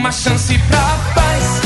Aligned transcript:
Uma 0.00 0.10
chance 0.10 0.56
pra 0.60 0.98
paz, 1.14 1.59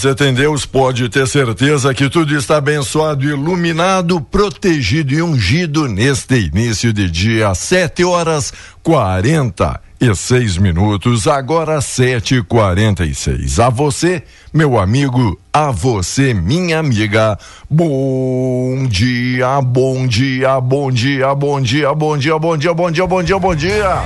você. 0.00 0.14
Tem 0.14 0.32
Deus, 0.32 0.64
pode 0.64 1.08
ter 1.10 1.26
certeza 1.28 1.92
que 1.92 2.08
tudo 2.08 2.34
está 2.34 2.56
abençoado, 2.56 3.24
iluminado, 3.24 4.18
protegido 4.20 5.12
e 5.12 5.22
ungido 5.22 5.86
neste 5.86 6.36
início 6.36 6.90
de 6.92 7.10
dia, 7.10 7.54
sete 7.54 8.02
horas 8.02 8.52
quarenta 8.82 9.78
e 10.00 10.14
seis 10.14 10.56
minutos, 10.56 11.28
agora 11.28 11.82
sete 11.82 12.36
e 12.36 12.42
quarenta 12.42 13.04
e 13.04 13.14
seis. 13.14 13.60
A 13.60 13.68
você, 13.68 14.22
meu 14.54 14.78
amigo, 14.78 15.38
a 15.52 15.70
você, 15.70 16.32
minha 16.32 16.78
amiga, 16.78 17.38
bom 17.68 18.86
dia, 18.88 19.60
bom 19.60 20.06
dia, 20.06 20.58
bom 20.60 20.90
dia, 20.90 21.34
bom 21.34 21.60
dia, 21.60 21.94
bom 21.94 22.16
dia, 22.16 22.38
bom 22.38 22.56
dia, 22.56 22.74
bom 22.74 22.90
dia, 22.90 23.06
bom 23.06 23.22
dia, 23.22 23.38
bom 23.38 23.54
dia. 23.54 24.02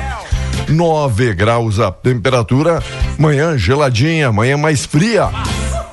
9 0.68 1.34
graus 1.34 1.78
a 1.78 1.92
temperatura, 1.92 2.82
manhã 3.18 3.56
geladinha, 3.56 4.32
manhã 4.32 4.56
mais 4.56 4.84
fria 4.86 5.30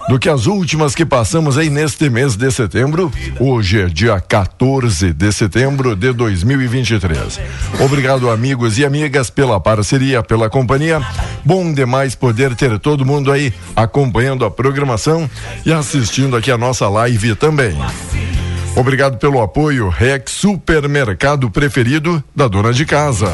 do 0.10 0.20
que 0.20 0.30
as 0.30 0.46
últimas 0.46 0.96
que 0.96 1.06
passamos 1.06 1.58
aí 1.58 1.70
neste 1.70 2.10
mês 2.10 2.36
de 2.36 2.52
setembro. 2.52 3.12
Hoje 3.40 3.82
é 3.82 3.86
dia 3.86 4.20
14 4.20 5.14
de 5.14 5.32
setembro 5.32 5.96
de 5.96 6.14
2023. 6.14 7.40
Obrigado, 7.80 8.30
amigos 8.30 8.78
e 8.78 8.86
amigas, 8.86 9.30
pela 9.30 9.60
parceria, 9.60 10.24
pela 10.24 10.50
companhia. 10.50 11.02
Bom 11.46 11.74
demais 11.74 12.16
poder 12.16 12.56
ter 12.56 12.80
todo 12.80 13.06
mundo 13.06 13.32
aí 13.32 13.54
acompanhando 13.76 14.46
a 14.46 14.52
programação 14.52 15.30
e 15.66 15.72
assistindo 15.72 16.36
aqui 16.36 16.52
a 16.52 16.58
nossa 16.58 16.88
live 16.90 17.36
também. 17.36 17.78
Obrigado 18.76 19.18
pelo 19.18 19.42
apoio, 19.42 19.90
Rex 19.90 20.32
Supermercado 20.32 21.50
preferido 21.50 22.24
da 22.36 22.48
dona 22.48 22.72
de 22.72 22.86
casa. 22.86 23.32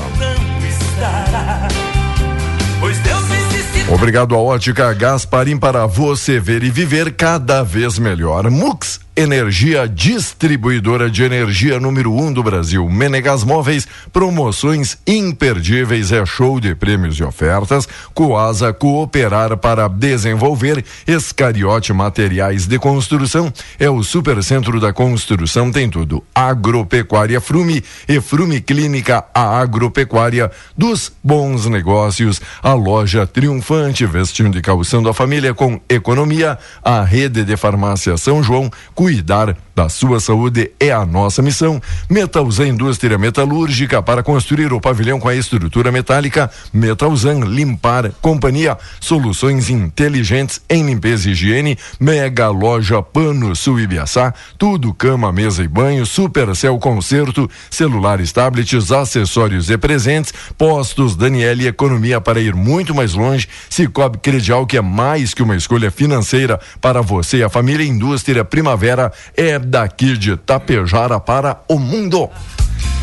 Obrigado 3.97 4.35
à 4.35 4.38
Ótica 4.38 4.94
Gasparim 4.94 5.58
para 5.58 5.88
você 5.88 6.40
ver 6.40 6.62
e 6.62 6.69
viver 6.69 7.13
cada 7.13 7.63
vez 7.63 7.97
melhor. 7.97 8.47
Mux 8.52 9.00
Energia 9.17 9.89
Distribuidora 9.89 11.09
de 11.09 11.23
Energia 11.23 11.79
número 11.79 12.13
1 12.13 12.28
um 12.28 12.31
do 12.31 12.44
Brasil. 12.44 12.88
Menegas 12.88 13.44
Móveis, 13.44 13.88
promoções 14.13 14.95
imperdíveis, 15.07 16.11
é 16.11 16.23
show 16.23 16.59
de 16.59 16.75
prêmios 16.75 17.17
e 17.17 17.23
ofertas. 17.23 17.89
Coasa 18.13 18.72
Cooperar 18.72 19.57
para 19.57 19.88
desenvolver. 19.88 20.85
Escariote 21.07 21.91
Materiais 21.94 22.67
de 22.67 22.78
Construção 22.78 23.51
é 23.79 23.89
o 23.89 24.03
supercentro 24.03 24.79
da 24.79 24.94
construção, 24.94 25.72
tem 25.72 25.89
tudo. 25.89 26.23
Agropecuária 26.35 27.41
Frume 27.41 27.84
e 28.07 28.22
Frume 28.22 28.61
Clínica, 28.61 29.25
a 29.34 29.57
agropecuária 29.57 30.51
dos 30.78 31.11
bons 31.23 31.66
negócios. 31.66 32.39
A 32.61 32.73
loja 32.73 33.25
triunfante, 33.25 34.05
vestindo 34.05 34.59
e 34.59 34.61
calçando 34.61 35.09
a 35.09 35.13
família 35.13 35.55
com 35.55 35.81
economia. 35.89 36.59
A 36.84 37.01
rede 37.01 37.44
de 37.44 37.57
farmácia 37.57 38.16
São 38.16 38.44
João, 38.44 38.69
cuidar 39.07 39.56
da 39.78 39.90
sua 39.90 40.20
saúde 40.20 40.72
é 40.80 40.92
a 40.92 41.06
nossa 41.06 41.40
missão. 41.40 41.80
Metalzan 42.10 42.70
Indústria 42.70 43.16
Metalúrgica 43.16 44.02
para 44.02 44.24
construir 44.24 44.74
o 44.74 44.82
pavilhão 44.82 45.20
com 45.20 45.29
a 45.29 45.35
estrutura 45.35 45.91
metálica. 45.91 46.50
Metalzan 46.74 47.41
Limpar 47.41 48.12
Companhia, 48.20 48.76
soluções 49.00 49.70
inteligentes 49.70 50.59
em 50.68 50.84
limpeza 50.84 51.29
e 51.29 51.34
higiene. 51.34 51.78
Mega 52.00 52.50
Loja 52.50 53.03
Pano 53.03 53.56
Sul 53.56 53.79
Ibiaçá, 53.79 54.34
tudo 54.58 54.96
cama, 54.96 55.32
mesa 55.32 55.64
e 55.64 55.68
banho. 55.68 56.08
Supercel 56.08 56.80
Concerto, 56.80 57.47
celulares, 57.70 58.32
tablets, 58.32 58.91
acessórios 58.91 59.70
e 59.70 59.78
presentes. 59.78 60.34
Postos 60.58 61.16
Daniele 61.16 61.68
Economia 61.68 62.20
para 62.20 62.40
ir 62.40 62.56
muito 62.56 62.96
mais 62.96 63.14
longe. 63.14 63.47
Cicobi 63.70 64.18
Credial 64.18 64.66
que 64.66 64.78
é 64.78 64.82
mais 64.82 65.35
que 65.35 65.44
uma 65.44 65.56
escolha 65.56 65.91
financeira 65.91 66.59
para 66.82 67.03
você 67.03 67.38
e 67.38 67.44
a 67.44 67.50
família. 67.50 67.85
Indústria 67.85 68.44
Primavera 68.44 69.14
é 69.35 69.66
daqui 69.67 70.17
de 70.17 70.35
Tapejara 70.37 71.19
para 71.19 71.61
o 71.67 71.78
mundo. 71.78 72.29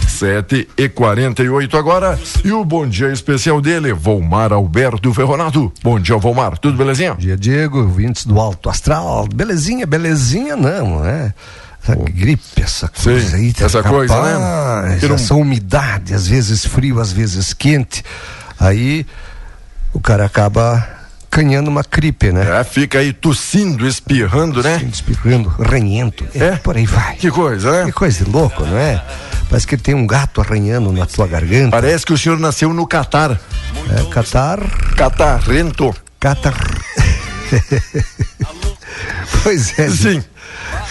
7 0.08 0.68
e 0.78 0.88
48 0.88 1.76
agora. 1.76 2.18
E 2.44 2.52
o 2.52 2.64
bom 2.64 2.86
dia 2.86 3.10
especial 3.12 3.60
dele, 3.60 3.92
Volmar 3.92 4.52
Alberto 4.52 5.12
Ferronato. 5.12 5.72
Bom 5.82 5.98
dia, 5.98 6.16
Volmar. 6.16 6.56
Tudo 6.58 6.76
belezinha? 6.78 7.14
Bom 7.14 7.20
dia, 7.20 7.36
Diego, 7.36 7.78
ouvintes 7.80 8.24
do 8.24 8.38
Alto 8.38 8.70
Astral. 8.70 9.26
Belezinha, 9.34 9.86
belezinha 9.86 10.54
não, 10.56 11.00
né? 11.00 11.34
Essa 11.82 11.96
gripe, 11.96 12.42
essa 12.62 12.88
coisa 12.88 13.28
Sim, 13.30 13.36
aí. 13.36 13.52
tá 13.52 13.64
essa 13.66 13.82
coisa, 13.82 14.22
né? 14.22 14.98
Não- 15.02 15.14
Essa 15.14 15.34
umidade, 15.34 16.14
às 16.14 16.26
vezes 16.26 16.64
frio, 16.64 17.00
às 17.00 17.12
vezes 17.12 17.52
quente. 17.52 18.02
Aí 18.58 19.04
o 19.92 20.00
cara 20.00 20.24
acaba 20.24 20.86
ganhando 21.34 21.68
uma 21.68 21.82
gripe, 21.82 22.30
né? 22.30 22.60
É, 22.60 22.64
fica 22.64 23.00
aí 23.00 23.12
tossindo, 23.12 23.86
espirrando, 23.88 24.62
né? 24.62 24.80
Espirrando, 24.90 25.48
ranhento. 25.48 26.24
É? 26.34 26.52
Por 26.52 26.76
aí 26.76 26.86
vai. 26.86 27.16
Que 27.16 27.28
coisa, 27.30 27.80
Que 27.80 27.86
né? 27.86 27.92
coisa 27.92 28.24
de 28.24 28.30
louco, 28.30 28.64
não 28.64 28.78
é? 28.78 29.02
Parece 29.50 29.66
que 29.66 29.76
tem 29.76 29.94
um 29.94 30.06
gato 30.06 30.40
arranhando 30.40 30.92
na 30.92 31.04
tua 31.06 31.26
garganta. 31.26 31.70
Parece 31.72 32.06
que 32.06 32.12
o 32.12 32.18
senhor 32.18 32.38
nasceu 32.38 32.72
no 32.72 32.86
Catar. 32.86 33.32
É, 33.32 33.38
catar, 34.10 34.60
Catarrento. 34.96 35.94
catar. 36.20 36.54
pois 39.42 39.76
é. 39.78 39.90
Sim. 39.90 40.22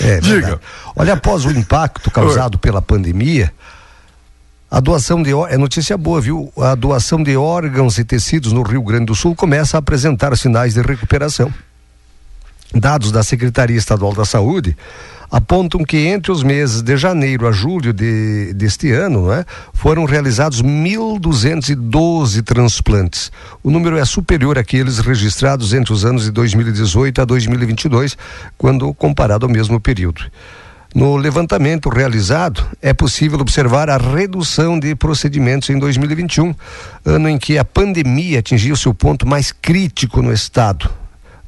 É, 0.02 0.20
Diga. 0.20 0.34
verdade. 0.36 0.60
Olha, 0.96 1.14
após 1.14 1.46
o 1.46 1.52
impacto 1.52 2.12
causado 2.12 2.58
pela 2.60 2.82
pandemia, 2.82 3.52
a 4.74 4.80
doação 4.80 5.22
de 5.22 5.30
é 5.30 5.56
notícia 5.56 5.96
boa, 5.96 6.20
viu? 6.20 6.52
A 6.58 6.74
doação 6.74 7.22
de 7.22 7.38
órgãos 7.38 8.00
e 8.00 8.04
tecidos 8.04 8.52
no 8.52 8.64
Rio 8.64 8.82
Grande 8.82 9.06
do 9.06 9.14
Sul 9.14 9.36
começa 9.36 9.78
a 9.78 9.80
apresentar 9.80 10.36
sinais 10.36 10.74
de 10.74 10.82
recuperação. 10.82 11.54
Dados 12.74 13.12
da 13.12 13.22
Secretaria 13.22 13.78
Estadual 13.78 14.16
da 14.16 14.26
Saúde 14.26 14.76
apontam 15.30 15.84
que 15.84 16.08
entre 16.08 16.32
os 16.32 16.42
meses 16.42 16.82
de 16.82 16.98
janeiro 16.98 17.48
a 17.48 17.52
julho 17.52 17.94
de, 17.94 18.52
deste 18.56 18.92
ano, 18.92 19.28
né, 19.28 19.46
foram 19.74 20.06
realizados 20.06 20.64
1.212 20.64 22.42
transplantes. 22.42 23.32
O 23.62 23.70
número 23.70 24.00
é 24.00 24.06
superior 24.06 24.58
àqueles 24.58 24.98
registrados 24.98 25.72
entre 25.76 25.94
os 25.94 26.04
anos 26.04 26.24
de 26.24 26.32
2018 26.32 27.22
a 27.22 27.26
2022, 27.26 28.18
quando 28.58 28.92
comparado 28.96 29.46
ao 29.46 29.52
mesmo 29.52 29.80
período. 29.80 30.24
No 30.94 31.18
levantamento 31.18 31.90
realizado, 31.90 32.64
é 32.80 32.94
possível 32.94 33.40
observar 33.40 33.90
a 33.90 33.98
redução 33.98 34.80
de 34.80 34.94
procedimentos 34.94 35.70
em 35.72 35.80
2021, 35.80 36.54
ano 37.04 37.30
em 37.30 37.40
que 37.40 37.58
a 37.58 37.66
pandemia 37.66 38.40
atingiu 38.40 38.76
seu 38.76 38.94
ponto 38.94 39.28
mais 39.28 39.52
crítico 39.52 40.22
no 40.22 40.32
estado. 40.32 40.88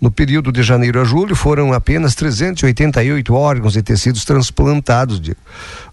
No 0.01 0.09
período 0.09 0.51
de 0.51 0.63
janeiro 0.63 0.99
a 0.99 1.03
julho, 1.03 1.35
foram 1.35 1.73
apenas 1.73 2.15
388 2.15 3.33
órgãos 3.35 3.75
e 3.75 3.83
tecidos 3.83 4.25
transplantados, 4.25 5.21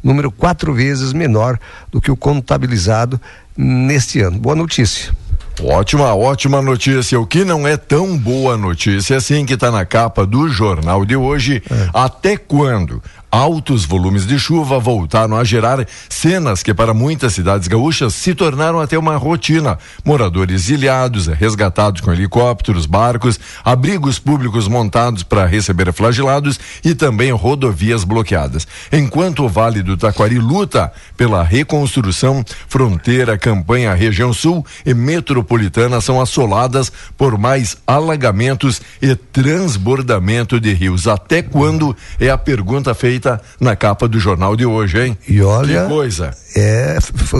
número 0.03 0.31
quatro 0.31 0.73
vezes 0.73 1.13
menor 1.13 1.59
do 1.91 2.01
que 2.01 2.11
o 2.11 2.17
contabilizado 2.17 3.21
neste 3.55 4.21
ano. 4.21 4.39
Boa 4.39 4.57
notícia. 4.57 5.15
Ótima, 5.61 6.15
ótima 6.15 6.63
notícia. 6.63 7.21
O 7.21 7.27
que 7.27 7.45
não 7.45 7.69
é 7.69 7.77
tão 7.77 8.17
boa 8.17 8.57
notícia 8.57 9.19
assim 9.19 9.45
que 9.45 9.55
está 9.55 9.71
na 9.71 9.85
capa 9.85 10.25
do 10.25 10.49
jornal 10.49 11.05
de 11.05 11.15
hoje. 11.15 11.63
Até 11.93 12.37
quando? 12.39 13.03
Altos 13.33 13.87
volumes 13.87 14.27
de 14.27 14.39
chuva 14.39 14.79
voltaram 14.79 15.39
a 15.39 15.43
gerar 15.43 15.87
cenas 16.07 16.63
que 16.63 16.75
para 16.75 16.93
muitas 16.93 17.33
cidades 17.33 17.67
gaúchas 17.67 18.13
se 18.13 18.35
tornaram 18.35 18.79
até 18.79 18.99
uma 18.99 19.17
rotina. 19.17 19.79
Moradores 20.05 20.69
ilhados, 20.69 21.29
resgatados 21.29 22.03
com 22.03 22.13
helicópteros, 22.13 22.85
barcos, 22.85 23.41
abrigos 23.65 24.19
públicos 24.19 24.69
montados 24.69 25.23
para 25.23 25.47
receber 25.47 25.91
flagelados 25.95 26.61
e 26.85 26.95
também 26.95 27.33
rodovias 27.33 28.05
bloqueadas. 28.05 28.69
Enquanto 28.93 29.45
o 29.45 29.49
Vale 29.49 29.83
do 29.83 29.97
Taquari 29.97 30.39
luta 30.39 30.93
pela 31.17 31.43
reconstrução, 31.43 32.45
fronteira, 32.69 33.39
campanha, 33.39 33.95
região 33.95 34.35
sul 34.35 34.63
e 34.85 34.93
metropolitana 34.93 36.03
são 36.03 36.21
assoladas 36.21 36.93
por 37.17 37.39
mais 37.39 37.79
alagamentos 37.87 38.83
e 39.01 39.15
transbordamento 39.15 40.61
de 40.61 40.75
rios. 40.75 41.09
Até 41.09 41.41
quando 41.41 41.97
é 42.21 42.29
a 42.29 42.37
pergunta 42.37 42.93
feita 42.93 43.22
na 43.61 43.75
capa 43.77 44.07
do 44.09 44.19
jornal 44.19 44.57
de 44.57 44.65
hoje, 44.67 45.01
hein? 45.01 45.19
E 45.29 45.41
olha, 45.43 45.83
Que 45.83 45.89
coisa. 45.89 46.35
é, 46.57 46.99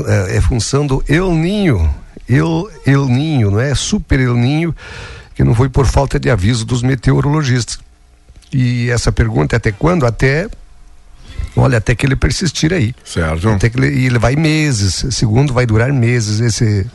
é, 0.09 0.37
é 0.37 0.41
função 0.41 0.87
do 0.87 1.03
El 1.09 1.33
Ninho. 1.35 1.93
El, 2.29 2.69
El 2.87 3.07
Ninho, 3.09 3.51
não 3.51 3.61
é? 3.61 3.75
Super 3.75 4.21
El 4.21 4.35
Ninho, 4.35 4.75
que 5.35 5.43
não 5.45 5.55
foi 5.55 5.69
por 5.69 5.87
falta 5.87 6.19
de 6.21 6.31
aviso 6.31 6.65
dos 6.65 6.83
meteorologistas. 6.83 7.79
E 8.53 8.91
essa 8.91 9.11
pergunta 9.11 9.57
é 9.57 9.59
até 9.59 9.73
quando? 9.73 10.05
Até. 10.07 10.49
Olha, 11.57 11.79
até 11.79 11.95
que 11.95 12.07
ele 12.07 12.17
persistir 12.17 12.73
aí. 12.73 12.95
Certo. 13.05 13.49
Até 13.49 13.69
que 13.69 13.79
ele, 13.79 13.89
e 13.95 14.07
ele 14.07 14.19
vai 14.19 14.37
meses. 14.37 15.05
Segundo, 15.11 15.53
vai 15.53 15.67
durar 15.67 15.93
meses 15.93 16.41
esse. 16.41 16.87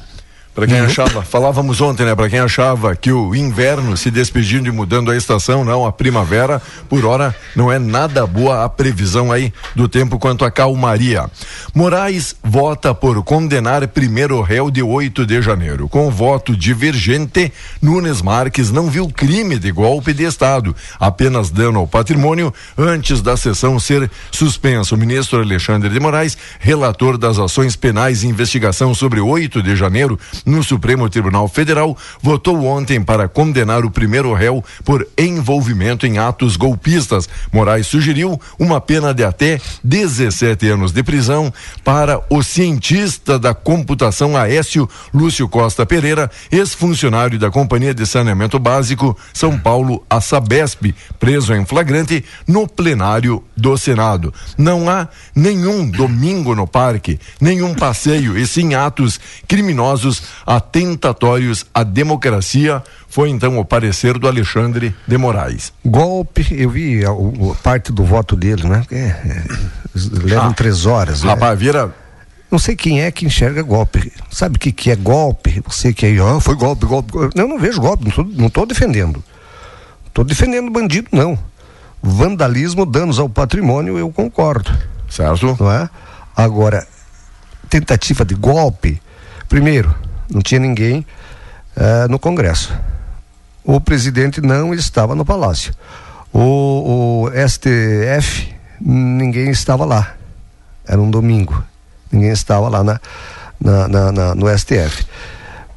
Para 0.58 0.66
quem 0.66 0.80
Uhum. 0.80 0.88
achava, 0.88 1.22
falávamos 1.22 1.80
ontem, 1.82 2.04
né? 2.04 2.16
Para 2.16 2.28
quem 2.32 2.40
achava 2.40 2.96
que 2.96 3.12
o 3.12 3.36
inverno 3.36 3.96
se 3.96 4.10
despedindo 4.10 4.68
e 4.68 4.72
mudando 4.72 5.12
a 5.12 5.16
estação, 5.16 5.64
não, 5.64 5.86
a 5.86 5.92
primavera, 5.92 6.60
por 6.90 7.06
hora, 7.06 7.36
não 7.56 7.72
é 7.72 7.78
nada 7.78 8.26
boa 8.26 8.66
a 8.66 8.70
previsão 8.70 9.32
aí 9.32 9.54
do 9.76 9.88
tempo 9.88 10.18
quanto 10.18 10.44
a 10.44 10.50
calmaria. 10.50 11.30
Moraes 11.76 12.36
vota 12.44 12.92
por 12.96 13.22
condenar 13.24 13.88
primeiro 13.90 14.42
réu 14.42 14.72
de 14.72 14.82
8 14.82 15.28
de 15.28 15.44
janeiro. 15.44 15.88
Com 15.88 16.10
voto 16.10 16.58
divergente, 16.58 17.54
Nunes 17.80 18.24
Marques 18.24 18.72
não 18.72 18.90
viu 18.90 19.08
crime 19.10 19.60
de 19.60 19.72
golpe 19.72 20.12
de 20.12 20.24
Estado, 20.24 20.76
apenas 21.00 21.52
dano 21.52 21.82
ao 21.82 21.88
patrimônio 21.88 22.52
antes 22.76 23.22
da 23.22 23.38
sessão 23.38 23.80
ser 23.80 24.10
suspensa. 24.32 24.96
O 24.96 24.98
ministro 24.98 25.40
Alexandre 25.40 25.88
de 25.88 26.00
Moraes, 26.00 26.36
relator 26.60 27.16
das 27.16 27.38
ações 27.38 27.76
penais 27.76 28.24
e 28.24 28.28
investigação 28.28 28.96
sobre 28.96 29.20
8 29.20 29.62
de 29.62 29.76
janeiro 29.76 30.18
no 30.48 30.64
Supremo 30.64 31.10
Tribunal 31.10 31.48
Federal, 31.50 31.96
votou 32.22 32.64
ontem 32.64 33.04
para 33.04 33.28
condenar 33.28 33.84
o 33.84 33.92
primeiro 33.92 34.34
réu 34.34 34.64
por 34.84 35.06
envolvimento 35.18 36.08
em 36.08 36.18
atos 36.18 36.56
golpistas. 36.56 37.28
Moraes 37.52 37.86
sugeriu 37.86 38.40
uma 38.58 38.80
pena 38.80 39.14
de 39.14 39.26
até 39.26 39.60
17 39.84 40.70
anos 40.70 40.94
de 40.94 41.04
prisão 41.04 41.54
para 41.84 42.22
o 42.30 42.42
cientista 42.42 43.38
da 43.38 43.54
computação 43.54 44.38
Aécio 44.38 44.90
Lúcio 45.14 45.50
Costa 45.50 45.86
Pereira, 45.86 46.32
ex-funcionário 46.50 47.38
da 47.38 47.52
Companhia 47.52 47.94
de 47.94 48.06
Saneamento 48.06 48.58
Básico 48.58 49.18
São 49.34 49.60
Paulo, 49.60 50.06
a 50.10 50.22
Sabesp, 50.22 50.96
preso 51.20 51.54
em 51.54 51.66
flagrante 51.66 52.24
no 52.48 52.68
plenário 52.68 53.44
do 53.56 53.78
Senado. 53.78 54.34
Não 54.58 54.90
há 54.90 55.10
nenhum 55.36 55.90
domingo 55.90 56.56
no 56.56 56.66
parque, 56.66 57.20
nenhum 57.42 57.74
passeio 57.74 58.38
e 58.38 58.48
sim 58.48 58.74
atos 58.74 59.20
criminosos 59.46 60.22
atentatórios 60.46 61.66
à 61.74 61.84
democracia, 61.84 62.84
foi 63.10 63.30
então 63.30 63.58
o 63.60 63.66
parecer 63.66 64.18
do 64.18 64.28
Alexandre 64.28 64.96
de 65.08 65.18
Moraes. 65.18 65.72
Golpe, 65.86 66.46
eu 66.52 66.70
vi 66.70 67.04
a, 67.06 67.10
a 67.12 67.56
parte 67.64 67.92
do 67.92 68.04
voto 68.04 68.36
dele, 68.36 68.68
né? 68.68 68.84
É, 68.92 68.98
é, 68.98 69.44
levam 70.24 70.50
Ah. 70.50 70.54
três 70.54 70.86
horas. 70.86 71.24
né? 71.24 71.30
Rapaz, 71.30 71.58
vira. 71.60 71.94
Não 72.50 72.58
sei 72.60 72.76
quem 72.78 73.02
é 73.02 73.12
que 73.12 73.26
enxerga 73.26 73.62
golpe. 73.62 74.12
Sabe 74.32 74.56
o 74.56 74.60
que, 74.60 74.72
que 74.72 74.90
é 74.90 74.96
golpe? 74.96 75.62
Você 75.68 75.92
que 75.92 76.06
aí, 76.06 76.18
ah, 76.20 76.40
foi 76.40 76.56
golpe, 76.56 76.86
golpe, 76.86 77.12
golpe. 77.12 77.36
Não, 77.38 77.44
eu 77.44 77.50
não 77.50 77.60
vejo 77.60 77.82
golpe, 77.82 78.06
não 78.06 78.12
tô, 78.12 78.24
não 78.24 78.50
tô 78.50 78.66
defendendo. 78.66 79.22
Tô 80.14 80.24
defendendo 80.24 80.72
bandido, 80.72 81.10
não. 81.12 81.38
Vandalismo, 82.02 82.86
danos 82.86 83.20
ao 83.20 83.28
patrimônio, 83.28 83.98
eu 83.98 84.10
concordo, 84.12 84.72
Certo? 85.10 85.58
não 85.60 85.70
é? 85.72 85.90
Agora, 86.36 86.88
tentativa 87.70 88.24
de 88.24 88.34
golpe, 88.36 89.02
primeiro, 89.50 89.94
não 90.34 90.42
tinha 90.42 90.60
ninguém 90.60 91.06
eh, 91.76 92.08
no 92.10 92.18
Congresso. 92.20 92.74
O 93.64 93.80
presidente 93.82 94.40
não 94.42 94.74
estava 94.74 95.14
no 95.16 95.26
palácio. 95.26 95.74
O, 96.34 97.26
o 97.26 97.32
STF, 97.48 98.54
ninguém 98.80 99.50
estava 99.50 99.86
lá. 99.86 100.14
Era 100.88 101.02
um 101.02 101.10
domingo. 101.10 101.64
Ninguém 102.12 102.30
estava 102.32 102.70
lá 102.70 102.84
na, 102.84 103.00
na, 103.60 103.88
na- 103.88 104.12
na- 104.12 104.36
no 104.36 104.48
STF. 104.58 105.06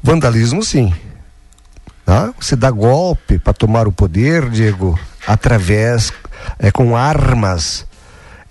Vandalismo, 0.01 0.63
sim. 0.63 0.93
Tá? 2.05 2.33
Você 2.39 2.55
dá 2.55 2.71
golpe 2.71 3.37
para 3.37 3.53
tomar 3.53 3.87
o 3.87 3.91
poder, 3.91 4.49
Diego, 4.49 4.97
através. 5.27 6.11
É 6.57 6.71
com 6.71 6.95
armas. 6.95 7.85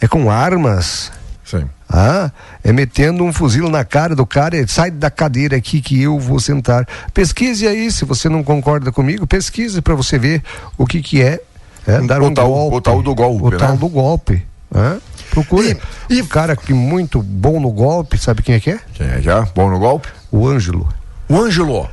É 0.01 0.07
com 0.07 0.31
armas. 0.31 1.11
Sim. 1.45 1.69
Ah, 1.93 2.31
é 2.63 2.73
metendo 2.73 3.25
um 3.25 3.33
fuzil 3.33 3.69
na 3.69 3.85
cara 3.85 4.15
do 4.15 4.25
cara 4.25 4.57
e 4.57 4.69
sai 4.69 4.93
da 4.93 5.11
cadeira 5.11 5.57
aqui 5.57 5.81
que 5.81 6.01
eu 6.01 6.21
vou 6.21 6.39
sentar. 6.39 6.87
Pesquise 7.13 7.67
aí, 7.67 7.91
se 7.91 8.05
você 8.05 8.29
não 8.29 8.45
concorda 8.45 8.93
comigo, 8.93 9.27
pesquise 9.27 9.83
para 9.83 9.95
você 9.97 10.17
ver 10.19 10.41
o 10.79 10.87
que 10.87 11.03
que 11.03 11.21
é, 11.21 11.41
é, 11.87 12.01
dar 12.03 12.23
O 12.23 12.27
um 12.29 12.35
tal- 12.35 12.47
golpe. 12.49 12.77
o 12.77 12.81
tal 12.81 13.03
do 13.03 13.13
golpe, 13.15 13.43
O 13.45 13.51
né? 13.51 13.57
tal 13.59 13.77
do 13.77 13.89
golpe. 13.89 14.47
ah. 14.73 14.99
Procure. 15.31 15.77
E- 16.09 16.17
e- 16.17 16.23
um 16.23 16.27
cara 16.27 16.57
que 16.57 16.73
muito 16.73 17.23
bom 17.23 17.61
no 17.61 17.71
golpe, 17.71 18.19
sabe 18.19 18.43
quem 18.43 18.55
é 18.57 18.61
que 18.61 18.71
é? 18.71 18.79
Quem 18.95 19.07
é 19.07 19.21
já? 19.21 19.43
Bom 19.55 19.69
no 19.71 19.79
golpe? 19.79 20.09
O 20.31 20.47
Ângelo. 20.49 20.89
O 21.29 21.37
Ângelo. 21.41 21.89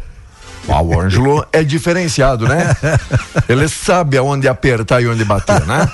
Ah, 0.69 0.81
o 0.81 0.99
Ângelo 0.99 1.45
é 1.51 1.63
diferenciado, 1.63 2.47
né? 2.47 2.75
Ele 3.47 3.67
sabe 3.69 4.17
aonde 4.17 4.47
apertar 4.47 5.01
e 5.01 5.07
onde 5.07 5.23
bater, 5.23 5.65
né? 5.65 5.89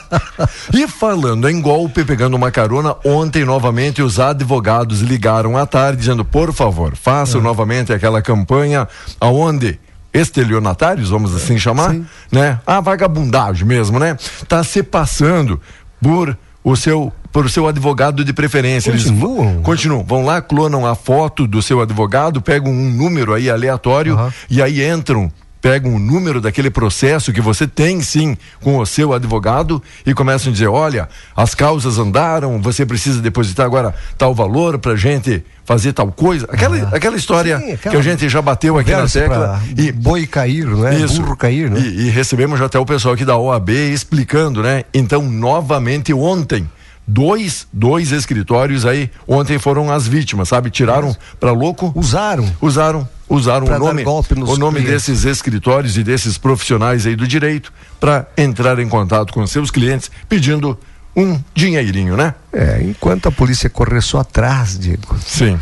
E 0.73 0.87
falando 0.87 1.47
em 1.47 1.61
golpe, 1.61 2.03
pegando 2.03 2.35
uma 2.35 2.49
carona, 2.49 2.95
ontem 3.05 3.45
novamente 3.45 4.01
os 4.01 4.19
advogados 4.19 5.01
ligaram 5.01 5.57
à 5.57 5.65
tarde 5.65 5.99
dizendo, 5.99 6.25
por 6.25 6.51
favor, 6.51 6.95
façam 6.95 7.39
novamente 7.39 7.93
aquela 7.93 8.21
campanha 8.21 8.87
aonde 9.21 9.79
estelionatários, 10.13 11.09
vamos 11.09 11.35
assim 11.35 11.57
chamar, 11.57 11.95
né? 12.31 12.59
A 12.65 12.79
vagabundagem 12.79 13.65
mesmo, 13.65 13.99
né? 13.99 14.17
Tá 14.47 14.63
se 14.63 14.83
passando 14.83 15.59
por 16.01 16.37
o 16.63 16.75
seu 16.75 17.11
por 17.33 17.49
seu 17.49 17.67
advogado 17.67 18.23
de 18.23 18.31
preferência. 18.31 18.91
Continuam? 18.93 19.49
Eles 19.49 19.63
continuam. 19.63 20.03
Vão 20.03 20.23
lá, 20.23 20.39
clonam 20.39 20.85
a 20.85 20.93
foto 20.93 21.47
do 21.47 21.63
seu 21.63 21.81
advogado, 21.81 22.39
pegam 22.41 22.71
um 22.71 22.91
número 22.91 23.33
aí 23.33 23.49
aleatório 23.49 24.13
Aham. 24.13 24.31
e 24.47 24.61
aí 24.61 24.87
entram, 24.87 25.31
pegam 25.59 25.95
o 25.95 25.99
número 25.99 26.39
daquele 26.39 26.69
processo 26.69 27.33
que 27.33 27.41
você 27.41 27.65
tem 27.65 28.01
sim 28.01 28.37
com 28.61 28.77
o 28.77 28.85
seu 28.85 29.13
advogado 29.13 29.81
e 30.05 30.13
começam 30.13 30.51
a 30.51 30.53
dizer, 30.53 30.67
olha, 30.67 31.09
as 31.35 31.55
causas 31.55 31.97
andaram, 31.97 32.61
você 32.61 32.85
precisa 32.85 33.19
depositar 33.19 33.65
agora 33.65 33.95
tal 34.15 34.35
valor 34.35 34.77
pra 34.77 34.95
gente 34.95 35.43
fazer 35.65 35.91
tal 35.91 36.11
coisa. 36.11 36.45
Aquela, 36.51 36.77
aquela 36.89 37.15
história 37.15 37.57
Sim, 37.57 37.71
aquela 37.71 37.95
que 37.95 37.97
a 37.97 38.03
gente 38.03 38.29
já 38.29 38.43
bateu 38.43 38.77
aqui 38.77 38.91
na 38.91 39.07
tecla 39.07 39.59
e 39.75 39.91
boi 39.91 40.27
cair, 40.27 40.67
não 40.67 40.87
é? 40.87 40.99
isso. 40.99 41.19
Burro 41.19 41.35
cair, 41.35 41.71
né? 41.71 41.79
E, 41.79 42.07
e 42.07 42.09
recebemos 42.11 42.61
até 42.61 42.77
o 42.77 42.85
pessoal 42.85 43.15
aqui 43.15 43.25
da 43.25 43.37
OAB 43.37 43.69
explicando, 43.69 44.61
né? 44.61 44.83
Então, 44.93 45.23
novamente 45.23 46.13
ontem, 46.13 46.69
dois, 47.07 47.67
dois 47.71 48.11
escritórios 48.11 48.85
aí, 48.85 49.09
ontem 49.27 49.59
foram 49.59 49.91
as 49.91 50.07
vítimas, 50.07 50.47
sabe? 50.49 50.69
Tiraram 50.69 51.15
para 51.39 51.51
louco, 51.51 51.91
Usaram. 51.95 52.49
usaram, 52.61 53.07
usaram 53.29 53.65
Pra 53.65 53.77
o 53.77 53.79
nome, 53.79 54.03
o 54.05 54.57
nome 54.57 54.79
clientes. 54.81 55.05
desses 55.07 55.25
escritórios 55.25 55.97
e 55.97 56.03
desses 56.03 56.37
profissionais 56.37 57.05
aí 57.05 57.15
do 57.15 57.27
direito 57.27 57.71
para 57.99 58.27
entrar 58.37 58.79
em 58.79 58.87
contato 58.87 59.33
com 59.33 59.45
seus 59.47 59.69
clientes 59.69 60.09
pedindo 60.29 60.77
um 61.15 61.39
dinheirinho, 61.53 62.17
né? 62.17 62.33
É, 62.51 62.81
enquanto 62.81 63.27
a 63.27 63.31
polícia 63.31 63.69
correr 63.69 64.01
só 64.01 64.19
atrás, 64.19 64.79
Diego. 64.79 65.15
Sim. 65.25 65.59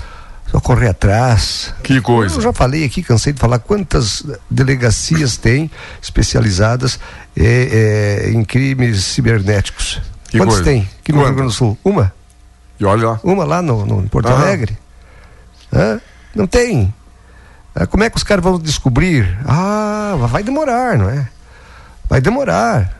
Só 0.49 0.59
correr 0.59 0.89
atrás. 0.89 1.73
Que 1.81 1.99
coisa. 2.01 2.35
Eu 2.35 2.41
já 2.41 2.51
falei 2.53 2.83
aqui, 2.85 3.01
cansei 3.01 3.31
de 3.33 3.39
falar 3.39 3.59
quantas 3.59 4.23
delegacias 4.49 5.37
tem 5.37 5.71
especializadas 6.01 6.99
eh, 7.37 8.25
eh, 8.27 8.31
em 8.31 8.43
crimes 8.43 9.03
cibernéticos. 9.05 10.01
Que 10.31 10.37
Quantas 10.37 10.55
coisa. 10.55 10.71
tem 10.71 10.87
aqui 11.01 11.11
no? 11.11 11.19
Rio 11.19 11.27
Grande 11.33 11.49
do 11.49 11.51
Sul? 11.51 11.77
Uma? 11.83 12.11
E 12.79 12.85
olha 12.85 13.09
lá. 13.09 13.19
Uma 13.21 13.43
lá 13.43 13.61
no, 13.61 13.85
no 13.85 14.09
Porto 14.09 14.27
Aham. 14.29 14.41
Alegre? 14.41 14.77
Hã? 15.71 15.99
Não 16.33 16.47
tem. 16.47 16.91
Ah, 17.75 17.85
como 17.85 18.03
é 18.03 18.09
que 18.09 18.15
os 18.15 18.23
caras 18.23 18.41
vão 18.43 18.57
descobrir? 18.57 19.37
Ah, 19.45 20.15
vai 20.29 20.41
demorar, 20.41 20.97
não 20.97 21.09
é? 21.09 21.27
Vai 22.09 22.21
demorar. 22.21 22.97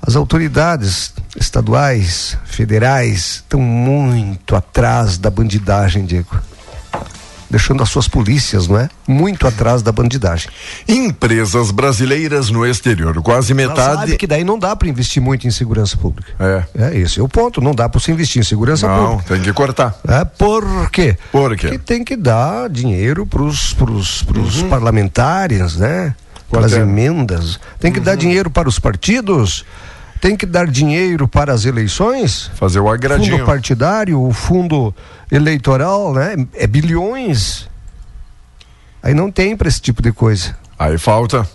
As 0.00 0.16
autoridades 0.16 1.12
estaduais, 1.36 2.36
federais, 2.46 3.36
estão 3.36 3.60
muito 3.60 4.56
atrás 4.56 5.16
da 5.18 5.30
bandidagem, 5.30 6.04
Diego. 6.06 6.34
Deixando 7.54 7.84
as 7.84 7.88
suas 7.88 8.08
polícias, 8.08 8.66
não 8.66 8.76
é? 8.76 8.88
Muito 9.06 9.46
atrás 9.46 9.80
da 9.80 9.92
bandidagem. 9.92 10.50
Empresas 10.88 11.70
brasileiras 11.70 12.50
no 12.50 12.66
exterior, 12.66 13.14
quase 13.22 13.54
Mas 13.54 13.66
sabe 13.66 13.78
metade. 13.78 14.16
que 14.16 14.26
daí 14.26 14.42
não 14.42 14.58
dá 14.58 14.74
para 14.74 14.88
investir 14.88 15.22
muito 15.22 15.46
em 15.46 15.52
segurança 15.52 15.96
pública. 15.96 16.32
É. 16.40 16.64
É 16.74 16.98
esse 16.98 17.20
é 17.20 17.22
o 17.22 17.28
ponto. 17.28 17.60
Não 17.60 17.72
dá 17.72 17.88
para 17.88 18.00
se 18.00 18.10
investir 18.10 18.40
em 18.40 18.44
segurança 18.44 18.88
Não, 18.88 19.10
pública. 19.18 19.34
tem 19.34 19.42
que 19.44 19.52
cortar. 19.52 19.94
É, 20.08 20.24
por 20.24 20.90
quê? 20.90 21.16
Por 21.30 21.56
quê? 21.56 21.68
Porque 21.68 21.78
tem 21.78 22.02
que 22.02 22.16
dar 22.16 22.68
dinheiro 22.68 23.24
para 23.24 23.40
os 23.44 23.72
Uhum. 23.72 24.68
parlamentares, 24.68 25.76
né? 25.76 26.12
Para 26.50 26.66
as 26.66 26.72
é? 26.72 26.80
emendas. 26.80 27.60
Tem 27.78 27.92
que 27.92 28.00
Uhum. 28.00 28.04
dar 28.04 28.16
dinheiro 28.16 28.50
para 28.50 28.68
os 28.68 28.80
partidos. 28.80 29.64
Tem 30.24 30.34
que 30.34 30.46
dar 30.46 30.66
dinheiro 30.66 31.28
para 31.28 31.52
as 31.52 31.66
eleições. 31.66 32.50
Fazer 32.54 32.80
o 32.80 32.88
agradinho. 32.88 33.36
Fundo 33.36 33.44
partidário, 33.44 34.22
o 34.22 34.32
fundo 34.32 34.94
eleitoral, 35.30 36.14
né? 36.14 36.34
É 36.54 36.66
bilhões. 36.66 37.68
Aí 39.02 39.12
não 39.12 39.30
tem 39.30 39.54
para 39.54 39.68
esse 39.68 39.82
tipo 39.82 40.00
de 40.00 40.12
coisa. 40.12 40.56
Aí 40.78 40.96
falta. 40.96 41.46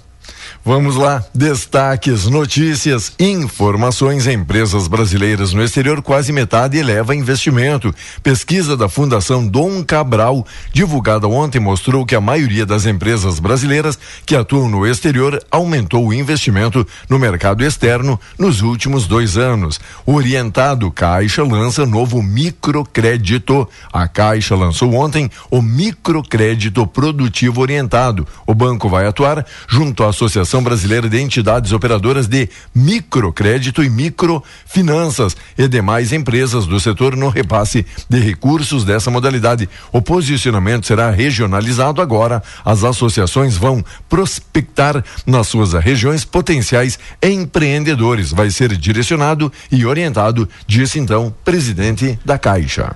Vamos 0.66 0.98
lá, 0.98 1.24
destaques, 1.34 2.26
notícias, 2.26 3.14
informações. 3.18 4.28
Empresas 4.28 4.90
brasileiras 4.90 5.54
no 5.54 5.64
exterior, 5.64 6.02
quase 6.02 6.34
metade 6.34 6.78
eleva 6.78 7.16
investimento. 7.16 7.96
Pesquisa 8.22 8.76
da 8.76 8.90
Fundação 8.90 9.48
Dom 9.48 9.82
Cabral, 9.86 10.46
divulgada 10.74 11.30
ontem, 11.30 11.60
mostrou 11.60 12.06
que 12.06 12.14
a 12.14 12.20
maioria 12.20 12.66
das 12.66 12.86
empresas 12.86 13.40
brasileiras 13.40 13.98
que 14.26 14.36
atuam 14.36 14.68
no 14.68 14.86
exterior 14.86 15.42
aumentou 15.50 16.06
o 16.06 16.14
investimento 16.14 16.86
no 17.10 17.18
mercado 17.18 17.64
externo 17.64 18.20
nos 18.38 18.62
últimos 18.62 19.08
dois 19.08 19.38
anos. 19.38 19.80
Orientado, 20.06 20.92
Caixa 20.92 21.42
lança 21.42 21.86
novo 21.86 22.22
microcrédito. 22.22 23.68
A 23.94 24.10
Caixa 24.10 24.58
lançou 24.58 24.94
ontem 24.94 25.32
o 25.50 25.62
microcrédito 25.62 26.86
produtivo 26.86 27.62
orientado. 27.62 28.28
O 28.46 28.54
banco 28.54 28.90
vai 28.90 29.08
atuar 29.08 29.46
junto 29.66 30.04
à 30.04 30.10
Associação 30.10 30.49
Brasileira 30.58 31.08
de 31.08 31.20
Entidades 31.20 31.72
Operadoras 31.72 32.28
de 32.28 32.50
Microcrédito 32.74 33.84
e 33.84 33.90
Microfinanças 33.90 35.38
e 35.56 35.68
demais 35.68 36.12
empresas 36.12 36.66
do 36.66 36.80
setor 36.80 37.16
no 37.16 37.30
repasse 37.30 37.86
de 38.10 38.20
recursos 38.20 38.84
dessa 38.84 39.12
modalidade. 39.12 39.70
O 39.92 40.02
posicionamento 40.02 40.88
será 40.88 41.12
regionalizado 41.12 42.02
agora. 42.02 42.42
As 42.66 42.84
associações 42.84 43.56
vão 43.56 43.86
prospectar 44.10 45.04
nas 45.24 45.48
suas 45.48 45.74
regiões 45.74 46.26
potenciais 46.26 46.98
empreendedores. 47.22 48.32
Vai 48.32 48.50
ser 48.50 48.76
direcionado 48.76 49.54
e 49.72 49.86
orientado, 49.86 50.50
disse 50.66 50.98
então 50.98 51.32
presidente 51.46 52.20
da 52.26 52.40
Caixa. 52.40 52.96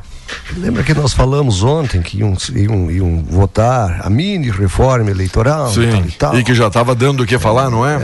Lembra 0.58 0.84
que 0.84 0.94
nós 0.94 1.14
falamos 1.14 1.64
ontem 1.64 2.02
que 2.02 2.20
iam, 2.20 2.36
iam, 2.56 2.92
iam 2.92 3.24
votar 3.24 4.02
a 4.06 4.10
mini 4.10 4.50
reforma 4.52 5.10
eleitoral 5.12 5.72
e 5.82 6.12
tal 6.12 6.36
e? 6.36 6.40
E 6.40 6.44
que 6.44 6.54
já 6.54 6.68
estava 6.68 6.94
dando 6.96 7.24
o 7.24 7.26
que 7.26 7.38
falar, 7.40 7.70
não 7.70 7.86
é? 7.88 7.96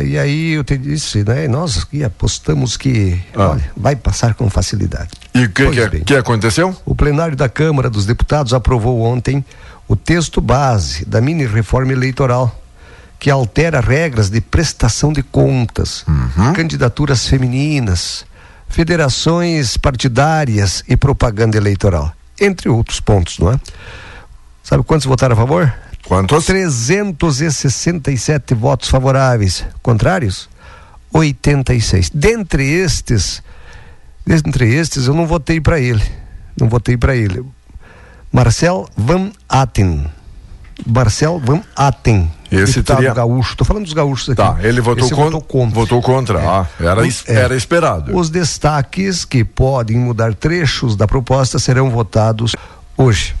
É, 0.00 0.04
e 0.04 0.18
aí 0.18 0.52
eu 0.52 0.64
te 0.64 0.76
disse, 0.76 1.24
né? 1.24 1.46
Nós 1.48 1.78
aqui 1.82 2.02
apostamos 2.04 2.76
que, 2.76 3.20
Ah. 3.34 3.50
olha, 3.50 3.70
vai 3.76 3.94
passar 3.96 4.34
com 4.34 4.48
facilidade. 4.50 5.10
E 5.34 5.44
o 5.44 5.50
que, 5.50 5.70
que, 5.70 6.00
que 6.00 6.14
aconteceu? 6.16 6.74
O 6.84 6.94
plenário 6.94 7.36
da 7.36 7.48
Câmara 7.48 7.90
dos 7.90 8.06
Deputados 8.06 8.52
aprovou 8.54 9.00
ontem 9.02 9.44
o 9.88 9.94
texto 9.94 10.40
base 10.40 11.04
da 11.04 11.20
mini 11.20 11.46
reforma 11.46 11.92
eleitoral, 11.92 12.62
que 13.18 13.30
altera 13.30 13.80
regras 13.80 14.28
de 14.30 14.40
prestação 14.40 15.12
de 15.12 15.22
contas, 15.22 16.04
Uhum. 16.08 16.52
candidaturas 16.52 17.26
femininas, 17.28 18.24
federações 18.76 19.76
partidárias 19.78 20.84
e 20.86 20.98
propaganda 20.98 21.56
eleitoral, 21.56 22.12
entre 22.38 22.68
outros 22.68 23.00
pontos, 23.00 23.38
não 23.38 23.52
é? 23.52 23.60
Sabe 24.62 24.84
quantos 24.84 25.06
votaram 25.06 25.32
a 25.32 25.36
favor? 25.36 25.74
Quantos? 26.04 26.44
367 26.44 28.54
votos 28.54 28.90
favoráveis. 28.90 29.64
Contrários? 29.80 30.50
86. 31.10 32.10
Dentre 32.10 32.70
estes, 32.70 33.42
dentre 34.26 34.74
estes, 34.74 35.06
eu 35.06 35.14
não 35.14 35.26
votei 35.26 35.58
para 35.58 35.80
ele. 35.80 36.04
Não 36.60 36.68
votei 36.68 36.98
para 36.98 37.16
ele. 37.16 37.42
Marcel 38.30 38.86
Van 38.94 39.32
Atten. 39.48 40.04
Marcel 40.86 41.40
Van 41.42 41.62
Atten. 41.74 42.30
Esse 42.50 42.74
deputado 42.74 42.96
teria- 42.98 43.14
gaúcho. 43.14 43.52
Estou 43.52 43.66
falando 43.66 43.84
dos 43.84 43.92
gaúchos 43.92 44.28
aqui. 44.30 44.36
Tá, 44.36 44.56
ele 44.62 44.80
votou, 44.80 45.08
con- 45.10 45.16
votou 45.16 45.40
contra. 45.42 45.74
Votou 45.74 46.02
contra. 46.02 46.38
Ah, 46.40 46.66
era, 46.80 47.00
Os- 47.02 47.06
es- 47.08 47.24
é. 47.28 47.34
era 47.34 47.56
esperado. 47.56 48.16
Os 48.16 48.30
destaques 48.30 49.24
que 49.24 49.44
podem 49.44 49.96
mudar 49.98 50.34
trechos 50.34 50.94
da 50.96 51.06
proposta 51.06 51.58
serão 51.58 51.90
votados 51.90 52.54
hoje. 52.96 53.34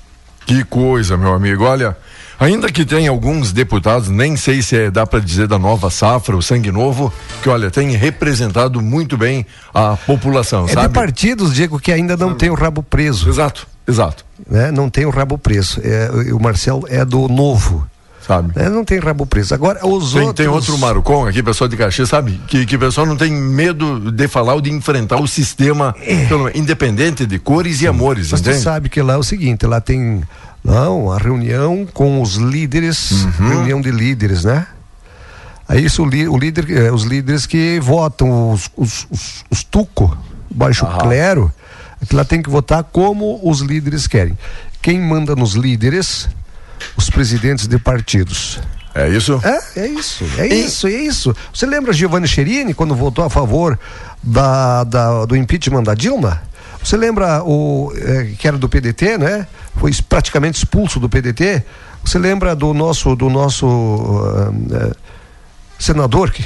Que 0.46 0.62
coisa, 0.64 1.16
meu 1.16 1.32
amigo. 1.34 1.64
Olha, 1.64 1.96
ainda 2.38 2.70
que 2.70 2.84
tem 2.84 3.08
alguns 3.08 3.52
deputados, 3.52 4.08
nem 4.08 4.36
sei 4.36 4.62
se 4.62 4.76
é- 4.76 4.90
dá 4.92 5.04
para 5.04 5.18
dizer 5.20 5.48
da 5.48 5.58
nova 5.58 5.90
safra, 5.90 6.36
o 6.36 6.42
sangue 6.42 6.70
novo, 6.70 7.12
que 7.42 7.48
olha, 7.48 7.68
tem 7.70 7.90
representado 7.96 8.80
muito 8.80 9.16
bem 9.16 9.44
a 9.74 9.96
população, 9.96 10.64
É 10.64 10.68
de 10.68 10.72
sabe? 10.74 10.94
partidos, 10.94 11.52
Diego, 11.54 11.80
que 11.80 11.90
ainda 11.90 12.16
não 12.16 12.32
tem 12.34 12.48
o 12.50 12.54
rabo 12.54 12.80
preso. 12.82 13.28
Exato, 13.28 13.66
exato. 13.88 14.24
né? 14.48 14.70
Não 14.70 14.88
tem 14.88 15.04
o 15.04 15.10
rabo 15.10 15.36
preso. 15.36 15.80
É, 15.82 16.10
o 16.32 16.38
Marcel 16.40 16.84
é 16.88 17.04
do 17.04 17.26
novo. 17.26 17.84
Sabe? 18.26 18.52
né? 18.56 18.68
Não 18.68 18.84
tem 18.84 18.98
rabo 18.98 19.24
preso. 19.24 19.54
Agora, 19.54 19.86
os 19.86 20.12
Tem, 20.12 20.22
outros. 20.22 20.34
tem 20.36 20.48
outro 20.48 20.76
Marucon 20.78 21.26
aqui, 21.28 21.42
pessoal 21.42 21.68
de 21.68 21.76
Caxias, 21.76 22.08
sabe? 22.08 22.40
Que, 22.48 22.66
que 22.66 22.74
o 22.74 22.78
pessoal 22.78 23.06
não 23.06 23.16
tem 23.16 23.30
medo 23.30 24.10
de 24.10 24.26
falar 24.26 24.54
ou 24.54 24.60
de 24.60 24.70
enfrentar 24.72 25.16
o 25.20 25.28
sistema 25.28 25.94
pelo- 26.28 26.50
independente 26.56 27.24
de 27.24 27.38
cores 27.38 27.80
e 27.82 27.86
amores, 27.86 28.32
Mas 28.32 28.40
entende? 28.40 28.58
sabe 28.60 28.88
que 28.88 29.00
lá 29.00 29.14
é 29.14 29.16
o 29.16 29.22
seguinte, 29.22 29.64
lá 29.64 29.80
tem 29.80 30.22
não, 30.64 31.12
a 31.12 31.18
reunião 31.18 31.86
com 31.94 32.20
os 32.20 32.34
líderes, 32.34 33.12
Uhum. 33.38 33.48
reunião 33.48 33.80
de 33.80 33.92
líderes, 33.92 34.42
né? 34.42 34.66
Aí 35.68 35.84
isso, 35.84 36.02
o, 36.02 36.06
li- 36.06 36.28
o 36.28 36.36
líder, 36.36 36.68
eh, 36.70 36.90
os 36.92 37.04
líderes 37.04 37.46
que 37.46 37.78
votam, 37.80 38.50
os, 38.52 38.68
os, 38.76 39.06
os, 39.10 39.44
os 39.50 39.62
tuco, 39.64 40.16
baixo 40.50 40.84
Aham. 40.84 40.98
clero, 40.98 41.52
que 42.08 42.14
lá 42.16 42.24
tem 42.24 42.42
que 42.42 42.50
votar 42.50 42.82
como 42.84 43.38
os 43.42 43.60
líderes 43.60 44.06
querem. 44.08 44.36
Quem 44.82 45.00
manda 45.00 45.34
nos 45.36 45.54
líderes? 45.54 46.28
Os 46.96 47.08
presidentes 47.10 47.66
de 47.66 47.78
partidos. 47.78 48.58
É 48.94 49.08
isso? 49.08 49.38
É, 49.44 49.80
é 49.80 49.86
isso, 49.88 50.24
é 50.38 50.48
E- 50.48 50.64
isso, 50.64 50.86
é 50.86 50.90
isso. 50.92 51.36
Você 51.52 51.66
lembra 51.66 51.92
Giovanni 51.92 52.26
Cherini 52.26 52.72
quando 52.72 52.94
votou 52.94 53.24
a 53.24 53.28
favor 53.30 53.78
da, 54.22 54.84
da- 54.84 55.24
do 55.26 55.36
impeachment 55.36 55.82
da 55.82 55.94
Dilma? 55.94 56.40
Você 56.82 56.96
lembra 56.96 57.42
o 57.44 57.92
eh, 57.96 58.30
que 58.38 58.46
era 58.48 58.56
do 58.56 58.68
PDT, 58.68 59.18
né? 59.18 59.46
Foi 59.76 59.92
praticamente 60.08 60.56
expulso 60.58 60.98
do 61.00 61.08
PDT. 61.08 61.62
Você 62.04 62.18
lembra 62.18 62.54
do 62.56 62.72
nosso 62.72 63.14
do 63.16 63.28
nosso 63.28 63.66
eh, 64.72 64.92
senador 65.78 66.30
que 66.30 66.44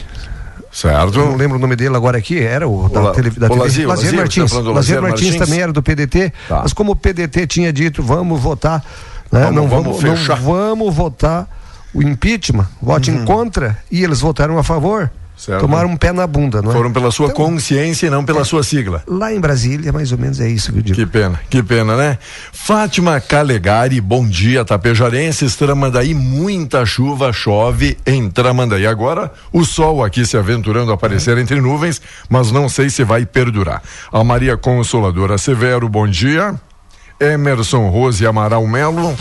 Certo. 0.72 1.18
Não 1.18 1.34
lembro 1.34 1.56
o 1.56 1.60
nome 1.60 1.74
dele 1.74 1.96
agora 1.96 2.16
aqui, 2.18 2.38
era 2.38 2.66
o 2.68 2.88
da, 2.88 3.00
La- 3.00 3.10
tele, 3.12 3.30
da 3.30 3.46
o 3.46 3.50
TV. 3.50 3.60
Lazier, 3.60 3.88
Lazier 3.88 3.88
Lazier, 3.88 4.14
Martins. 4.16 4.50
você 4.50 4.54
tá 4.54 4.60
Lazier 4.60 4.74
Lazier 4.74 5.02
Martins 5.02 5.28
Martins? 5.30 5.44
também 5.48 5.60
era 5.62 5.72
do 5.72 5.82
PDT, 5.82 6.32
Tá. 6.48 6.60
mas 6.62 6.72
como 6.72 6.92
o 6.92 6.96
PDT 6.96 7.44
tinha 7.48 7.72
dito, 7.72 8.04
vamos 8.04 8.40
votar, 8.40 8.84
né? 9.30 9.40
Vamos- 9.44 9.54
não 9.56 9.68
vamos 9.68 10.00
vamos, 10.02 10.18
fechar. 10.20 10.36
não 10.40 10.44
vamos 10.44 10.94
votar 10.94 11.48
o 11.94 12.02
impeachment, 12.02 12.66
vote 12.80 13.10
em 13.10 13.24
contra, 13.24 13.76
e 13.90 14.02
eles 14.04 14.20
votaram 14.20 14.58
a 14.58 14.62
favor. 14.62 15.02
Uhum. 15.02 15.08
Certo. 15.40 15.62
Tomaram 15.62 15.88
um 15.88 15.96
pé 15.96 16.12
na 16.12 16.26
bunda, 16.26 16.60
não 16.60 16.70
é? 16.70 16.74
Foram 16.74 16.92
pela 16.92 17.10
sua 17.10 17.28
Então, 17.30 17.46
consciência 17.46 18.06
e 18.06 18.10
não 18.10 18.22
pela 18.22 18.44
sua 18.44 18.62
sigla. 18.62 19.02
Lá 19.06 19.32
em 19.32 19.40
Brasília, 19.40 19.90
mais 19.90 20.12
ou 20.12 20.18
menos 20.18 20.38
é 20.38 20.46
isso 20.46 20.70
que 20.70 20.80
eu 20.80 20.82
digo. 20.82 20.94
Que 20.94 21.06
pena, 21.06 21.40
que 21.48 21.62
pena, 21.62 21.96
né? 21.96 22.18
Fátima 22.52 23.18
Calegari, 23.22 24.02
bom 24.02 24.28
dia, 24.28 24.66
tapejarenses, 24.66 25.56
Tramandaí, 25.56 26.12
muita 26.12 26.84
chuva, 26.84 27.32
chove 27.32 27.96
em 28.06 28.28
Tramandaí. 28.28 28.86
Agora, 28.86 29.32
o 29.50 29.64
sol 29.64 30.04
aqui 30.04 30.26
se 30.26 30.36
aventurando 30.36 30.90
a 30.90 30.94
aparecer 30.94 31.38
entre 31.38 31.58
nuvens, 31.58 32.02
mas 32.28 32.52
não 32.52 32.68
sei 32.68 32.90
se 32.90 33.02
vai 33.02 33.24
perdurar. 33.24 33.82
A 34.12 34.22
Maria 34.22 34.58
Consoladora 34.58 35.38
Severo, 35.38 35.88
bom 35.88 36.06
dia. 36.06 36.54
Emerson 37.20 37.90
Rose 37.90 38.24
Amaral 38.24 38.66
Melo. 38.66 39.14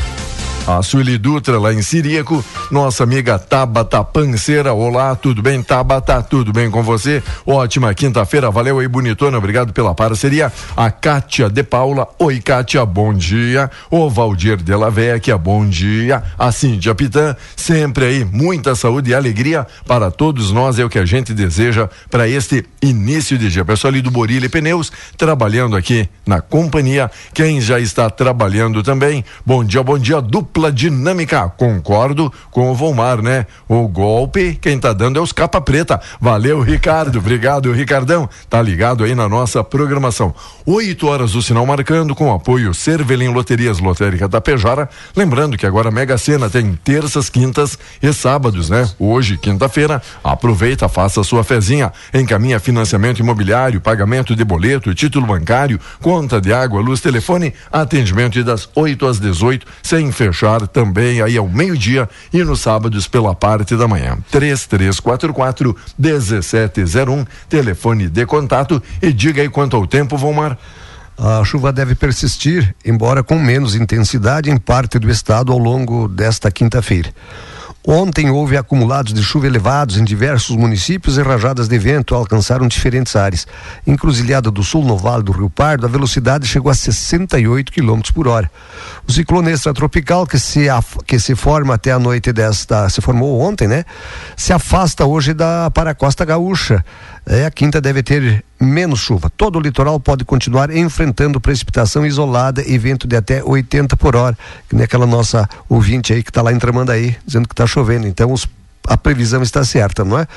A 0.67 0.83
Sueli 0.83 1.17
Dutra 1.17 1.59
lá 1.59 1.73
em 1.73 1.81
Siríaco, 1.81 2.45
nossa 2.69 3.03
amiga 3.03 3.39
Tabata 3.39 4.03
Panceira, 4.03 4.71
olá, 4.71 5.15
tudo 5.15 5.41
bem? 5.41 5.63
Tabata, 5.63 6.21
tudo 6.21 6.53
bem 6.53 6.69
com 6.69 6.83
você? 6.83 7.23
Ótima 7.43 7.91
quinta-feira, 7.95 8.51
valeu 8.51 8.77
aí, 8.77 8.87
bonitona, 8.87 9.39
obrigado 9.39 9.73
pela 9.73 9.95
parceria. 9.95 10.53
A 10.77 10.91
Kátia 10.91 11.49
de 11.49 11.63
Paula, 11.63 12.07
oi 12.19 12.39
Kátia, 12.39 12.85
bom 12.85 13.11
dia. 13.13 13.71
O 13.89 14.09
Valdir 14.11 14.57
de 14.57 14.75
la 14.75 14.91
Vecchia, 14.91 15.39
bom 15.39 15.67
dia. 15.67 16.21
A 16.37 16.51
Cíntia 16.51 16.93
Pitã, 16.93 17.35
sempre 17.55 18.05
aí, 18.05 18.23
muita 18.23 18.75
saúde 18.75 19.09
e 19.09 19.15
alegria 19.15 19.65
para 19.87 20.11
todos 20.11 20.51
nós, 20.51 20.77
é 20.77 20.85
o 20.85 20.89
que 20.89 20.99
a 20.99 21.05
gente 21.05 21.33
deseja 21.33 21.89
para 22.11 22.27
este 22.27 22.63
início 22.79 23.39
de 23.39 23.49
dia. 23.49 23.65
Pessoal 23.65 23.91
ali 23.91 24.03
do 24.03 24.11
Borilha 24.11 24.45
e 24.45 24.49
Pneus, 24.49 24.91
trabalhando 25.17 25.75
aqui 25.75 26.07
na 26.27 26.41
companhia, 26.41 27.09
quem 27.33 27.59
já 27.59 27.79
está 27.79 28.07
trabalhando 28.07 28.83
também, 28.83 29.25
bom 29.43 29.63
dia, 29.63 29.81
bom 29.81 29.97
dia, 29.97 30.21
dupla 30.49 30.71
dinâmica, 30.71 31.47
concordo 31.55 32.33
com 32.49 32.71
o 32.71 32.75
Volmar, 32.75 33.21
né? 33.21 33.45
O 33.67 33.87
golpe, 33.87 34.57
quem 34.59 34.79
tá 34.79 34.91
dando 34.91 35.19
é 35.19 35.21
os 35.21 35.31
capa 35.31 35.61
preta. 35.61 36.01
Valeu, 36.19 36.61
Ricardo, 36.61 37.19
obrigado, 37.19 37.71
Ricardão, 37.71 38.27
tá 38.49 38.59
ligado 38.59 39.03
aí 39.03 39.13
na 39.13 39.29
nossa 39.29 39.63
programação. 39.63 40.33
Oito 40.65 41.07
horas 41.07 41.35
o 41.35 41.41
sinal 41.41 41.65
marcando 41.65 42.15
com 42.15 42.33
apoio 42.33 42.73
Cervelim 42.73 43.29
Loterias 43.29 43.79
Lotérica 43.79 44.27
da 44.27 44.41
Pejara, 44.41 44.89
lembrando 45.15 45.55
que 45.55 45.67
agora 45.67 45.89
a 45.89 45.91
Mega 45.91 46.17
Sena 46.17 46.49
tem 46.49 46.73
terças, 46.83 47.29
quintas 47.29 47.77
e 48.01 48.11
sábados, 48.11 48.69
né? 48.69 48.89
Hoje, 48.97 49.37
quinta-feira, 49.37 50.01
aproveita, 50.23 50.89
faça 50.89 51.23
sua 51.23 51.43
fezinha, 51.43 51.93
encaminha 52.11 52.59
financiamento 52.59 53.19
imobiliário, 53.19 53.79
pagamento 53.79 54.35
de 54.35 54.43
boleto, 54.43 54.95
título 54.95 55.27
bancário, 55.27 55.79
conta 56.01 56.41
de 56.41 56.51
água, 56.51 56.81
luz, 56.81 57.01
telefone, 57.01 57.53
atendimento 57.71 58.43
das 58.43 58.67
8 58.75 59.05
às 59.05 59.19
18, 59.19 59.67
sem 59.83 60.11
fechar 60.11 60.38
também 60.67 61.21
aí 61.21 61.37
ao 61.37 61.47
meio-dia 61.47 62.09
e 62.31 62.43
nos 62.43 62.61
sábados 62.61 63.07
pela 63.07 63.35
parte 63.35 63.75
da 63.75 63.87
manhã. 63.87 64.17
3344 64.31 65.75
1701, 65.97 67.25
telefone 67.49 68.07
de 68.07 68.25
contato 68.25 68.81
e 69.01 69.11
diga 69.11 69.41
aí 69.41 69.49
quanto 69.49 69.75
ao 69.75 69.85
tempo, 69.85 70.17
Vomar. 70.17 70.57
A 71.17 71.43
chuva 71.43 71.73
deve 71.73 71.95
persistir, 71.95 72.73
embora 72.85 73.21
com 73.21 73.37
menos 73.37 73.75
intensidade, 73.75 74.49
em 74.49 74.57
parte 74.57 74.97
do 74.97 75.09
estado 75.09 75.51
ao 75.51 75.57
longo 75.57 76.07
desta 76.07 76.49
quinta-feira. 76.49 77.13
Ontem 77.85 78.29
houve 78.29 78.55
acumulados 78.55 79.13
de 79.13 79.23
chuva 79.23 79.47
elevados 79.47 79.97
em 79.97 80.03
diversos 80.03 80.55
municípios 80.55 81.17
e 81.17 81.21
rajadas 81.21 81.67
de 81.67 81.79
vento 81.79 82.13
alcançaram 82.13 82.67
diferentes 82.67 83.15
áreas. 83.15 83.47
Encruzilhada 83.87 84.51
do 84.51 84.61
Sul, 84.63 84.83
no 84.83 84.97
Vale 84.97 85.23
do 85.23 85.31
Rio 85.31 85.49
Pardo, 85.49 85.85
a 85.85 85.89
velocidade 85.89 86.45
chegou 86.45 86.69
a 86.69 86.75
68 86.75 87.71
km 87.71 88.01
por 88.13 88.27
hora. 88.27 88.51
O 89.09 89.11
ciclone 89.11 89.49
extratropical 89.49 90.27
que 90.27 90.37
se, 90.37 90.67
que 91.07 91.17
se 91.19 91.33
forma 91.33 91.73
até 91.73 91.91
a 91.91 91.97
noite 91.97 92.31
desta, 92.31 92.87
se 92.89 93.01
formou 93.01 93.39
ontem, 93.41 93.67
né? 93.67 93.83
Se 94.37 94.53
afasta 94.53 95.03
hoje 95.03 95.33
da 95.33 95.71
para 95.71 95.89
a 95.89 95.95
Costa 95.95 96.23
Gaúcha. 96.23 96.85
É, 97.25 97.43
a 97.43 97.49
quinta 97.49 97.81
deve 97.81 98.03
ter 98.03 98.45
menos 98.61 98.99
chuva. 98.99 99.27
Todo 99.35 99.57
o 99.57 99.59
litoral 99.59 99.99
pode 99.99 100.23
continuar 100.23 100.69
enfrentando 100.69 101.41
precipitação 101.41 102.05
isolada 102.05 102.61
e 102.63 102.77
vento 102.77 103.07
de 103.07 103.15
até 103.15 103.43
80 103.43 103.97
por 103.97 104.15
hora. 104.15 104.37
Que 104.69 104.75
nem 104.75 104.83
aquela 104.85 105.07
nossa 105.07 105.49
ouvinte 105.67 106.13
aí 106.13 106.21
que 106.21 106.29
está 106.29 106.43
lá 106.43 106.53
em 106.53 106.59
Tramandaí, 106.59 107.17
dizendo 107.25 107.47
que 107.47 107.53
está 107.53 107.65
chovendo. 107.65 108.05
Então 108.05 108.31
os- 108.31 108.47
a 108.87 108.95
previsão 108.95 109.41
está 109.41 109.63
certa, 109.63 110.05
não 110.05 110.19
é? 110.19 110.27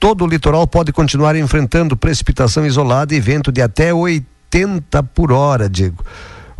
Todo 0.00 0.24
o 0.24 0.26
litoral 0.26 0.66
pode 0.66 0.94
continuar 0.94 1.36
enfrentando 1.36 1.94
precipitação 1.94 2.64
isolada 2.64 3.14
e 3.14 3.20
vento 3.20 3.52
de 3.52 3.60
até 3.60 3.92
80 3.92 5.02
por 5.02 5.30
hora, 5.30 5.68
Diego. 5.68 6.02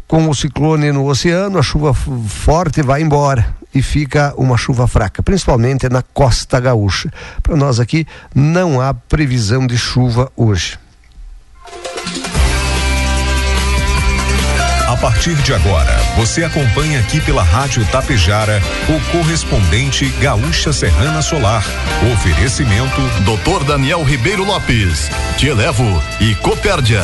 Com 0.06 0.28
o 0.28 0.34
ciclone 0.34 0.92
no 0.92 1.06
oceano, 1.06 1.58
a 1.58 1.62
chuva 1.62 1.94
forte 1.94 2.82
vai 2.82 3.02
embora 3.02 3.54
e 3.74 3.82
fica 3.82 4.32
uma 4.36 4.56
chuva 4.56 4.86
fraca, 4.86 5.22
principalmente 5.22 5.88
na 5.88 6.02
costa 6.02 6.60
gaúcha. 6.60 7.10
Para 7.42 7.56
nós 7.56 7.80
aqui, 7.80 8.06
não 8.34 8.80
há 8.80 8.94
previsão 8.94 9.66
de 9.66 9.76
chuva 9.76 10.30
hoje. 10.36 10.78
A 14.86 14.96
partir 14.96 15.34
de 15.34 15.52
agora, 15.52 15.92
você 16.16 16.44
acompanha 16.44 17.00
aqui 17.00 17.20
pela 17.20 17.42
Rádio 17.42 17.84
Tapejara 17.86 18.62
o 18.88 19.10
correspondente 19.10 20.08
Gaúcha 20.20 20.72
Serrana 20.72 21.20
Solar. 21.20 21.64
Oferecimento 22.12 23.00
Doutor 23.24 23.64
Daniel 23.64 24.04
Ribeiro 24.04 24.44
Lopes, 24.44 25.10
Te 25.36 25.48
Elevo 25.48 25.84
e 26.20 26.34
Copérdia. 26.36 27.02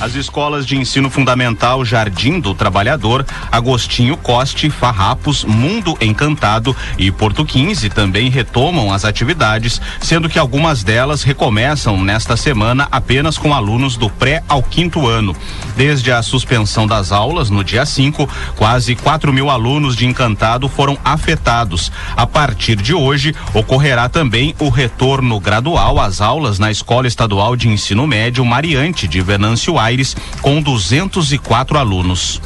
As 0.00 0.14
escolas 0.14 0.64
de 0.64 0.76
ensino 0.76 1.10
fundamental 1.10 1.84
Jardim 1.84 2.38
do 2.38 2.54
Trabalhador, 2.54 3.26
Agostinho 3.50 4.16
Coste, 4.16 4.70
Farrapos, 4.70 5.44
Mundo 5.44 5.98
Encantado 6.00 6.74
e 6.96 7.10
Porto 7.10 7.44
15 7.44 7.90
também 7.90 8.30
retomam 8.30 8.92
as 8.92 9.04
atividades, 9.04 9.80
sendo 10.00 10.28
que 10.28 10.38
algumas 10.38 10.84
delas 10.84 11.24
recomeçam 11.24 12.00
nesta 12.00 12.36
semana 12.36 12.86
apenas 12.92 13.36
com 13.36 13.52
alunos 13.52 13.96
do 13.96 14.08
pré 14.08 14.40
ao 14.48 14.62
quinto 14.62 15.08
ano. 15.08 15.34
Desde 15.76 16.12
a 16.12 16.22
suspensão 16.22 16.86
das 16.86 17.10
aulas 17.10 17.50
no 17.50 17.64
dia 17.64 17.84
5, 17.84 18.28
quase 18.54 18.94
4 18.94 19.32
mil 19.32 19.50
alunos 19.50 19.96
de 19.96 20.06
Encantado 20.06 20.68
foram 20.68 20.96
afetados. 21.04 21.90
A 22.16 22.24
partir 22.24 22.76
de 22.76 22.94
hoje, 22.94 23.34
ocorrerá 23.52 24.08
também 24.08 24.54
o 24.60 24.68
retorno 24.68 25.40
gradual 25.40 25.98
às 25.98 26.20
aulas 26.20 26.60
na 26.60 26.70
Escola 26.70 27.08
Estadual 27.08 27.56
de 27.56 27.68
Ensino 27.68 28.06
Médio 28.06 28.44
Mariante 28.44 29.08
de 29.08 29.20
Venâncio 29.20 29.76
Aires, 29.76 29.87
com 30.42 30.60
204 30.60 31.78
alunos. 31.78 32.40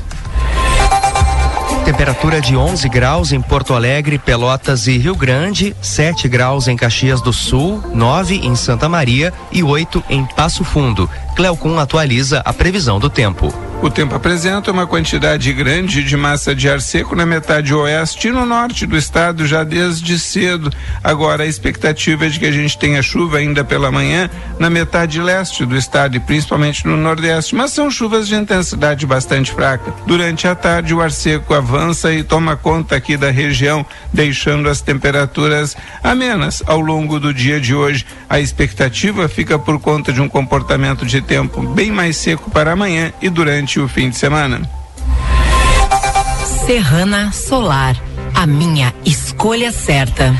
Temperatura 1.84 2.40
de 2.40 2.56
11 2.56 2.88
graus 2.88 3.32
em 3.32 3.40
Porto 3.40 3.74
Alegre, 3.74 4.16
Pelotas 4.16 4.86
e 4.86 4.96
Rio 4.96 5.16
Grande, 5.16 5.74
7 5.82 6.28
graus 6.28 6.68
em 6.68 6.76
Caxias 6.76 7.20
do 7.20 7.32
Sul, 7.32 7.82
9 7.92 8.36
em 8.36 8.54
Santa 8.54 8.88
Maria 8.88 9.32
e 9.50 9.64
8 9.64 10.04
em 10.08 10.24
Passo 10.24 10.62
Fundo. 10.62 11.10
Cleocum 11.34 11.78
atualiza 11.80 12.40
a 12.44 12.52
previsão 12.52 13.00
do 13.00 13.10
tempo. 13.10 13.52
O 13.82 13.90
tempo 13.90 14.14
apresenta 14.14 14.70
uma 14.70 14.86
quantidade 14.86 15.52
grande 15.52 16.04
de 16.04 16.16
massa 16.16 16.54
de 16.54 16.68
ar 16.68 16.80
seco 16.80 17.16
na 17.16 17.26
metade 17.26 17.74
oeste 17.74 18.28
e 18.28 18.30
no 18.30 18.46
norte 18.46 18.86
do 18.86 18.96
estado 18.96 19.44
já 19.44 19.64
desde 19.64 20.20
cedo. 20.20 20.70
Agora 21.02 21.42
a 21.42 21.46
expectativa 21.46 22.26
é 22.26 22.28
de 22.28 22.38
que 22.38 22.46
a 22.46 22.52
gente 22.52 22.78
tenha 22.78 23.02
chuva 23.02 23.38
ainda 23.38 23.64
pela 23.64 23.90
manhã 23.90 24.30
na 24.56 24.70
metade 24.70 25.20
leste 25.20 25.66
do 25.66 25.76
estado 25.76 26.16
e 26.16 26.20
principalmente 26.20 26.86
no 26.86 26.96
nordeste, 26.96 27.56
mas 27.56 27.72
são 27.72 27.90
chuvas 27.90 28.28
de 28.28 28.36
intensidade 28.36 29.04
bastante 29.04 29.50
fraca. 29.50 29.92
Durante 30.06 30.46
a 30.46 30.54
tarde 30.54 30.94
o 30.94 31.02
ar 31.02 31.10
seco 31.10 31.52
avança 31.52 32.12
e 32.12 32.22
toma 32.22 32.56
conta 32.56 32.94
aqui 32.94 33.16
da 33.16 33.32
região, 33.32 33.84
deixando 34.12 34.68
as 34.68 34.80
temperaturas 34.80 35.76
amenas 36.04 36.62
ao 36.66 36.78
longo 36.78 37.18
do 37.18 37.34
dia 37.34 37.60
de 37.60 37.74
hoje. 37.74 38.06
A 38.32 38.40
expectativa 38.40 39.28
fica 39.28 39.58
por 39.58 39.78
conta 39.78 40.10
de 40.10 40.18
um 40.18 40.26
comportamento 40.26 41.04
de 41.04 41.20
tempo 41.20 41.60
bem 41.60 41.92
mais 41.92 42.16
seco 42.16 42.50
para 42.50 42.72
amanhã 42.72 43.12
e 43.20 43.28
durante 43.28 43.78
o 43.78 43.86
fim 43.86 44.08
de 44.08 44.16
semana. 44.16 44.62
Serrana 46.64 47.30
Solar, 47.30 47.94
a 48.34 48.46
minha 48.46 48.94
escolha 49.04 49.70
certa. 49.70 50.34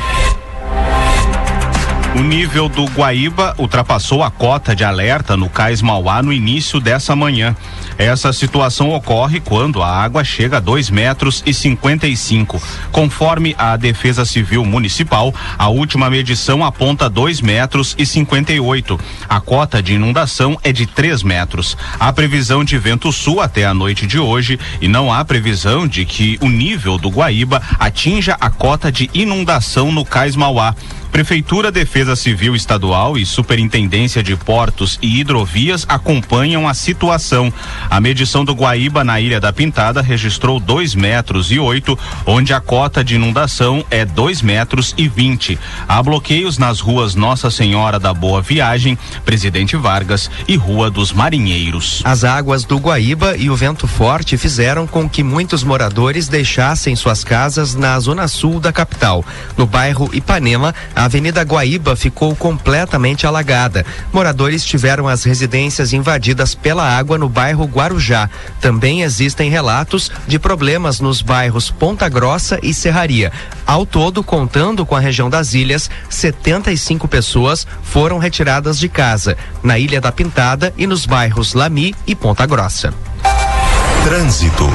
O 2.14 2.22
nível 2.22 2.68
do 2.68 2.84
Guaíba 2.84 3.54
ultrapassou 3.58 4.22
a 4.22 4.30
cota 4.30 4.76
de 4.76 4.84
alerta 4.84 5.34
no 5.34 5.48
Cais 5.48 5.80
Mauá 5.80 6.22
no 6.22 6.30
início 6.30 6.78
dessa 6.78 7.16
manhã. 7.16 7.56
Essa 7.96 8.34
situação 8.34 8.90
ocorre 8.90 9.40
quando 9.40 9.82
a 9.82 9.88
água 9.88 10.22
chega 10.22 10.58
a 10.58 10.60
2 10.60 10.90
metros 10.90 11.42
e 11.46 11.54
55. 11.54 12.62
Conforme 12.90 13.54
a 13.56 13.78
Defesa 13.78 14.26
Civil 14.26 14.62
Municipal, 14.62 15.34
a 15.56 15.68
última 15.68 16.10
medição 16.10 16.62
aponta 16.62 17.08
2 17.08 17.40
metros 17.40 17.94
e 17.96 18.04
58. 18.04 19.00
A 19.26 19.40
cota 19.40 19.82
de 19.82 19.94
inundação 19.94 20.58
é 20.62 20.70
de 20.70 20.84
3 20.84 21.22
metros. 21.22 21.78
Há 21.98 22.12
previsão 22.12 22.62
de 22.62 22.76
vento 22.76 23.10
sul 23.10 23.40
até 23.40 23.64
a 23.64 23.72
noite 23.72 24.06
de 24.06 24.18
hoje 24.18 24.60
e 24.82 24.86
não 24.86 25.10
há 25.10 25.24
previsão 25.24 25.88
de 25.88 26.04
que 26.04 26.36
o 26.42 26.48
nível 26.50 26.98
do 26.98 27.08
Guaíba 27.08 27.62
atinja 27.78 28.36
a 28.38 28.50
cota 28.50 28.92
de 28.92 29.08
inundação 29.14 29.90
no 29.90 30.04
Cais 30.04 30.36
Mauá. 30.36 30.74
Prefeitura, 31.12 31.70
Defesa 31.70 32.16
Civil 32.16 32.56
Estadual 32.56 33.18
e 33.18 33.26
Superintendência 33.26 34.22
de 34.22 34.34
Portos 34.34 34.98
e 35.02 35.20
Hidrovias 35.20 35.84
acompanham 35.86 36.66
a 36.66 36.72
situação. 36.72 37.52
A 37.90 38.00
medição 38.00 38.46
do 38.46 38.54
Guaíba 38.54 39.04
na 39.04 39.20
Ilha 39.20 39.38
da 39.38 39.52
Pintada 39.52 40.00
registrou 40.00 40.58
2 40.58 40.94
metros 40.94 41.52
e 41.52 41.58
oito, 41.58 41.98
onde 42.24 42.54
a 42.54 42.60
cota 42.60 43.04
de 43.04 43.16
inundação 43.16 43.84
é 43.90 44.06
2 44.06 44.40
metros 44.40 44.94
e 44.96 45.06
20. 45.06 45.58
Há 45.86 46.02
bloqueios 46.02 46.56
nas 46.56 46.80
ruas 46.80 47.14
Nossa 47.14 47.50
Senhora 47.50 47.98
da 47.98 48.14
Boa 48.14 48.40
Viagem, 48.40 48.98
Presidente 49.22 49.76
Vargas 49.76 50.30
e 50.48 50.56
Rua 50.56 50.90
dos 50.90 51.12
Marinheiros. 51.12 52.00
As 52.04 52.24
águas 52.24 52.64
do 52.64 52.78
Guaíba 52.78 53.36
e 53.36 53.50
o 53.50 53.54
vento 53.54 53.86
forte 53.86 54.38
fizeram 54.38 54.86
com 54.86 55.06
que 55.06 55.22
muitos 55.22 55.62
moradores 55.62 56.26
deixassem 56.26 56.96
suas 56.96 57.22
casas 57.22 57.74
na 57.74 58.00
zona 58.00 58.26
sul 58.28 58.58
da 58.58 58.72
capital. 58.72 59.22
No 59.58 59.66
bairro 59.66 60.08
Ipanema, 60.14 60.74
a 60.94 61.01
Avenida 61.04 61.42
Guaíba 61.42 61.96
ficou 61.96 62.36
completamente 62.36 63.26
alagada. 63.26 63.84
Moradores 64.12 64.64
tiveram 64.64 65.08
as 65.08 65.24
residências 65.24 65.92
invadidas 65.92 66.54
pela 66.54 66.88
água 66.88 67.18
no 67.18 67.28
bairro 67.28 67.64
Guarujá. 67.64 68.30
Também 68.60 69.02
existem 69.02 69.50
relatos 69.50 70.12
de 70.28 70.38
problemas 70.38 71.00
nos 71.00 71.20
bairros 71.20 71.72
Ponta 71.72 72.08
Grossa 72.08 72.60
e 72.62 72.72
Serraria. 72.72 73.32
Ao 73.66 73.84
todo, 73.84 74.22
contando 74.22 74.86
com 74.86 74.94
a 74.94 75.00
região 75.00 75.28
das 75.28 75.54
ilhas, 75.54 75.90
75 76.08 77.08
pessoas 77.08 77.66
foram 77.82 78.18
retiradas 78.18 78.78
de 78.78 78.88
casa, 78.88 79.36
na 79.60 79.80
Ilha 79.80 80.00
da 80.00 80.12
Pintada 80.12 80.72
e 80.78 80.86
nos 80.86 81.04
bairros 81.04 81.52
Lami 81.52 81.96
e 82.06 82.14
Ponta 82.14 82.46
Grossa. 82.46 82.94
Trânsito. 84.04 84.70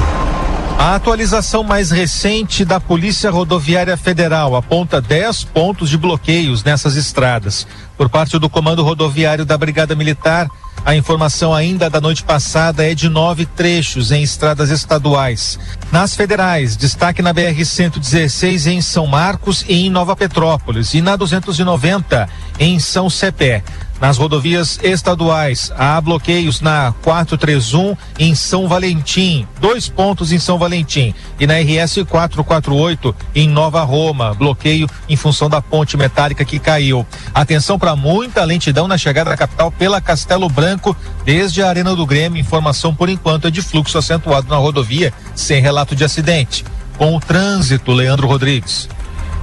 A 0.78 0.94
atualização 0.94 1.64
mais 1.64 1.90
recente 1.90 2.64
da 2.64 2.78
Polícia 2.78 3.32
Rodoviária 3.32 3.96
Federal 3.96 4.54
aponta 4.54 5.00
10 5.00 5.42
pontos 5.42 5.90
de 5.90 5.98
bloqueios 5.98 6.62
nessas 6.62 6.94
estradas. 6.94 7.66
Por 7.96 8.08
parte 8.08 8.38
do 8.38 8.48
Comando 8.48 8.84
Rodoviário 8.84 9.44
da 9.44 9.58
Brigada 9.58 9.96
Militar, 9.96 10.48
a 10.84 10.94
informação 10.94 11.52
ainda 11.52 11.90
da 11.90 12.00
noite 12.00 12.22
passada 12.22 12.88
é 12.88 12.94
de 12.94 13.08
nove 13.08 13.44
trechos 13.44 14.12
em 14.12 14.22
estradas 14.22 14.70
estaduais. 14.70 15.58
Nas 15.90 16.14
federais, 16.14 16.76
destaque 16.76 17.22
na 17.22 17.34
BR-116 17.34 18.70
em 18.70 18.80
São 18.80 19.04
Marcos 19.04 19.64
e 19.68 19.84
em 19.84 19.90
Nova 19.90 20.14
Petrópolis, 20.14 20.94
e 20.94 21.02
na 21.02 21.16
290 21.16 22.28
em 22.60 22.78
São 22.78 23.10
Cepé. 23.10 23.64
Nas 24.00 24.16
rodovias 24.16 24.78
estaduais, 24.80 25.72
há 25.76 26.00
bloqueios 26.00 26.60
na 26.60 26.94
431 27.02 27.96
em 28.16 28.32
São 28.32 28.68
Valentim, 28.68 29.44
dois 29.60 29.88
pontos 29.88 30.30
em 30.30 30.38
São 30.38 30.56
Valentim, 30.56 31.12
e 31.38 31.48
na 31.48 31.54
RS 31.54 32.04
448 32.08 33.14
em 33.34 33.48
Nova 33.48 33.82
Roma, 33.82 34.34
bloqueio 34.34 34.88
em 35.08 35.16
função 35.16 35.50
da 35.50 35.60
ponte 35.60 35.96
metálica 35.96 36.44
que 36.44 36.60
caiu. 36.60 37.04
Atenção 37.34 37.76
para 37.76 37.96
muita 37.96 38.44
lentidão 38.44 38.86
na 38.86 38.96
chegada 38.96 39.30
da 39.30 39.36
capital 39.36 39.72
pela 39.72 40.00
Castelo 40.00 40.48
Branco, 40.48 40.96
desde 41.24 41.60
a 41.60 41.68
Arena 41.68 41.96
do 41.96 42.06
Grêmio. 42.06 42.40
Informação 42.40 42.94
por 42.94 43.08
enquanto 43.08 43.48
é 43.48 43.50
de 43.50 43.62
fluxo 43.62 43.98
acentuado 43.98 44.48
na 44.48 44.56
rodovia, 44.56 45.12
sem 45.34 45.60
relato 45.60 45.96
de 45.96 46.04
acidente. 46.04 46.64
Com 46.96 47.16
o 47.16 47.20
trânsito, 47.20 47.92
Leandro 47.92 48.28
Rodrigues. 48.28 48.88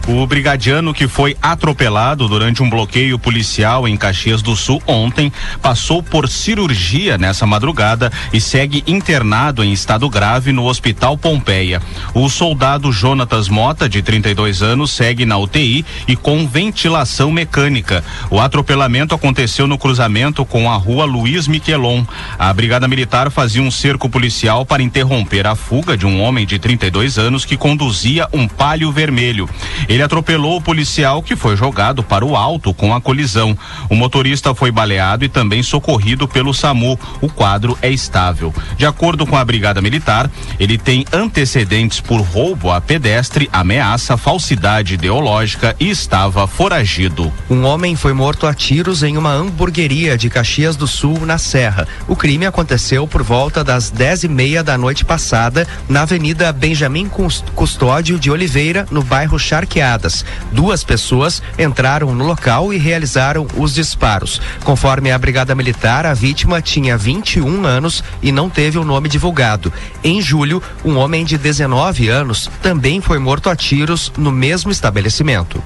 O 0.07 0.27
brigadiano 0.27 0.93
que 0.93 1.07
foi 1.07 1.35
atropelado 1.41 2.27
durante 2.27 2.61
um 2.61 2.69
bloqueio 2.69 3.17
policial 3.17 3.87
em 3.87 3.97
Caxias 3.97 4.43
do 4.43 4.55
Sul 4.55 4.79
ontem 4.85 5.33
passou 5.63 6.03
por 6.03 6.29
cirurgia 6.29 7.17
nessa 7.17 7.47
madrugada 7.47 8.11
e 8.31 8.39
segue 8.39 8.83
internado 8.85 9.63
em 9.63 9.73
estado 9.73 10.07
grave 10.07 10.51
no 10.51 10.65
Hospital 10.67 11.17
Pompeia. 11.17 11.81
O 12.13 12.29
soldado 12.29 12.91
Jonatas 12.91 13.49
Mota, 13.49 13.89
de 13.89 14.03
32 14.03 14.61
anos, 14.61 14.91
segue 14.91 15.25
na 15.25 15.39
UTI 15.39 15.83
e 16.07 16.15
com 16.15 16.47
ventilação 16.47 17.31
mecânica. 17.31 18.03
O 18.29 18.39
atropelamento 18.39 19.15
aconteceu 19.15 19.65
no 19.65 19.75
cruzamento 19.75 20.45
com 20.45 20.69
a 20.69 20.75
rua 20.75 21.05
Luiz 21.05 21.47
Miquelon. 21.47 22.05
A 22.37 22.53
Brigada 22.53 22.87
Militar 22.87 23.31
fazia 23.31 23.63
um 23.63 23.71
cerco 23.71 24.07
policial 24.07 24.67
para 24.67 24.83
interromper 24.83 25.47
a 25.47 25.55
fuga 25.55 25.97
de 25.97 26.05
um 26.05 26.21
homem 26.21 26.45
de 26.45 26.59
32 26.59 27.17
anos 27.17 27.43
que 27.43 27.57
conduzia 27.57 28.27
um 28.31 28.47
palio 28.47 28.91
vermelho. 28.91 29.49
Ele 29.95 30.03
atropelou 30.03 30.58
o 30.58 30.62
policial 30.62 31.23
que 31.23 31.38
foi 31.38 31.55
jogado 31.55 32.03
para 32.03 32.25
o 32.25 32.36
alto 32.36 32.73
com 32.73 32.93
a 32.93 32.99
colisão. 32.99 33.58
O 33.89 33.95
motorista 33.95 34.53
foi 34.53 34.69
baleado 34.69 35.23
e 35.23 35.29
também 35.29 35.63
socorrido 35.63 36.27
pelo 36.27 36.53
SAMU. 36.53 36.99
O 37.21 37.29
quadro 37.29 37.77
é 37.81 37.89
estável. 37.89 38.53
De 38.75 38.86
acordo 38.86 39.25
com 39.25 39.38
a 39.38 39.45
Brigada 39.45 39.81
Militar, 39.81 40.29
ele 40.60 40.77
tem 40.77 41.05
antecedentes 41.13 42.01
por 42.01 42.19
roubo 42.19 42.71
a 42.71 42.81
pedestre, 42.81 43.49
ameaça, 43.53 44.17
falsidade 44.17 44.95
ideológica 44.95 45.73
e 45.79 45.89
estava 45.89 46.45
foragido. 46.45 47.31
Um 47.49 47.63
homem 47.63 47.95
foi 47.95 48.12
morto 48.12 48.47
a 48.47 48.53
tiros 48.53 49.01
em 49.01 49.15
uma 49.15 49.31
hamburgueria 49.31 50.17
de 50.17 50.29
Caxias 50.29 50.75
do 50.75 50.88
Sul, 50.88 51.25
na 51.25 51.38
Serra. 51.38 51.88
O 52.05 52.17
crime 52.17 52.45
aconteceu 52.45 53.08
por 53.08 53.23
volta 53.23 53.63
das 53.63 53.89
dez 53.89 54.25
e 54.25 54.27
meia 54.27 54.62
da 54.62 54.77
noite 54.77 55.05
passada, 55.05 55.65
na 55.88 56.01
Avenida 56.01 56.51
Benjamin 56.51 57.10
Custódio 57.55 58.19
de 58.19 58.29
Oliveira, 58.29 58.86
no 58.91 59.01
bairro 59.01 59.39
Charqueado 59.39 59.84
baleadas. 59.85 60.25
Duas 60.51 60.83
pessoas 60.83 61.41
entraram 61.59 62.13
no 62.15 62.25
local 62.25 62.73
e 62.73 62.77
realizaram 62.77 63.45
os 63.55 63.73
disparos. 63.73 64.41
Conforme 64.63 65.11
a 65.11 65.17
Brigada 65.17 65.53
Militar, 65.53 66.05
a 66.05 66.13
vítima 66.13 66.61
tinha 66.61 66.97
21 66.97 67.65
anos 67.65 68.03
e 68.21 68.31
não 68.31 68.49
teve 68.49 68.79
o 68.79 68.83
nome 68.83 69.07
divulgado. 69.07 69.71
Em 70.03 70.21
julho, 70.21 70.61
um 70.83 70.97
homem 70.97 71.23
de 71.23 71.37
19 71.37 72.09
anos 72.09 72.49
também 72.61 72.99
foi 72.99 73.19
morto 73.19 73.49
a 73.49 73.55
tiros 73.55 74.11
no 74.17 74.31
mesmo 74.31 74.71
estabelecimento. 74.71 75.61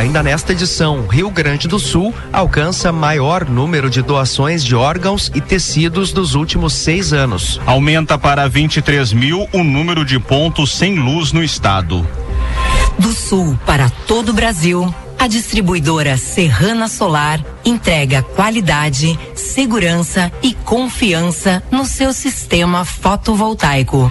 Ainda 0.00 0.22
nesta 0.22 0.52
edição, 0.52 1.06
Rio 1.06 1.30
Grande 1.30 1.68
do 1.68 1.78
Sul 1.78 2.14
alcança 2.32 2.90
maior 2.90 3.46
número 3.46 3.90
de 3.90 4.00
doações 4.00 4.64
de 4.64 4.74
órgãos 4.74 5.30
e 5.34 5.42
tecidos 5.42 6.10
dos 6.10 6.34
últimos 6.34 6.72
seis 6.72 7.12
anos. 7.12 7.60
Aumenta 7.66 8.16
para 8.16 8.48
23 8.48 9.12
mil 9.12 9.46
o 9.52 9.62
número 9.62 10.02
de 10.02 10.18
pontos 10.18 10.74
sem 10.74 10.98
luz 10.98 11.32
no 11.32 11.44
estado. 11.44 12.08
Do 12.98 13.12
Sul 13.12 13.58
para 13.66 13.90
todo 13.90 14.30
o 14.30 14.32
Brasil, 14.32 14.92
a 15.18 15.26
distribuidora 15.26 16.16
Serrana 16.16 16.88
Solar 16.88 17.44
entrega 17.62 18.22
qualidade, 18.22 19.18
segurança 19.34 20.32
e 20.42 20.54
confiança 20.54 21.62
no 21.70 21.84
seu 21.84 22.14
sistema 22.14 22.86
fotovoltaico. 22.86 24.10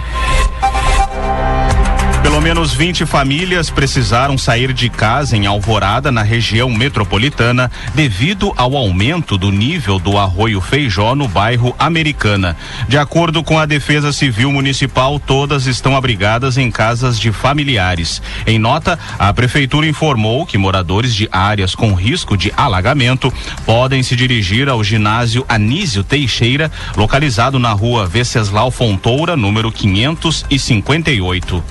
Pelo 2.40 2.54
menos 2.54 2.72
20 2.72 3.04
famílias 3.04 3.68
precisaram 3.68 4.38
sair 4.38 4.72
de 4.72 4.88
casa 4.88 5.36
em 5.36 5.44
Alvorada, 5.44 6.10
na 6.10 6.22
região 6.22 6.70
metropolitana, 6.70 7.70
devido 7.94 8.54
ao 8.56 8.74
aumento 8.78 9.36
do 9.36 9.52
nível 9.52 9.98
do 9.98 10.16
arroio 10.16 10.58
Feijó 10.58 11.14
no 11.14 11.28
bairro 11.28 11.76
Americana. 11.78 12.56
De 12.88 12.96
acordo 12.96 13.44
com 13.44 13.58
a 13.58 13.66
Defesa 13.66 14.10
Civil 14.10 14.50
Municipal, 14.50 15.20
todas 15.20 15.66
estão 15.66 15.94
abrigadas 15.94 16.56
em 16.56 16.70
casas 16.70 17.20
de 17.20 17.30
familiares. 17.30 18.22
Em 18.46 18.58
nota, 18.58 18.98
a 19.18 19.30
Prefeitura 19.34 19.86
informou 19.86 20.46
que 20.46 20.56
moradores 20.56 21.14
de 21.14 21.28
áreas 21.30 21.74
com 21.74 21.92
risco 21.92 22.38
de 22.38 22.50
alagamento 22.56 23.30
podem 23.66 24.02
se 24.02 24.16
dirigir 24.16 24.66
ao 24.66 24.82
ginásio 24.82 25.44
Anísio 25.46 26.02
Teixeira, 26.02 26.72
localizado 26.96 27.58
na 27.58 27.72
rua 27.72 28.06
Venceslau 28.06 28.70
Fontoura, 28.70 29.36
número 29.36 29.70
558. 29.70 31.62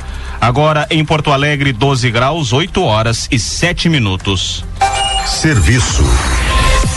Agora 0.41 0.87
em 0.89 1.03
Porto 1.03 1.31
Alegre, 1.31 1.73
12 1.73 2.09
graus, 2.09 2.53
8 2.53 2.81
horas 2.81 3.27
e 3.31 3.37
7 3.37 3.89
minutos. 3.89 4.63
Serviço. 5.25 6.03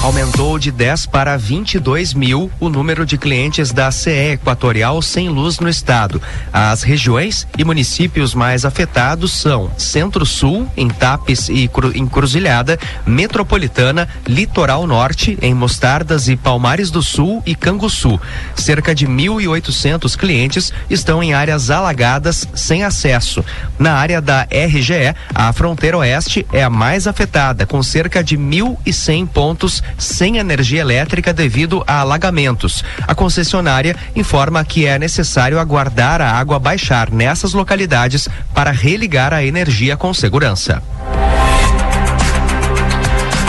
Aumentou 0.03 0.59
de 0.59 0.73
10 0.73 1.07
para 1.07 1.37
22 1.37 2.13
mil 2.13 2.51
o 2.59 2.69
número 2.69 3.07
de 3.07 3.17
clientes 3.17 3.71
da 3.71 3.89
CE 3.93 4.33
Equatorial 4.33 5.01
sem 5.01 5.29
luz 5.29 5.61
no 5.61 5.69
estado. 5.69 6.21
As 6.53 6.83
regiões 6.83 7.47
e 7.57 7.65
municípios 7.65 8.35
mais 8.35 8.65
afetados 8.65 9.31
são 9.31 9.71
Centro-Sul, 9.79 10.67
em 10.77 10.89
Tapes 10.89 11.49
e 11.49 11.69
Cru, 11.69 11.97
Encruzilhada, 11.97 12.81
Metropolitana, 13.07 14.09
Litoral 14.27 14.89
Norte, 14.89 15.39
em 15.41 15.55
Mostardas 15.55 16.29
e 16.29 16.35
Palmares 16.35 16.91
do 16.91 17.01
Sul 17.01 17.41
e 17.47 17.55
Canguçu. 17.55 18.21
Cerca 18.57 18.93
de 18.93 19.07
1.800 19.07 20.17
clientes 20.17 20.73
estão 20.91 21.23
em 21.23 21.33
áreas 21.33 21.71
alagadas 21.71 22.49
sem 22.57 22.83
acesso. 22.83 23.45
Na 23.79 23.95
área 23.95 24.21
da 24.21 24.49
RGE, 24.51 25.15
a 25.33 25.53
fronteira 25.53 25.99
oeste 25.99 26.45
é 26.53 26.65
a 26.65 26.69
mais 26.69 27.07
afetada, 27.07 27.65
com 27.65 27.81
cerca 27.85 28.25
de 28.25 28.37
1.100 28.37 29.29
pontos 29.29 29.72
sem 29.97 30.39
energia 30.39 30.81
elétrica 30.81 31.33
devido 31.33 31.85
a 31.87 32.01
alagamentos. 32.01 32.85
A 33.07 33.15
concessionária 33.15 33.95
informa 34.17 34.65
que 34.65 34.85
é 34.87 34.99
necessário 34.99 35.61
aguardar 35.61 36.21
a 36.21 36.33
água 36.33 36.59
baixar 36.59 37.13
nessas 37.13 37.53
localidades 37.53 38.29
para 38.53 38.73
religar 38.73 39.33
a 39.33 39.45
energia 39.45 39.97
com 39.97 40.13
segurança. 40.13 40.83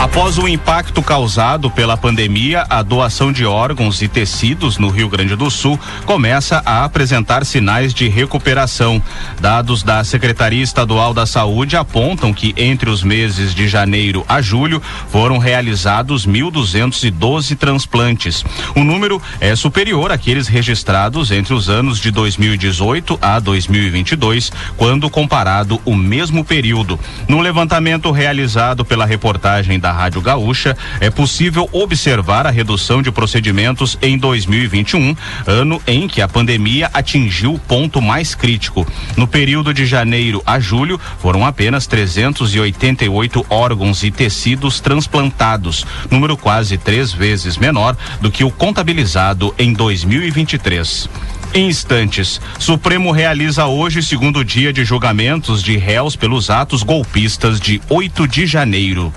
Após 0.04 0.36
o 0.36 0.46
impacto 0.46 1.02
causado 1.02 1.70
pela 1.70 1.96
pandemia, 1.96 2.66
a 2.68 2.82
doação 2.82 3.32
de 3.32 3.46
órgãos 3.46 4.02
e 4.02 4.06
tecidos 4.06 4.76
no 4.76 4.90
Rio 4.90 5.08
Grande 5.08 5.34
do 5.34 5.50
Sul 5.50 5.80
começa 6.04 6.62
a 6.66 6.84
apresentar 6.84 7.42
sinais 7.46 7.94
de 7.94 8.06
recuperação. 8.06 9.02
Dados 9.40 9.82
da 9.82 10.04
Secretaria 10.04 10.62
Estadual 10.62 11.14
da 11.14 11.24
Saúde 11.24 11.74
apontam 11.74 12.34
que 12.34 12.54
entre 12.58 12.90
os 12.90 13.02
meses 13.02 13.54
de 13.54 13.66
janeiro 13.66 14.22
a 14.28 14.42
julho 14.42 14.80
foram 15.08 15.38
realizados 15.38 16.26
1.212 16.26 17.56
transplantes. 17.56 18.44
O 18.76 18.84
número 18.84 19.22
é 19.40 19.56
superior 19.56 20.12
àqueles 20.12 20.48
registrados 20.48 21.30
entre 21.30 21.54
os 21.54 21.70
anos 21.70 21.98
de 21.98 22.10
2018 22.10 23.18
a 23.22 23.40
2022, 23.40 24.52
quando 24.76 25.08
comparado 25.08 25.80
o 25.82 25.96
mesmo 25.96 26.44
período. 26.44 27.00
No 27.26 27.40
levantamento 27.40 28.10
realizado 28.10 28.84
pela 28.84 29.06
reportagem 29.06 29.80
da 29.80 29.93
Rádio 29.94 30.20
Gaúcha, 30.20 30.76
é 31.00 31.08
possível 31.08 31.68
observar 31.72 32.46
a 32.46 32.50
redução 32.50 33.00
de 33.00 33.10
procedimentos 33.10 33.96
em 34.02 34.18
2021, 34.18 35.16
ano 35.46 35.80
em 35.86 36.06
que 36.06 36.20
a 36.20 36.28
pandemia 36.28 36.90
atingiu 36.92 37.54
o 37.54 37.58
ponto 37.58 38.02
mais 38.02 38.34
crítico. 38.34 38.86
No 39.16 39.26
período 39.26 39.72
de 39.72 39.86
janeiro 39.86 40.42
a 40.44 40.60
julho, 40.60 41.00
foram 41.18 41.46
apenas 41.46 41.86
388 41.86 43.46
órgãos 43.48 44.02
e 44.02 44.10
tecidos 44.10 44.80
transplantados, 44.80 45.86
número 46.10 46.36
quase 46.36 46.76
três 46.76 47.12
vezes 47.12 47.56
menor 47.56 47.96
do 48.20 48.30
que 48.30 48.44
o 48.44 48.50
contabilizado 48.50 49.54
em 49.58 49.72
2023 49.72 51.08
em 51.54 51.68
instantes. 51.68 52.40
Supremo 52.58 53.12
realiza 53.12 53.66
hoje 53.66 54.02
segundo 54.02 54.44
dia 54.44 54.72
de 54.72 54.84
julgamentos 54.84 55.62
de 55.62 55.76
réus 55.76 56.16
pelos 56.16 56.50
atos 56.50 56.82
golpistas 56.82 57.60
de 57.60 57.80
8 57.88 58.26
de 58.28 58.44
janeiro. 58.44 59.14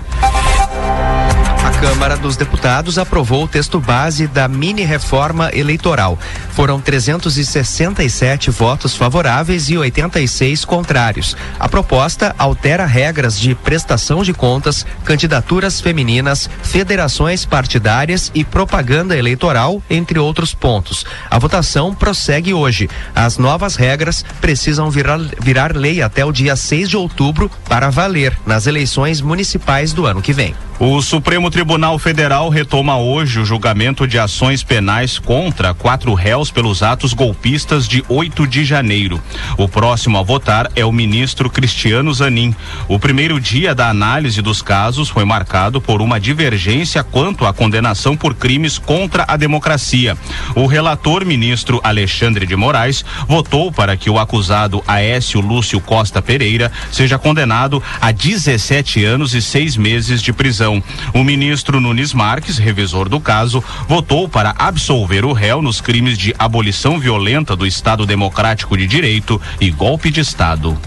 Câmara 1.80 2.16
dos 2.16 2.36
Deputados 2.36 2.98
aprovou 2.98 3.44
o 3.44 3.48
texto 3.48 3.78
base 3.78 4.26
da 4.26 4.48
mini 4.48 4.82
reforma 4.82 5.48
eleitoral. 5.54 6.18
Foram 6.50 6.80
367 6.80 8.50
votos 8.50 8.96
favoráveis 8.96 9.70
e 9.70 9.78
86 9.78 10.64
contrários. 10.64 11.36
A 11.56 11.68
proposta 11.68 12.34
altera 12.36 12.84
regras 12.84 13.38
de 13.38 13.54
prestação 13.54 14.24
de 14.24 14.34
contas, 14.34 14.84
candidaturas 15.04 15.80
femininas, 15.80 16.50
federações 16.64 17.44
partidárias 17.44 18.32
e 18.34 18.44
propaganda 18.44 19.16
eleitoral, 19.16 19.80
entre 19.88 20.18
outros 20.18 20.52
pontos. 20.52 21.06
A 21.30 21.38
votação 21.38 21.94
prossegue 21.94 22.52
hoje. 22.52 22.90
As 23.14 23.38
novas 23.38 23.76
regras 23.76 24.24
precisam 24.40 24.90
virar, 24.90 25.20
virar 25.40 25.76
lei 25.76 26.02
até 26.02 26.24
o 26.24 26.32
dia 26.32 26.56
6 26.56 26.88
de 26.88 26.96
outubro 26.96 27.48
para 27.68 27.88
valer 27.88 28.36
nas 28.44 28.66
eleições 28.66 29.20
municipais 29.20 29.92
do 29.92 30.06
ano 30.06 30.20
que 30.20 30.32
vem. 30.32 30.56
O 30.80 31.02
Supremo 31.02 31.50
Tribunal 31.50 31.98
Federal 31.98 32.48
retoma 32.48 32.96
hoje 32.96 33.40
o 33.40 33.44
julgamento 33.44 34.06
de 34.06 34.16
ações 34.16 34.62
penais 34.62 35.18
contra 35.18 35.74
quatro 35.74 36.14
réus 36.14 36.52
pelos 36.52 36.84
atos 36.84 37.12
golpistas 37.12 37.88
de 37.88 38.04
8 38.08 38.46
de 38.46 38.64
janeiro. 38.64 39.20
O 39.56 39.66
próximo 39.66 40.16
a 40.18 40.22
votar 40.22 40.70
é 40.76 40.84
o 40.84 40.92
ministro 40.92 41.50
Cristiano 41.50 42.14
Zanin. 42.14 42.54
O 42.86 42.96
primeiro 42.96 43.40
dia 43.40 43.74
da 43.74 43.88
análise 43.88 44.40
dos 44.40 44.62
casos 44.62 45.08
foi 45.08 45.24
marcado 45.24 45.80
por 45.80 46.00
uma 46.00 46.20
divergência 46.20 47.02
quanto 47.02 47.44
à 47.44 47.52
condenação 47.52 48.16
por 48.16 48.36
crimes 48.36 48.78
contra 48.78 49.24
a 49.26 49.36
democracia. 49.36 50.16
O 50.54 50.66
relator 50.66 51.24
ministro 51.24 51.80
Alexandre 51.82 52.46
de 52.46 52.54
Moraes 52.54 53.04
votou 53.26 53.72
para 53.72 53.96
que 53.96 54.08
o 54.08 54.16
acusado 54.16 54.80
Aécio 54.86 55.40
Lúcio 55.40 55.80
Costa 55.80 56.22
Pereira 56.22 56.70
seja 56.92 57.18
condenado 57.18 57.82
a 58.00 58.12
17 58.12 59.04
anos 59.04 59.34
e 59.34 59.42
seis 59.42 59.76
meses 59.76 60.22
de 60.22 60.32
prisão. 60.32 60.67
O 61.14 61.24
ministro 61.24 61.80
Nunes 61.80 62.12
Marques, 62.12 62.58
revisor 62.58 63.08
do 63.08 63.20
caso, 63.20 63.62
votou 63.88 64.28
para 64.28 64.54
absolver 64.58 65.24
o 65.24 65.32
réu 65.32 65.62
nos 65.62 65.80
crimes 65.80 66.18
de 66.18 66.34
abolição 66.38 66.98
violenta 66.98 67.56
do 67.56 67.66
Estado 67.66 68.04
Democrático 68.06 68.76
de 68.76 68.86
Direito 68.86 69.40
e 69.60 69.70
golpe 69.70 70.10
de 70.10 70.20
Estado. 70.20 70.78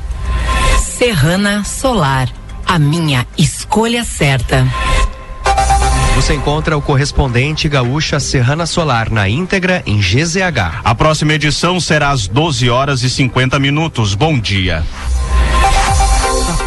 Serrana 0.80 1.64
Solar, 1.64 2.30
a 2.66 2.78
minha 2.78 3.26
escolha 3.38 4.04
certa. 4.04 4.68
Você 6.16 6.36
encontra 6.36 6.78
o 6.78 6.82
correspondente 6.82 7.68
gaúcha 7.68 8.20
Serrana 8.20 8.66
Solar 8.66 9.10
na 9.10 9.28
íntegra 9.28 9.82
em 9.86 10.00
GZH. 10.00 10.82
A 10.84 10.94
próxima 10.94 11.34
edição 11.34 11.80
será 11.80 12.10
às 12.10 12.28
12 12.28 12.70
horas 12.70 13.02
e 13.02 13.10
50 13.10 13.58
minutos. 13.58 14.14
Bom 14.14 14.38
dia. 14.38 14.84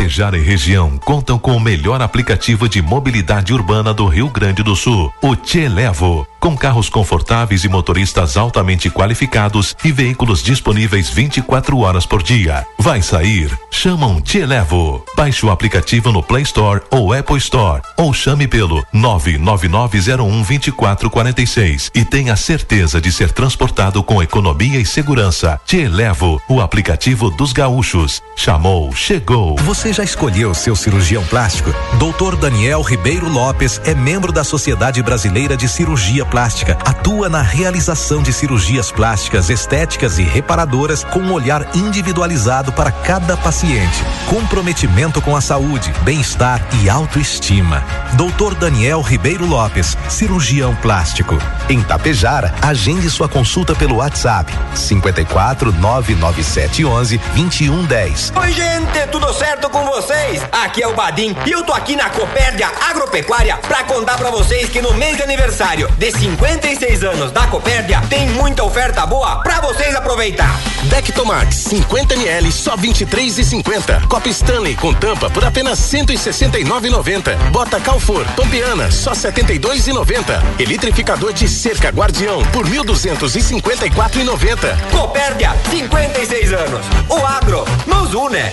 Tapejara 0.05 0.37
e 0.37 0.43
região 0.43 0.99
contam 0.99 1.39
com 1.39 1.57
o 1.57 1.61
melhor 1.61 2.03
aplicativo 2.03 2.69
de 2.69 2.83
mobilidade 2.83 3.55
urbana 3.55 3.95
do 3.95 4.07
Rio 4.07 4.29
Grande 4.29 4.63
do 4.63 4.77
Sul, 4.77 5.11
o 5.23 5.35
Te 5.35 5.67
Levo. 5.67 6.27
Com 6.45 6.55
carros 6.55 6.89
confortáveis 6.91 7.65
e 7.65 7.71
motoristas 7.71 8.37
altamente 8.37 8.91
qualificados 8.91 9.75
e 9.83 9.91
veículos 9.91 10.43
disponíveis 10.43 11.09
24 11.09 11.79
horas 11.79 12.05
por 12.05 12.23
dia. 12.23 12.67
Vai 12.79 13.01
sair? 13.01 13.51
Chama 13.71 14.07
um 14.07 14.21
Te 14.21 14.45
Levo. 14.45 15.03
Baixe 15.17 15.47
o 15.47 15.51
aplicativo 15.51 16.13
no 16.13 16.23
Play 16.23 16.43
Store 16.43 16.83
ou 16.91 17.15
Apple 17.15 17.39
Store 17.39 17.81
ou 17.97 18.13
chame 18.13 18.47
pelo 18.47 18.85
999012446 18.95 21.91
e 21.95 22.05
tenha 22.05 22.37
certeza 22.37 23.01
de 23.01 23.11
ser 23.11 23.33
transportado 23.33 24.03
com 24.03 24.23
economia 24.23 24.79
e 24.79 24.85
segurança. 24.85 25.59
Te 25.65 25.89
Levo, 25.89 26.39
o 26.47 26.61
aplicativo 26.61 27.31
dos 27.31 27.55
gaúchos. 27.55 28.23
Chamou, 28.37 28.95
chegou. 28.95 29.57
Você 29.61 29.95
já 29.95 30.05
escolheu 30.05 30.53
seu 30.53 30.77
cirurgião 30.77 31.25
plástico? 31.25 31.73
Dr. 31.95 32.37
Daniel 32.37 32.83
Ribeiro 32.83 33.31
Lopes 33.31 33.81
é 33.87 33.95
membro 33.95 34.31
da 34.31 34.45
Sociedade 34.45 35.03
Brasileira 35.03 35.57
de 35.57 35.67
Cirurgia 35.69 36.34
Plástica. 36.35 36.77
Atua 36.85 37.29
na 37.29 37.41
realização 37.41 38.21
de 38.21 38.33
cirurgias 38.33 38.91
plásticas, 38.91 39.51
estéticas 39.51 40.19
e 40.19 40.25
reparadoras 40.25 41.05
com 41.05 41.21
um 41.21 41.33
olhar 41.33 41.65
individualizado 41.77 42.73
para 42.73 42.91
cada 42.91 43.37
paciente. 43.37 44.03
Comprometimento 44.29 45.23
com 45.23 45.37
a 45.37 45.41
saúde, 45.41 45.95
bem-estar 46.03 46.61
e 46.83 46.91
autoestima. 46.91 47.85
Dr. 48.15 48.57
Daniel 48.57 49.01
Ribeiro 49.01 49.47
Lopes, 49.47 49.97
cirurgião 50.09 50.75
plástico. 50.75 51.39
Em 51.69 51.81
Tapejara, 51.81 52.53
agende 52.61 53.09
sua 53.11 53.29
consulta 53.29 53.73
pelo 53.73 53.99
WhatsApp 53.99 54.53
54 54.75 55.71
997 55.71 56.85
11 56.85 57.19
2110. 57.19 58.33
Oi, 58.35 58.53
gente, 58.53 59.07
tudo 59.13 59.33
certo 59.35 59.71
com 59.71 59.85
vocês? 59.85 60.43
Aqui 60.51 60.83
é 60.83 60.89
o 60.89 60.95
Badim 60.95 61.37
e 61.47 61.53
eu 61.53 61.63
tô 61.63 61.73
aqui 61.73 61.95
na 61.95 62.11
Copérdia 62.11 62.73
Agropecuária 62.91 63.57
pra 63.59 63.85
contar 63.85 64.17
pra 64.17 64.31
vocês 64.31 64.69
que 64.69 64.83
no 64.83 64.95
mês 64.95 65.17
de 65.17 65.23
aniversário 65.23 65.89
de 65.97 66.24
56 66.25 67.05
anos 67.05 67.31
da 67.33 67.47
Copérdia 67.49 68.01
tem 68.09 68.27
muita 68.31 68.65
oferta 68.65 69.05
boa 69.05 69.43
pra 69.43 69.61
vocês 69.61 69.95
aproveitar. 69.95 70.59
Dectomax 70.85 71.55
50 71.55 72.15
ml 72.15 72.51
só 72.51 72.79
23,50. 72.79 74.09
Copa 74.09 74.31
Stanley 74.31 74.75
com 74.75 74.95
tampa 74.95 75.29
por 75.29 75.45
apenas 75.45 75.79
169,90. 75.81 77.37
Bota 77.51 77.79
Calfor 77.79 78.25
Pampiana 78.35 78.91
só 78.91 79.13
72,90. 79.13 80.43
Eletrificador 80.59 81.35
de 81.35 81.47
cerca 81.47 81.91
Guardião 81.91 82.43
por 82.55 82.67
1.254,90. 82.67 84.91
Copérdia, 84.93 85.55
56 85.71 86.55
anos. 86.55 86.87
O 87.11 87.19
agro 87.27 87.67
nos 87.87 88.15
une. 88.15 88.51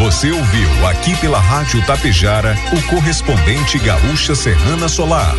Você 0.00 0.30
ouviu 0.30 0.86
aqui 0.86 1.14
pela 1.20 1.38
Rádio 1.38 1.84
Tapejara 1.84 2.56
o 2.72 2.82
correspondente 2.88 3.78
Gaúcha 3.78 4.34
Serrana 4.34 4.88
Solar. 4.88 5.34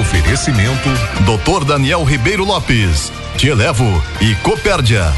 Oferecimento 0.00 0.88
Dr. 1.24 1.64
Daniel 1.64 2.04
Ribeiro 2.04 2.44
Lopes, 2.44 3.12
Te 3.36 3.48
Elevo 3.48 3.84
e 4.20 4.36
Copérdia. 4.36 5.12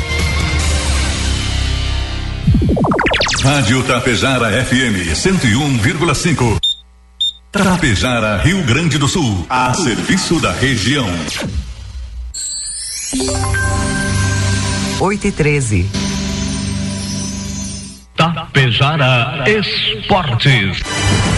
Rádio 3.42 3.84
Tapejara 3.84 4.64
FM 4.64 5.12
101,5. 5.14 6.58
Tapejara, 7.52 8.38
Rio 8.38 8.62
Grande 8.64 8.96
do 8.96 9.06
Sul, 9.06 9.44
a 9.50 9.74
serviço 9.74 10.40
da 10.40 10.52
região. 10.52 11.06
8 14.98 15.26
e 15.26 15.32
13. 15.32 16.05
Tapejara 18.56 19.44
Esportes. 19.46 21.35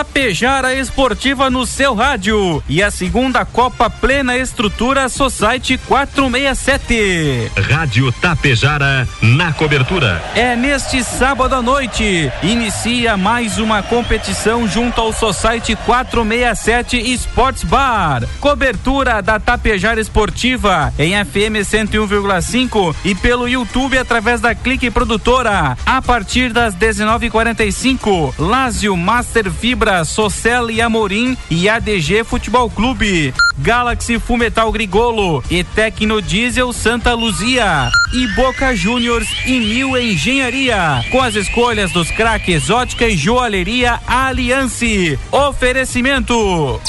Tapejara 0.00 0.72
Esportiva 0.74 1.50
no 1.50 1.66
seu 1.66 1.94
rádio 1.94 2.62
e 2.66 2.82
a 2.82 2.90
segunda 2.90 3.44
Copa 3.44 3.90
Plena 3.90 4.34
Estrutura 4.34 5.10
Society 5.10 5.76
467. 5.76 7.52
Rádio 7.70 8.10
Tapejara 8.12 9.06
na 9.20 9.52
cobertura. 9.52 10.22
É 10.34 10.56
neste 10.56 11.04
sábado 11.04 11.54
à 11.54 11.60
noite. 11.60 12.32
Inicia 12.42 13.18
mais 13.18 13.58
uma 13.58 13.82
competição 13.82 14.66
junto 14.66 15.02
ao 15.02 15.12
Society 15.12 15.76
467 15.84 16.96
Sports 17.12 17.64
Bar. 17.64 18.22
Cobertura 18.40 19.20
da 19.20 19.38
Tapejara 19.38 20.00
Esportiva 20.00 20.94
em 20.98 21.12
FM 21.22 21.60
101,5 21.62 22.96
e 23.04 23.14
pelo 23.14 23.46
YouTube 23.46 23.98
através 23.98 24.40
da 24.40 24.54
Clique 24.54 24.90
Produtora. 24.90 25.76
A 25.84 26.00
partir 26.00 26.54
das 26.54 26.74
19:45, 26.74 28.32
Lázio 28.38 28.96
Master 28.96 29.50
Fibra, 29.50 29.89
Socel 30.04 30.70
e 30.70 30.80
Amorim 30.80 31.36
e 31.50 31.68
ADG 31.68 32.24
Futebol 32.24 32.70
Clube. 32.70 33.34
Galaxy 33.58 34.18
Fumetal 34.18 34.72
Grigolo 34.72 35.44
e 35.50 35.62
Tecno 35.62 36.22
Diesel 36.22 36.72
Santa 36.72 37.12
Luzia 37.12 37.90
e 38.12 38.26
Boca 38.28 38.74
Juniors 38.74 39.28
e 39.44 39.60
Mil 39.60 39.96
Engenharia 39.98 41.04
com 41.10 41.20
as 41.20 41.34
escolhas 41.34 41.92
dos 41.92 42.10
craques 42.10 42.70
Ótica 42.70 43.06
e 43.06 43.16
Joalheria 43.16 44.00
Aliance. 44.06 45.18
Oferecimento 45.30 46.80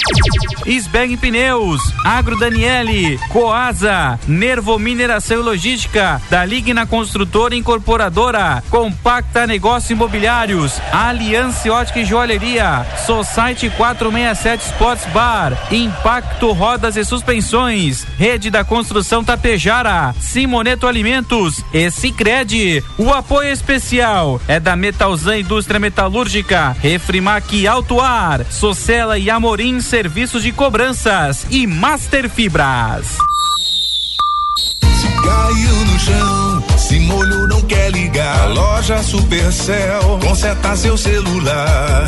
Sbeg 0.66 1.18
Pneus, 1.18 1.82
Agro 2.06 2.38
Daniele, 2.38 3.20
Coasa, 3.30 4.20
Nervo 4.28 4.78
Mineração 4.80 5.40
e 5.40 5.44
Logística, 5.44 6.22
da 6.30 6.46
Ligna 6.46 6.86
Construtora 6.86 7.56
Incorporadora, 7.56 8.64
Compacta 8.70 9.46
Negócio 9.46 9.94
Imobiliários, 9.94 10.80
Aliança 10.92 11.72
Ótica 11.72 12.00
e 12.00 12.06
Joalheria, 12.06 12.86
Society 13.06 13.70
467 13.70 14.66
Sports 14.66 15.06
Bar, 15.14 15.58
Impacto 15.72 16.52
Rodas 16.52 16.96
e 16.96 17.04
Suspensões, 17.04 18.06
Rede 18.18 18.50
da 18.50 18.64
Construção 18.64 19.24
Tapejara, 19.24 20.14
Simoneto 20.20 20.88
Alimentos 20.88 21.64
e 21.74 21.90
Cicred. 21.90 22.84
O 22.98 23.12
apoio 23.12 23.50
especial 23.50 24.40
é 24.48 24.60
da 24.60 24.76
Metalzan 24.76 25.40
Indústria 25.40 25.80
Metalúrgica, 25.80 26.76
Refrimac 26.82 27.68
Alto 27.68 28.00
Ar, 28.00 28.46
Socela 28.50 29.18
e 29.18 29.30
Amorim 29.30 29.80
Serviços 29.82 30.44
de 30.44 30.52
Cobranças 30.52 31.46
e 31.50 31.66
Master 31.68 32.30
Fibras. 32.30 33.18
Caiu 35.24 35.76
no 35.86 36.00
chão, 36.00 36.64
se 36.78 37.00
molhou 37.00 37.48
não 37.48 37.62
quer 37.62 37.92
ligar. 37.92 38.50
Loja 38.50 39.02
Supercell, 39.04 40.20
conserta 40.22 40.76
seu 40.76 40.98
celular. 40.98 42.08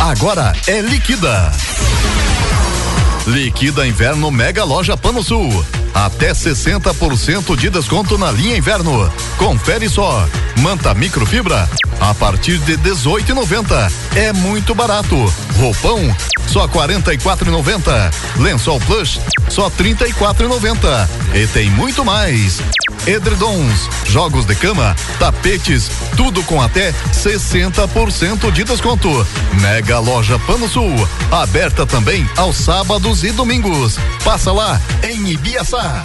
Agora 0.00 0.52
é 0.68 0.80
liquida. 0.80 1.52
Liquida 3.26 3.86
Inverno 3.86 4.30
Mega 4.30 4.62
Loja 4.62 4.96
Pano 4.96 5.22
Sul. 5.24 5.64
Até 5.92 6.32
60% 6.32 7.56
de 7.56 7.68
desconto 7.68 8.16
na 8.16 8.30
linha 8.30 8.56
inverno. 8.56 9.12
Confere 9.36 9.88
só. 9.88 10.24
Manta 10.60 10.94
microfibra 10.94 11.68
a 12.00 12.14
partir 12.14 12.58
de 12.58 12.78
18,90. 12.78 13.92
É 14.14 14.32
muito 14.32 14.72
barato. 14.72 15.16
Roupão 15.56 16.14
só 16.46 16.68
44,90. 16.68 18.14
Lençol 18.36 18.80
plush 18.80 19.20
só 19.48 19.68
34,90. 19.68 21.08
E 21.34 21.46
tem 21.48 21.68
muito 21.70 22.04
mais. 22.04 22.60
Edredons, 23.08 23.88
jogos 24.04 24.44
de 24.44 24.54
cama, 24.54 24.94
tapetes, 25.18 25.90
tudo 26.14 26.42
com 26.42 26.60
até 26.60 26.92
60% 27.10 28.52
de 28.52 28.64
desconto. 28.64 29.26
Mega 29.62 29.98
Loja 29.98 30.38
Pano 30.40 30.68
Sul, 30.68 30.92
aberta 31.30 31.86
também 31.86 32.28
aos 32.36 32.56
sábados 32.56 33.24
e 33.24 33.32
domingos. 33.32 33.98
Passa 34.22 34.52
lá 34.52 34.78
em 35.02 35.26
Ibiaçá. 35.30 36.02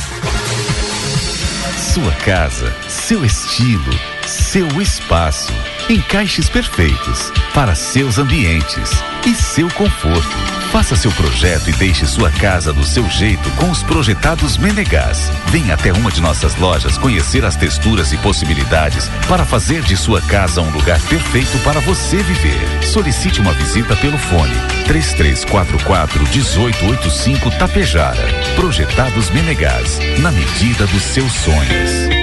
Sua 1.94 2.12
casa, 2.24 2.74
seu 2.88 3.26
estilo, 3.26 4.00
seu 4.26 4.82
espaço. 4.82 5.52
Encaixes 5.90 6.48
perfeitos 6.48 7.34
para 7.54 7.76
seus 7.76 8.18
ambientes 8.18 8.92
e 9.28 9.36
seu 9.36 9.70
conforto. 9.72 10.63
Faça 10.74 10.96
seu 10.96 11.12
projeto 11.12 11.70
e 11.70 11.72
deixe 11.74 12.04
sua 12.08 12.32
casa 12.32 12.74
do 12.74 12.84
seu 12.84 13.08
jeito 13.08 13.48
com 13.52 13.70
os 13.70 13.84
projetados 13.84 14.58
Menegás. 14.58 15.32
Venha 15.52 15.76
até 15.76 15.94
uma 15.94 16.12
de 16.12 16.20
nossas 16.20 16.56
lojas 16.56 16.98
conhecer 16.98 17.46
as 17.46 17.56
texturas 17.56 18.12
e 18.12 18.18
possibilidades 18.18 19.08
para 19.30 19.46
fazer 19.46 19.84
de 19.84 19.96
sua 19.96 20.20
casa 20.20 20.62
um 20.62 20.72
lugar 20.72 21.00
perfeito 21.02 21.60
para 21.60 21.80
você 21.82 22.18
viver. 22.24 22.84
Solicite 22.84 23.40
uma 23.40 23.54
visita 23.54 23.96
pelo 23.98 24.18
fone 24.18 24.56
3344 24.88 26.24
1885 26.24 27.52
Tapejara. 27.52 28.28
Projetados 28.56 29.30
Menegás, 29.30 30.00
na 30.22 30.32
medida 30.32 30.88
dos 30.88 31.04
seus 31.04 31.34
sonhos. 31.34 32.23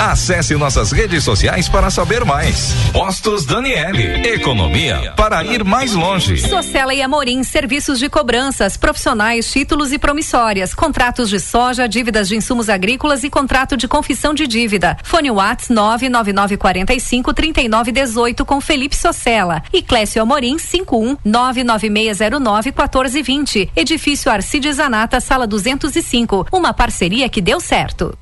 Acesse 0.01 0.55
nossas 0.55 0.91
redes 0.91 1.23
sociais 1.23 1.69
para 1.69 1.91
saber 1.91 2.25
mais. 2.25 2.73
Postos 2.91 3.45
Daniele. 3.45 4.27
Economia 4.29 5.13
para 5.15 5.43
ir 5.43 5.63
mais 5.63 5.93
longe. 5.93 6.37
Socela 6.37 6.91
e 6.91 7.03
Amorim, 7.03 7.43
serviços 7.43 7.99
de 7.99 8.09
cobranças, 8.09 8.75
profissionais, 8.75 9.51
títulos 9.51 9.91
e 9.91 9.99
promissórias, 9.99 10.73
contratos 10.73 11.29
de 11.29 11.39
soja, 11.39 11.87
dívidas 11.87 12.27
de 12.27 12.35
insumos 12.35 12.67
agrícolas 12.67 13.23
e 13.23 13.29
contrato 13.29 13.77
de 13.77 13.87
confissão 13.87 14.33
de 14.33 14.47
dívida. 14.47 14.97
Fone 15.03 15.29
Whats 15.29 15.69
99945 15.69 17.31
3918 17.31 18.43
com 18.43 18.59
Felipe 18.59 18.95
Socela 18.95 19.61
e 19.71 19.83
Clécio 19.83 20.19
Amorim 20.19 20.57
51 20.57 21.17
99609 21.23 22.71
1420. 22.71 23.69
Edifício 23.75 24.31
Arcides 24.31 24.77
Zanata, 24.77 25.19
sala 25.19 25.45
205. 25.45 26.47
Uma 26.51 26.73
parceria 26.73 27.29
que 27.29 27.39
deu 27.39 27.59
certo. 27.59 28.17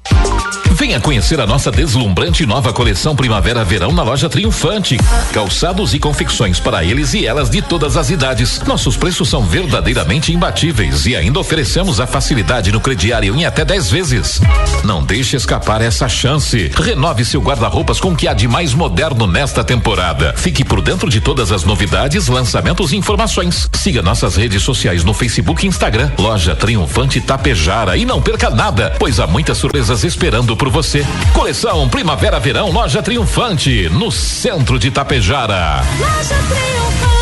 Venha 0.80 1.00
conhecer 1.02 1.42
a 1.42 1.46
nossa 1.46 1.69
deslumbrante 1.72 2.46
nova 2.46 2.72
coleção 2.74 3.16
Primavera-Verão 3.16 3.92
na 3.92 4.04
loja 4.04 4.30
Triunfante. 4.30 4.98
Calçados 5.34 5.94
e 5.94 6.00
confecções 6.00 6.60
para 6.60 6.84
eles 6.84 7.14
e 7.14 7.26
elas 7.26 7.50
de 7.50 7.62
todas 7.62 7.98
as 7.98 8.10
idades. 8.10 8.62
Nossos 8.66 8.98
preços 8.98 9.30
são 9.30 9.44
verdadeiramente 9.44 10.34
imbatíveis 10.34 11.06
e 11.06 11.16
ainda 11.16 11.40
oferecemos 11.40 12.00
a 12.00 12.08
facilidade 12.08 12.72
no 12.72 12.80
crediário 12.80 13.36
em 13.36 13.46
até 13.46 13.64
10 13.66 13.92
vezes. 13.92 14.42
Não 14.84 15.04
deixe 15.04 15.36
escapar 15.36 15.82
essa 15.82 16.08
chance. 16.08 16.72
Renove 16.76 17.26
seu 17.26 17.42
guarda-roupas 17.42 18.00
com 18.00 18.12
o 18.12 18.16
que 18.16 18.28
há 18.28 18.34
de 18.34 18.48
mais 18.48 18.74
moderno 18.74 19.28
nesta 19.28 19.64
temporada. 19.64 20.34
Fique 20.38 20.64
por 20.64 20.82
dentro 20.82 21.10
de 21.10 21.22
todas 21.22 21.52
as 21.52 21.64
novidades, 21.64 22.28
lançamentos 22.28 22.94
e 22.94 22.98
informações. 22.98 23.70
Siga 23.74 24.02
nossas 24.02 24.36
redes 24.36 24.64
sociais 24.64 25.04
no 25.04 25.14
Facebook 25.14 25.66
e 25.66 25.70
Instagram. 25.70 26.12
Loja 26.18 26.56
Triunfante 26.56 27.22
Tapejara 27.22 27.98
e 27.98 28.06
não 28.06 28.22
perca 28.22 28.50
nada, 28.50 28.96
pois 28.98 29.20
há 29.20 29.28
muitas 29.28 29.58
surpresas 29.58 30.04
esperando 30.04 30.56
por 30.56 30.70
você. 30.70 31.06
Coleção 31.34 31.59
Primavera-Verão 31.90 32.72
Loja 32.72 33.04
Triunfante, 33.04 33.90
no 33.90 34.10
centro 34.10 34.80
de 34.80 34.90
Tapejara. 34.90 35.82
Loja 36.00 36.36
Triunfante, 36.48 37.19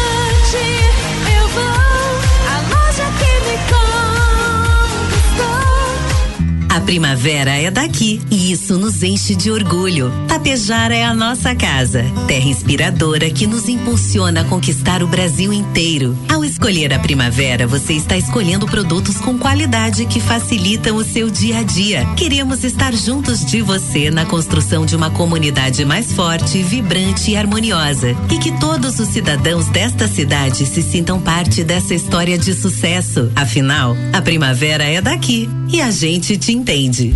a 6.77 6.81
primavera 6.81 7.55
é 7.55 7.71
daqui 7.71 8.21
e 8.29 8.51
isso 8.51 8.77
nos 8.77 9.01
enche 9.01 9.35
de 9.35 9.49
orgulho. 9.49 10.13
Tapejara 10.27 10.95
é 10.95 11.03
a 11.03 11.11
nossa 11.11 11.55
casa, 11.55 12.05
terra 12.27 12.45
inspiradora 12.45 13.31
que 13.31 13.47
nos 13.47 13.67
impulsiona 13.67 14.41
a 14.41 14.43
conquistar 14.43 15.01
o 15.01 15.07
Brasil 15.07 15.51
inteiro. 15.51 16.15
Ao 16.31 16.45
escolher 16.45 16.93
a 16.93 16.99
primavera, 16.99 17.65
você 17.65 17.93
está 17.93 18.15
escolhendo 18.15 18.67
produtos 18.67 19.17
com 19.17 19.39
qualidade 19.39 20.05
que 20.05 20.19
facilitam 20.19 20.97
o 20.97 21.03
seu 21.03 21.31
dia 21.31 21.59
a 21.59 21.63
dia. 21.63 22.05
Queremos 22.15 22.63
estar 22.63 22.93
juntos 22.93 23.43
de 23.43 23.59
você 23.59 24.11
na 24.11 24.25
construção 24.27 24.85
de 24.85 24.95
uma 24.95 25.09
comunidade 25.09 25.83
mais 25.83 26.13
forte, 26.13 26.61
vibrante 26.61 27.31
e 27.31 27.37
harmoniosa. 27.37 28.15
E 28.31 28.37
que 28.37 28.51
todos 28.59 28.99
os 28.99 29.07
cidadãos 29.07 29.67
desta 29.69 30.07
cidade 30.07 30.63
se 30.67 30.83
sintam 30.83 31.19
parte 31.19 31.63
dessa 31.63 31.95
história 31.95 32.37
de 32.37 32.53
sucesso. 32.53 33.31
Afinal, 33.35 33.97
a 34.13 34.21
primavera 34.21 34.83
é 34.83 35.01
daqui 35.01 35.49
e 35.69 35.81
a 35.81 35.89
gente 35.89 36.37
te 36.37 36.51
entende. 36.67 37.15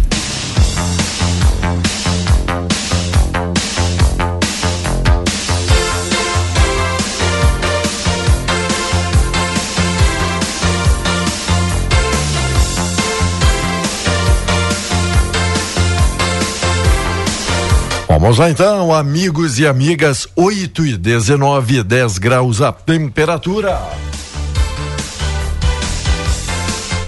Vamos 18.07 18.37
lá 18.37 18.49
então, 18.49 18.93
amigos 18.93 19.59
e 19.59 19.67
amigas, 19.67 20.27
8 20.35 20.85
e 20.85 20.97
19, 20.97 21.83
10 21.83 22.17
graus 22.19 22.61
a 22.61 22.71
temperatura. 22.71 23.81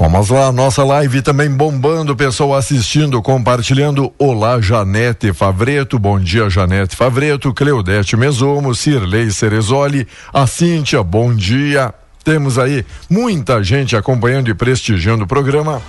Vamos 0.04 0.30
lá, 0.30 0.52
nossa 0.52 0.84
live 0.84 1.22
também 1.22 1.50
bombando, 1.50 2.14
pessoal 2.14 2.56
assistindo, 2.56 3.22
compartilhando. 3.22 4.12
Olá, 4.20 4.60
Janete 4.60 5.32
Favreto, 5.32 5.98
bom 5.98 6.20
dia, 6.20 6.50
Janete 6.50 6.94
Favreto, 6.94 7.54
Cleudete 7.54 8.18
Mesomo, 8.18 8.76
Cirlei 8.76 9.32
Cerezoli, 9.32 10.06
a 10.34 10.46
Cíntia, 10.46 11.02
bom 11.02 11.34
dia. 11.34 11.94
Temos 12.22 12.60
aí 12.60 12.86
muita 13.10 13.64
gente 13.64 13.96
acompanhando 13.96 14.50
e 14.50 14.54
prestigiando 14.54 15.24
o 15.24 15.28
programa. 15.28 15.82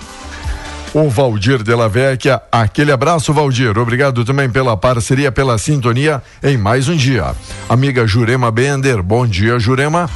O 0.95 1.11
Valdir 1.11 1.65
de 1.65 1.75
la 1.75 1.89
Vecchia, 1.89 2.41
aquele 2.53 2.93
abraço, 2.93 3.33
Valdir. 3.33 3.77
Obrigado 3.77 4.25
também 4.25 4.49
pela 4.49 4.77
parceria, 4.77 5.33
pela 5.33 5.59
sintonia 5.59 6.23
em 6.41 6.57
mais 6.57 6.89
um 6.89 6.95
dia. 6.95 7.35
Amiga 7.69 8.07
Jurema 8.07 8.53
Bender, 8.53 9.03
bom 9.03 9.27
dia, 9.27 9.59
Jurema. 9.59 10.09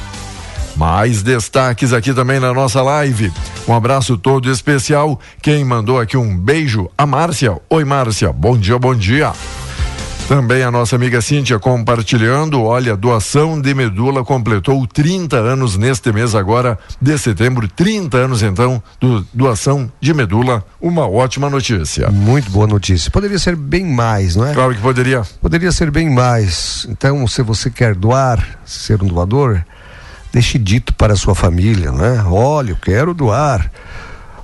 Mais 0.79 1.21
destaques 1.21 1.91
aqui 1.91 2.13
também 2.13 2.39
na 2.39 2.53
nossa 2.53 2.81
live. 2.81 3.33
Um 3.67 3.73
abraço 3.73 4.17
todo 4.17 4.49
especial. 4.49 5.19
Quem 5.41 5.65
mandou 5.65 5.99
aqui 5.99 6.15
um 6.15 6.37
beijo? 6.37 6.89
A 6.97 7.05
Márcia. 7.05 7.59
Oi, 7.69 7.83
Márcia. 7.83 8.31
Bom 8.31 8.57
dia, 8.57 8.79
bom 8.79 8.95
dia. 8.95 9.33
Também 10.29 10.63
a 10.63 10.71
nossa 10.71 10.95
amiga 10.95 11.19
Cíntia 11.19 11.59
compartilhando. 11.59 12.63
Olha, 12.63 12.95
doação 12.95 13.59
de 13.59 13.73
medula 13.73 14.23
completou 14.23 14.87
30 14.87 15.35
anos 15.35 15.75
neste 15.75 16.13
mês 16.13 16.33
agora 16.33 16.79
de 17.01 17.17
setembro. 17.17 17.67
30 17.67 18.15
anos 18.15 18.41
então 18.41 18.81
do 19.01 19.27
doação 19.33 19.91
de 19.99 20.13
medula. 20.13 20.63
Uma 20.79 21.09
ótima 21.09 21.49
notícia. 21.49 22.09
Muito 22.09 22.49
boa 22.51 22.67
notícia. 22.67 23.11
Poderia 23.11 23.37
ser 23.37 23.57
bem 23.57 23.83
mais, 23.83 24.37
não 24.37 24.47
é? 24.47 24.53
Claro 24.53 24.73
que 24.73 24.79
poderia. 24.79 25.23
Poderia 25.41 25.73
ser 25.73 25.91
bem 25.91 26.09
mais. 26.09 26.87
Então, 26.89 27.27
se 27.27 27.41
você 27.41 27.69
quer 27.69 27.95
doar, 27.95 28.59
ser 28.63 29.03
um 29.03 29.07
doador, 29.07 29.61
deixe 30.31 30.57
dito 30.57 30.93
para 30.93 31.13
a 31.13 31.15
sua 31.15 31.35
família, 31.35 31.91
né? 31.91 32.23
Olha, 32.27 32.71
eu 32.71 32.77
quero 32.77 33.13
doar. 33.13 33.69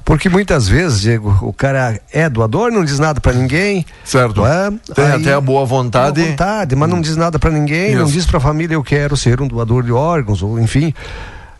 Porque 0.05 0.29
muitas 0.29 0.67
vezes, 0.67 1.01
Diego, 1.01 1.35
o 1.41 1.51
cara 1.51 1.99
é 2.13 2.29
doador, 2.29 2.71
não 2.71 2.85
diz 2.85 2.99
nada 2.99 3.19
para 3.19 3.33
ninguém. 3.33 3.83
Certo. 4.03 4.45
É? 4.45 4.71
Tem 4.93 5.05
Aí, 5.05 5.21
até 5.21 5.33
a 5.33 5.41
boa 5.41 5.65
vontade. 5.65 6.21
Boa 6.21 6.29
vontade, 6.29 6.75
mas 6.75 6.87
não 6.87 7.01
diz 7.01 7.15
nada 7.15 7.39
para 7.39 7.49
ninguém, 7.49 7.89
Isso. 7.89 7.99
não 7.99 8.05
diz 8.05 8.25
para 8.25 8.37
a 8.37 8.41
família 8.41 8.75
eu 8.75 8.83
quero 8.83 9.17
ser 9.17 9.41
um 9.41 9.47
doador 9.47 9.83
de 9.83 9.91
órgãos, 9.91 10.43
ou 10.43 10.59
enfim. 10.59 10.93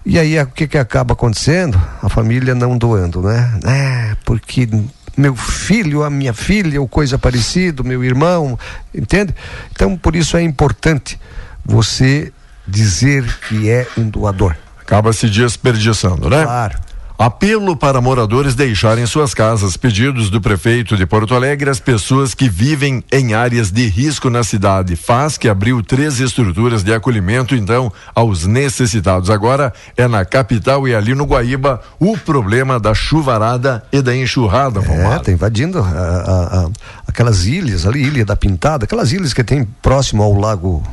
E 0.06 0.20
aí 0.20 0.40
o 0.40 0.46
que 0.46 0.68
que 0.68 0.78
acaba 0.78 1.14
acontecendo? 1.14 1.82
A 2.04 2.08
família 2.08 2.54
não 2.54 2.78
doando, 2.78 3.24
né? 3.24 3.60
É, 3.66 4.16
porque 4.24 4.70
meu 5.18 5.36
filho, 5.36 6.04
a 6.04 6.10
minha 6.12 6.34
filha, 6.34 6.80
ou 6.80 6.88
coisa 6.88 7.18
parecida, 7.18 7.82
meu 7.82 8.04
irmão, 8.04 8.60
entende? 8.94 9.34
Então, 9.72 9.98
por 9.98 10.16
isso 10.16 10.38
é 10.38 10.44
importante 10.44 11.20
você 11.66 12.32
dizer 12.68 13.26
que 13.48 13.70
é 13.70 13.88
um 13.98 14.10
doador. 14.10 14.56
Acaba 14.82 15.12
se 15.14 15.28
desperdiçando, 15.28 16.30
né? 16.30 16.44
Claro. 16.44 16.86
Apelo 17.18 17.78
para 17.78 18.02
moradores 18.02 18.56
deixarem 18.56 19.06
suas 19.06 19.34
casas. 19.34 19.78
Pedidos 19.78 20.30
do 20.30 20.42
prefeito 20.42 20.98
de 20.98 21.06
Porto 21.06 21.34
Alegre 21.34 21.70
às 21.70 21.80
pessoas 21.80 22.34
que 22.34 22.50
vivem 22.50 23.02
em 23.10 23.34
áreas 23.34 23.72
de 23.72 23.88
risco 23.88 24.30
na 24.30 24.44
cidade. 24.44 24.98
Faz 24.98 25.38
que 25.38 25.48
abriu 25.48 25.82
três 25.82 26.20
estruturas 26.20 26.84
de 26.84 26.94
acolhimento, 26.94 27.56
então, 27.56 27.92
aos 28.14 28.46
necessitados. 28.46 29.30
Agora 29.30 29.74
é 29.96 30.10
na 30.10 30.26
capital 30.26 30.86
e 30.90 30.94
ali 30.94 31.16
no 31.16 31.24
Guaíba 31.24 31.82
o 32.00 32.18
problema 32.18 32.78
da 32.82 32.94
chuvarada 32.94 33.82
e 33.94 34.02
da 34.02 34.14
enxurrada. 34.14 34.82
É, 34.82 35.20
tá 35.20 35.32
invadindo 35.32 35.80
a, 35.80 35.84
a, 35.84 36.60
a, 36.66 36.70
aquelas 37.08 37.46
ilhas 37.46 37.86
ali, 37.86 38.04
Ilha 38.04 38.26
da 38.26 38.36
Pintada, 38.36 38.84
aquelas 38.84 39.14
ilhas 39.14 39.34
que 39.34 39.44
tem 39.44 39.66
próximo 39.82 40.22
ao 40.22 40.34
lago 40.34 40.84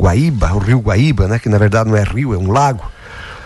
Guaíba, 0.00 0.52
o 0.54 0.58
rio 0.58 0.80
Guaíba, 0.80 1.28
né? 1.28 1.38
Que 1.38 1.48
na 1.48 1.58
verdade 1.58 1.90
não 1.90 1.96
é 1.96 2.02
rio, 2.02 2.32
é 2.32 2.38
um 2.38 2.50
lago. 2.50 2.90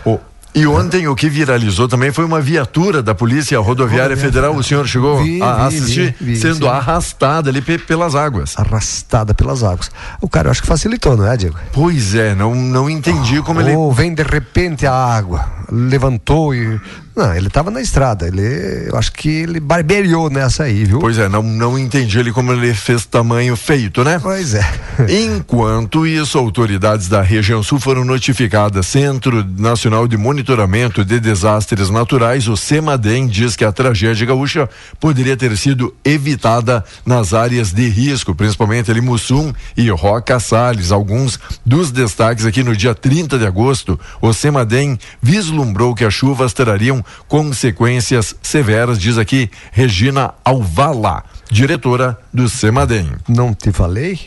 Oh. 0.05 0.19
E 0.55 0.69
ontem 0.69 1.09
o 1.09 1.17
que 1.17 1.29
viralizou 1.29 1.89
também 1.89 2.13
foi 2.13 2.25
uma 2.25 2.41
viatura 2.41 3.03
da 3.03 3.13
Polícia 3.13 3.59
Rodoviária 3.59 4.17
Federal. 4.17 4.55
O 4.55 4.63
senhor 4.63 4.87
chegou 4.87 5.21
vi, 5.21 5.43
a 5.43 5.69
vi, 5.69 5.77
assistir 5.77 6.15
vi, 6.21 6.37
sendo 6.37 6.67
sim. 6.67 6.69
arrastada 6.69 7.51
ali 7.51 7.61
pelas 7.61 8.15
águas. 8.15 8.55
Arrastada 8.57 9.35
pelas 9.35 9.65
águas. 9.65 9.91
O 10.21 10.29
cara 10.29 10.47
eu 10.47 10.53
acho 10.53 10.63
que 10.63 10.69
facilitou, 10.69 11.17
não 11.17 11.27
é, 11.27 11.37
Diego? 11.37 11.59
Pois 11.73 12.15
é, 12.15 12.37
não, 12.37 12.55
não 12.55 12.89
entendi 12.89 13.43
como 13.43 13.61
ele. 13.61 13.75
Ou 13.75 13.93
vem 13.93 14.15
de 14.15 14.23
repente 14.23 14.87
a 14.87 14.95
água, 14.95 15.45
levantou 15.69 16.55
e 16.55 16.81
não, 17.17 17.33
ele 17.33 17.47
estava 17.47 17.71
na 17.71 17.81
estrada. 17.81 18.27
Ele, 18.27 18.89
eu 18.89 18.97
acho 18.97 19.13
que 19.13 19.29
ele 19.29 19.61
barbeou 19.61 20.29
nessa 20.29 20.65
aí, 20.65 20.85
viu? 20.85 20.99
Pois 20.99 21.17
é, 21.17 21.29
não, 21.29 21.43
não 21.43 21.79
entendi 21.79 22.19
ele 22.19 22.33
como 22.33 22.53
ele 22.53 22.75
fez 22.75 23.07
tamanho 23.07 23.57
feito, 23.57 24.03
né? 24.03 24.19
Pois 24.21 24.55
é. 24.55 24.65
Enquanto 25.09 26.07
isso, 26.07 26.37
autoridades 26.37 27.09
da 27.09 27.23
região 27.23 27.63
sul 27.63 27.79
foram 27.79 28.05
notificadas. 28.05 28.89
Centro 28.89 29.45
Nacional 29.57 30.09
de 30.09 30.17
Monitoramento 30.17 31.05
de 31.05 31.21
Desastres 31.21 31.89
Naturais, 31.89 32.49
o 32.49 32.57
CEMADEM, 32.57 33.29
diz 33.29 33.55
que 33.55 33.65
a 33.65 33.71
tragédia 33.71 34.27
gaúcha 34.27 34.69
poderia 34.99 35.37
ter 35.37 35.57
sido 35.57 35.95
evitada 36.05 36.85
nas 37.07 37.33
áreas 37.33 37.73
de 37.73 37.89
risco, 37.89 38.35
principalmente 38.35 38.91
ali 38.91 39.01
Mussum 39.01 39.53
e 39.77 39.89
Roca 39.89 40.41
Salles. 40.41 40.91
Alguns 40.91 41.39
dos 41.65 41.93
destaques 41.93 42.45
aqui 42.45 42.65
no 42.65 42.77
dia 42.77 42.95
30 42.95 43.39
de 43.39 43.47
agosto, 43.47 43.99
o 44.21 44.33
CEMADEM 44.33 44.99
vislumbrou 45.23 45.95
que 45.95 46.05
as 46.05 46.13
chuvas 46.13 46.53
trariam 46.53 47.04
consequências 47.29 48.35
severas, 48.43 48.99
diz 48.99 49.19
aqui 49.19 49.51
Regina 49.73 50.35
Alvala, 50.45 51.25
diretora 51.51 52.19
do 52.33 52.49
Semadem. 52.49 53.11
Não 53.29 53.55
te 53.55 53.73
falei? 53.73 54.19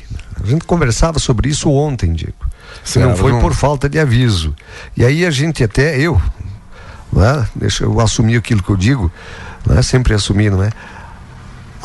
A 0.42 0.46
gente 0.46 0.66
conversava 0.66 1.20
sobre 1.20 1.50
isso 1.50 1.70
ontem, 1.70 2.14
Diego. 2.14 2.36
Certo, 2.84 3.10
não 3.10 3.16
foi 3.16 3.32
não... 3.32 3.40
por 3.40 3.54
falta 3.54 3.90
de 3.90 4.00
aviso. 4.00 4.56
E 4.96 5.04
aí 5.04 5.26
a 5.26 5.32
gente 5.32 5.64
até, 5.64 6.00
eu, 6.00 6.22
né, 7.12 7.48
deixa 7.56 7.84
eu 7.84 8.00
assumir 8.00 8.38
aquilo 8.38 8.62
que 8.62 8.70
eu 8.70 8.78
digo, 8.78 9.12
né, 9.66 9.82
sempre 9.82 10.14
assumir, 10.14 10.52
não 10.52 10.64
é? 10.64 10.70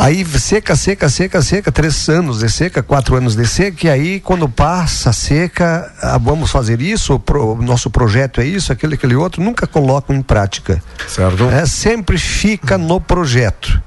Aí 0.03 0.25
seca, 0.25 0.75
seca, 0.75 1.09
seca, 1.09 1.41
seca, 1.41 1.71
três 1.71 2.09
anos 2.09 2.41
de 2.41 2.51
seca, 2.51 2.83
quatro 2.83 3.15
anos 3.15 3.37
de 3.37 3.47
seca, 3.47 3.87
e 3.87 3.89
aí 3.89 4.19
quando 4.19 4.49
passa 4.49 5.11
a 5.11 5.13
seca, 5.13 5.95
ah, 6.03 6.19
vamos 6.19 6.51
fazer 6.51 6.83
isso, 6.83 7.15
o 7.15 7.21
pro, 7.21 7.55
nosso 7.63 7.89
projeto 7.89 8.41
é 8.41 8.45
isso, 8.45 8.73
aquele, 8.73 8.97
aquele 8.97 9.15
outro, 9.15 9.41
nunca 9.41 9.65
colocam 9.65 10.17
em 10.17 10.21
prática. 10.21 10.83
Certo. 11.07 11.45
É, 11.45 11.65
sempre 11.67 12.19
fica 12.19 12.77
no 12.77 13.01
projeto. 13.01 13.81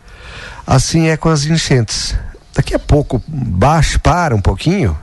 Assim 0.65 1.09
é 1.09 1.17
com 1.17 1.27
as 1.27 1.43
enchentes. 1.43 2.15
Daqui 2.53 2.73
a 2.73 2.79
pouco 2.79 3.21
baixa, 3.27 3.99
para 3.99 4.33
um 4.33 4.41
pouquinho, 4.41 4.97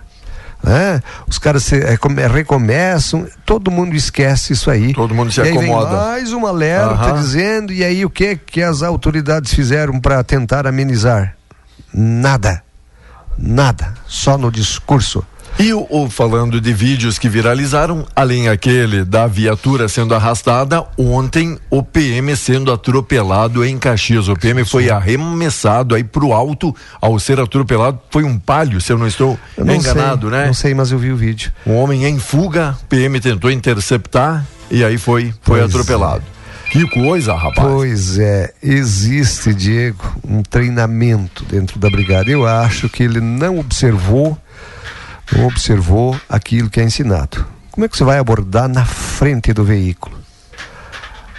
né? 0.62 1.00
Os 1.26 1.38
caras 1.38 1.64
se, 1.64 1.76
é, 1.76 1.98
recomeçam, 2.28 3.26
todo 3.44 3.70
mundo 3.70 3.94
esquece 3.94 4.52
isso 4.52 4.70
aí. 4.70 4.92
Todo 4.92 5.14
mundo 5.14 5.32
se 5.32 5.40
e 5.40 5.48
acomoda. 5.48 5.96
mais 5.96 6.32
um 6.32 6.46
alerta 6.46 7.12
dizendo, 7.12 7.72
e 7.72 7.84
aí 7.84 8.04
o 8.04 8.10
que 8.10 8.36
que 8.36 8.62
as 8.62 8.82
autoridades 8.82 9.52
fizeram 9.52 10.00
para 10.00 10.22
tentar 10.22 10.66
amenizar? 10.66 11.36
Nada. 11.92 12.62
Nada. 13.36 13.94
Só 14.06 14.38
no 14.38 14.50
discurso. 14.50 15.24
E 15.58 15.72
o, 15.72 15.86
o, 15.88 16.10
falando 16.10 16.60
de 16.60 16.72
vídeos 16.72 17.18
que 17.18 17.28
viralizaram, 17.28 18.06
além 18.16 18.48
aquele 18.48 19.04
da 19.04 19.26
viatura 19.26 19.88
sendo 19.88 20.14
arrastada, 20.14 20.84
ontem 20.98 21.58
o 21.70 21.82
PM 21.82 22.34
sendo 22.36 22.72
atropelado 22.72 23.64
em 23.64 23.78
Caxias. 23.78 24.28
O 24.28 24.34
PM 24.34 24.64
foi 24.64 24.90
arremessado 24.90 25.94
aí 25.94 26.02
pro 26.02 26.32
alto 26.32 26.74
ao 27.00 27.18
ser 27.18 27.38
atropelado. 27.38 28.00
Foi 28.10 28.24
um 28.24 28.38
palio, 28.38 28.80
se 28.80 28.92
eu 28.92 28.98
não 28.98 29.06
estou 29.06 29.38
eu 29.56 29.64
não 29.64 29.74
enganado, 29.74 30.28
sei, 30.28 30.38
né? 30.38 30.46
Não 30.46 30.54
sei, 30.54 30.74
mas 30.74 30.90
eu 30.90 30.98
vi 30.98 31.12
o 31.12 31.16
vídeo. 31.16 31.52
Um 31.66 31.76
homem 31.76 32.04
em 32.06 32.18
fuga, 32.18 32.76
PM 32.88 33.20
tentou 33.20 33.50
interceptar 33.50 34.44
e 34.70 34.82
aí 34.84 34.98
foi 34.98 35.32
foi 35.42 35.60
pois 35.60 35.64
atropelado. 35.64 36.24
Que 36.72 36.88
coisa, 36.88 37.34
rapaz. 37.34 37.68
Pois 37.68 38.18
é, 38.18 38.50
existe, 38.62 39.52
Diego, 39.52 40.02
um 40.26 40.42
treinamento 40.42 41.44
dentro 41.44 41.78
da 41.78 41.90
brigada. 41.90 42.30
Eu 42.30 42.46
acho 42.46 42.88
que 42.88 43.02
ele 43.02 43.20
não 43.20 43.58
observou, 43.58 44.38
observou 45.44 46.18
aquilo 46.28 46.70
que 46.70 46.80
é 46.80 46.84
ensinado. 46.84 47.44
Como 47.70 47.84
é 47.84 47.88
que 47.88 47.96
você 47.96 48.04
vai 48.04 48.18
abordar 48.18 48.68
na 48.68 48.84
frente 48.84 49.52
do 49.52 49.64
veículo? 49.64 50.18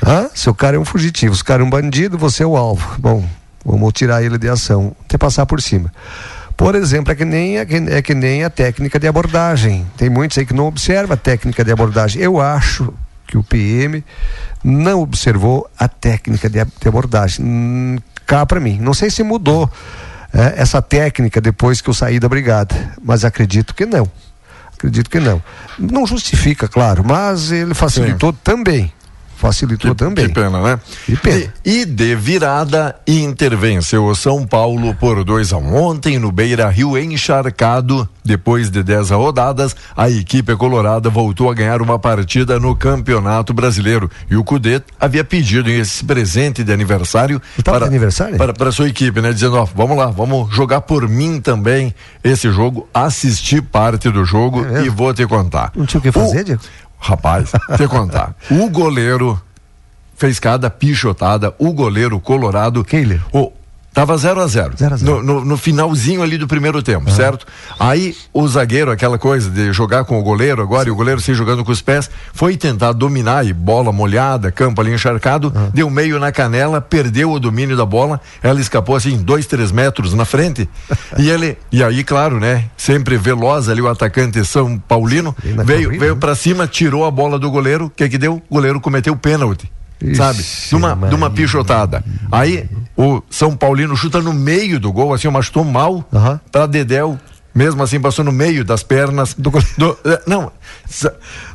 Ah, 0.02 0.30
seu 0.34 0.54
cara 0.54 0.76
é 0.76 0.80
um 0.80 0.86
fugitivo, 0.86 1.36
se 1.36 1.42
o 1.42 1.46
cara 1.46 1.62
é 1.62 1.66
um 1.66 1.70
bandido, 1.70 2.18
você 2.18 2.44
é 2.44 2.46
o 2.46 2.58
alvo. 2.58 3.00
Bom, 3.00 3.26
vamos 3.64 3.94
tirar 3.94 4.24
ele 4.24 4.38
de 4.38 4.50
ação, 4.50 4.96
até 5.06 5.18
passar 5.18 5.46
por 5.46 5.62
cima. 5.62 5.92
Por 6.58 6.76
exemplo, 6.76 7.12
é 7.12 7.16
que, 7.16 7.26
nem, 7.26 7.58
é, 7.58 8.02
que, 8.02 8.14
nem 8.14 8.44
a 8.44 8.50
técnica 8.50 9.00
de 9.00 9.08
abordagem. 9.08 9.86
Tem 9.98 10.10
muitos 10.10 10.38
aí 10.38 10.46
que 10.46 10.54
não 10.54 10.68
observam 10.68 11.14
a 11.14 11.18
técnica 11.18 11.64
de 11.64 11.72
abordagem. 11.72 12.22
Eu 12.22 12.40
acho 12.40 12.94
que 13.28 13.38
o 13.38 13.44
PM 13.44 14.04
não 14.64 15.02
observou 15.02 15.70
a 15.78 15.88
técnica 15.88 16.50
de, 16.50 16.64
de 16.64 16.88
abordagem. 16.88 17.44
Hum, 17.44 17.98
cá 18.26 18.46
para 18.46 18.60
mim. 18.60 18.78
Não 18.80 18.94
sei 18.94 19.10
se 19.10 19.24
mudou 19.24 19.70
é, 20.34 20.62
essa 20.62 20.82
técnica 20.82 21.40
depois 21.40 21.80
que 21.80 21.90
eu 21.90 21.94
saí 21.94 22.20
da 22.20 22.28
brigada, 22.28 22.76
mas 23.02 23.24
acredito 23.24 23.76
que 23.76 23.86
não. 23.86 24.10
Acredito 24.74 25.10
que 25.10 25.20
não. 25.20 25.42
Não 25.78 26.06
justifica, 26.06 26.68
claro, 26.68 27.04
mas 27.06 27.52
ele 27.52 27.74
facilitou 27.74 28.32
Sim. 28.32 28.40
também 28.44 28.94
facilitou 29.44 29.92
que, 29.92 29.98
também. 29.98 30.28
Que 30.28 30.34
pena, 30.34 30.62
né? 30.62 30.80
Que 31.06 31.18
pena. 31.18 31.54
E, 31.66 31.82
e 31.82 31.86
de 31.86 32.16
virada, 32.16 32.96
Inter 33.06 33.58
venceu 33.58 34.06
o 34.06 34.16
São 34.16 34.48
Paulo 34.48 34.96
por 34.96 35.22
2 35.22 35.52
a 35.52 35.58
1 35.58 35.62
um. 35.62 35.76
ontem 35.76 36.18
no 36.18 36.32
Beira 36.32 36.70
Rio 36.70 36.98
encharcado. 36.98 38.08
Depois 38.26 38.70
de 38.72 38.82
10 38.82 39.10
rodadas, 39.10 39.76
a 39.98 40.10
equipe 40.10 40.56
colorada 40.56 41.10
voltou 41.10 41.52
a 41.52 41.54
ganhar 41.54 41.82
uma 41.82 42.00
partida 42.00 42.58
no 42.58 42.74
Campeonato 42.74 43.54
Brasileiro. 43.54 44.10
E 44.32 44.38
o 44.38 44.46
Cudê 44.46 44.82
havia 44.98 45.26
pedido 45.26 45.70
esse 45.70 46.06
presente 46.06 46.64
de 46.64 46.72
aniversário 46.72 47.42
para, 47.66 47.86
aniversário? 47.86 48.38
para, 48.38 48.54
para 48.54 48.72
sua 48.72 48.88
equipe, 48.88 49.20
né? 49.20 49.34
Dizendo, 49.34 49.58
ó, 49.58 49.66
vamos 49.66 49.98
lá, 49.98 50.06
vamos 50.06 50.56
jogar 50.56 50.80
por 50.82 51.10
mim 51.10 51.42
também 51.42 51.94
esse 52.24 52.50
jogo, 52.50 52.88
assistir 52.94 53.62
parte 53.62 54.10
do 54.10 54.24
jogo 54.24 54.66
é 54.66 54.86
e 54.86 54.90
vou 54.90 55.14
te 55.14 55.28
contar. 55.28 55.74
Não 55.76 55.86
tinha 55.86 56.00
o 56.00 56.02
que 56.02 56.12
fazer, 56.12 56.42
o, 56.42 56.46
Diego? 56.46 56.62
Rapaz, 57.04 57.52
te 57.78 57.88
contar. 57.88 58.34
O 58.50 58.70
goleiro 58.70 59.40
fez 60.16 60.40
cada 60.40 60.70
pichotada, 60.70 61.54
o 61.60 61.74
goleiro 61.74 62.20
colorado. 62.20 62.84
Keiler. 62.84 63.22
O, 63.34 63.52
Tava 63.94 64.18
0 64.18 64.42
a 64.42 64.48
0 64.48 64.74
no, 65.02 65.22
no, 65.22 65.46
no, 65.46 65.56
finalzinho 65.56 66.24
ali 66.24 66.36
do 66.36 66.48
primeiro 66.48 66.82
tempo, 66.82 67.06
ah. 67.08 67.12
certo? 67.12 67.46
Aí 67.80 68.16
o 68.34 68.48
zagueiro, 68.48 68.90
aquela 68.90 69.20
coisa 69.20 69.52
de 69.52 69.72
jogar 69.72 70.04
com 70.04 70.20
o 70.20 70.24
goleiro 70.24 70.64
agora, 70.64 70.90
e 70.90 70.92
o 70.92 70.96
goleiro 70.96 71.22
se 71.22 71.34
jogando 71.36 71.64
com 71.64 71.72
os 71.72 71.82
pés, 71.82 72.10
foi 72.34 72.58
tentar 72.58 72.92
dominar 72.94 73.46
e 73.46 73.54
bola 73.54 73.92
molhada, 73.92 74.52
campo 74.52 74.82
ali 74.82 74.92
encharcado, 74.92 75.54
ah. 75.56 75.70
deu 75.72 75.90
meio 75.92 76.20
na 76.20 76.32
canela, 76.32 76.82
perdeu 76.82 77.32
o 77.32 77.40
domínio 77.40 77.78
da 77.78 77.86
bola, 77.86 78.20
ela 78.42 78.60
escapou 78.60 78.96
assim, 78.96 79.16
dois, 79.18 79.46
três 79.46 79.72
metros 79.72 80.16
na 80.16 80.26
frente. 80.26 80.68
e 81.20 81.30
ele, 81.30 81.56
e 81.72 81.84
aí, 81.84 82.04
claro, 82.04 82.40
né? 82.40 82.66
Sempre 82.76 83.16
veloz 83.16 83.70
ali 83.70 83.82
o 83.82 83.88
atacante 83.88 84.44
São 84.44 84.80
Paulino, 84.80 85.36
veio, 85.44 85.86
corrida, 85.86 86.00
veio 86.00 86.16
né? 86.16 86.20
para 86.20 86.34
cima, 86.34 86.66
tirou 86.66 87.06
a 87.06 87.12
bola 87.12 87.38
do 87.38 87.52
goleiro, 87.52 87.86
o 87.86 87.90
que 87.92 88.10
que 88.10 88.18
deu? 88.18 88.42
O 88.50 88.56
goleiro 88.56 88.82
cometeu 88.82 89.16
pênalti 89.16 89.72
sabe? 90.16 90.44
De 90.70 90.76
uma, 90.76 90.96
de 90.96 91.16
uma 91.16 91.30
pichotada. 91.30 92.04
Aí 92.32 92.70
o 92.98 93.22
São 93.30 93.56
Paulino 93.56 93.96
chuta 93.96 94.22
no 94.22 94.34
meio 94.34 94.80
do 94.80 94.92
gol, 94.92 95.14
assim, 95.14 95.28
mas 95.30 95.46
chutou 95.46 95.64
mal 95.64 96.06
uhum. 96.12 96.40
pra 96.52 96.66
Dedéu. 96.66 97.20
Mesmo 97.56 97.84
assim, 97.84 98.00
passou 98.00 98.26
no 98.26 98.32
meio 98.32 98.66
das 98.66 98.82
pernas 98.82 99.36
do, 99.36 99.52
do 99.78 99.98
eh, 100.06 100.22
Não. 100.26 100.52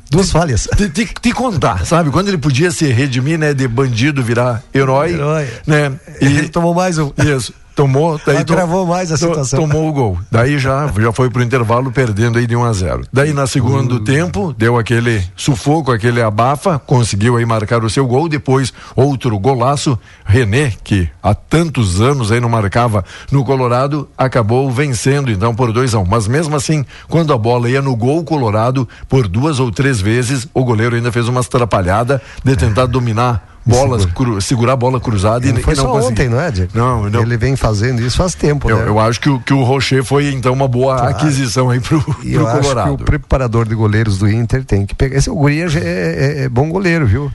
Duas 0.09 0.31
falhas. 0.31 0.69
Te, 0.77 0.89
te, 0.89 1.07
te, 1.07 1.33
contar, 1.33 1.85
sabe? 1.85 2.11
Quando 2.11 2.29
ele 2.29 2.39
podia 2.39 2.71
se 2.71 2.87
redimir, 2.87 3.37
né? 3.37 3.53
De 3.53 3.67
bandido 3.67 4.23
virar 4.23 4.63
herói. 4.73 5.15
Herói. 5.15 5.49
Né? 5.67 5.93
E 6.23 6.27
ele 6.27 6.49
tomou 6.49 6.73
mais 6.73 6.99
um. 6.99 7.13
Isso 7.19 7.53
tomou, 7.79 8.21
daí 8.27 8.43
gravou 8.43 8.85
mais 8.85 9.13
a 9.13 9.17
situação. 9.17 9.61
Tomou 9.61 9.89
o 9.89 9.93
gol. 9.93 10.19
Daí 10.33 10.59
já 10.59 10.93
já 10.99 11.13
foi 11.13 11.31
pro 11.31 11.41
intervalo 11.41 11.93
perdendo 11.93 12.39
aí 12.39 12.47
de 12.47 12.57
1 12.57 12.65
a 12.65 12.73
0. 12.73 13.03
Daí 13.13 13.33
na 13.33 13.47
segundo 13.47 13.97
uh. 13.97 14.01
tempo 14.01 14.53
deu 14.59 14.77
aquele 14.77 15.23
sufoco, 15.37 15.93
aquele 15.93 16.21
abafa, 16.21 16.77
conseguiu 16.81 17.37
aí 17.37 17.45
marcar 17.45 17.85
o 17.85 17.89
seu 17.89 18.05
gol, 18.05 18.29
depois 18.29 18.73
outro 18.97 19.39
golaço, 19.39 19.97
René, 20.25 20.73
que 20.83 21.09
há 21.23 21.35
tantos 21.35 22.01
anos 22.01 22.33
aí 22.33 22.41
não 22.41 22.49
marcava 22.49 23.05
no 23.31 23.45
Colorado, 23.45 24.09
acabou 24.19 24.69
vencendo 24.73 25.31
então 25.31 25.55
por 25.55 25.73
2 25.73 25.95
a 25.95 25.99
1. 26.01 26.03
Um. 26.03 26.07
Mas 26.07 26.27
mesmo 26.27 26.57
assim, 26.57 26.85
quando 27.09 27.33
a 27.33 27.39
bola 27.39 27.71
ia 27.71 27.81
no 27.81 27.95
gol 27.95 28.25
Colorado, 28.25 28.89
por 29.09 29.29
duas 29.29 29.61
ou 29.61 29.71
três 29.71 30.01
vezes, 30.01 30.49
o 30.53 30.65
goleiro 30.65 30.97
ainda 30.97 31.13
fez 31.13 31.29
uma 31.29 31.41
atrapalhada 31.41 32.21
de 32.43 32.57
tentar 32.57 32.87
dominar 32.87 33.58
bolas, 33.69 34.05
cru, 34.07 34.41
segurar 34.41 34.73
a 34.73 34.77
bola 34.77 35.01
cruzada 35.01 35.47
e, 35.47 35.53
não 35.53 35.61
foi 35.61 35.75
e 35.75 35.77
não 35.77 35.85
só 35.85 35.91
conseguir. 35.93 36.13
ontem, 36.13 36.29
não 36.29 36.41
é, 36.41 36.51
Diego? 36.51 36.71
Não, 36.75 37.11
não. 37.11 37.23
Ele 37.23 37.37
vem 37.37 37.57
fazendo 37.57 38.01
isso 38.03 38.17
faz 38.17 38.35
tempo, 38.35 38.71
eu, 38.71 38.79
né? 38.79 38.89
Eu 38.89 38.99
acho 38.99 39.21
que 39.21 39.29
o, 39.29 39.39
que 39.39 39.53
o 39.53 39.63
Rocher 39.63 40.03
foi 40.05 40.33
então 40.33 40.53
uma 40.53 40.69
boa 40.69 40.97
claro. 40.97 41.11
aquisição 41.11 41.71
aí 41.71 41.81
pro, 41.81 41.99
e 42.23 42.33
pro 42.33 42.43
eu 42.43 42.47
Colorado. 42.47 42.81
Acho 42.81 42.97
que 42.97 43.03
o 43.03 43.07
preparador 43.07 43.69
de 43.69 43.75
goleiros 43.75 44.19
do 44.19 44.29
Inter 44.29 44.65
tem 44.65 44.87
que 44.87 44.95
pegar. 44.95 45.17
Esse 45.17 45.31
o 45.31 45.35
Guri 45.35 45.61
é, 45.61 45.67
é, 45.77 46.43
é 46.45 46.49
bom 46.49 46.69
goleiro, 46.69 47.07
viu? 47.07 47.31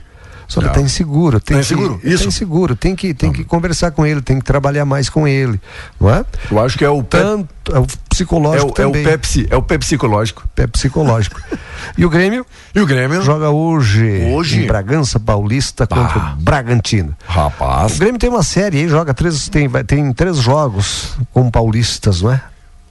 Só 0.48 0.60
que 0.60 0.68
tá 0.68 0.80
inseguro, 0.80 1.40
tem 1.40 1.56
tá 1.56 1.60
inseguro, 1.60 1.98
que, 1.98 2.08
isso. 2.08 2.24
Tá 2.24 2.28
inseguro, 2.28 2.76
tem 2.76 2.94
que 2.94 3.14
tem 3.14 3.32
que 3.32 3.44
conversar 3.44 3.90
com 3.90 4.04
ele, 4.04 4.20
tem 4.20 4.38
que 4.38 4.44
trabalhar 4.44 4.84
mais 4.84 5.08
com 5.08 5.26
ele, 5.26 5.60
não 6.00 6.10
é? 6.10 6.24
Eu 6.50 6.60
acho 6.60 6.76
que 6.76 6.84
é 6.84 6.88
o 6.88 7.02
tanto 7.02 7.48
é 7.72 7.78
o 7.78 7.86
psicológico 8.08 8.68
é 8.68 8.70
o, 8.70 8.72
também. 8.72 9.02
É 9.02 9.06
o 9.06 9.10
Pepsi, 9.10 9.46
é 9.50 9.56
o 9.56 9.62
psicológico. 9.62 10.46
Pep 10.54 10.70
psicológico. 10.72 11.40
e 11.96 12.04
o 12.04 12.10
Grêmio? 12.10 12.44
E 12.74 12.80
o 12.80 12.86
Grêmio 12.86 13.22
joga 13.22 13.50
hoje, 13.50 14.22
hoje? 14.30 14.62
em 14.62 14.66
Bragança 14.66 15.18
Paulista 15.18 15.84
ah. 15.84 15.86
contra 15.86 16.18
o 16.18 16.36
Bragantino. 16.36 17.16
Rapaz. 17.26 17.96
O 17.96 17.98
Grêmio 17.98 18.18
tem 18.18 18.28
uma 18.28 18.42
série 18.42 18.78
aí, 18.78 18.88
joga 18.88 19.14
três 19.14 19.48
tem 19.48 19.68
tem 19.86 20.12
três 20.12 20.36
jogos 20.38 21.16
com 21.32 21.50
paulistas, 21.50 22.22
não 22.22 22.32
é? 22.32 22.40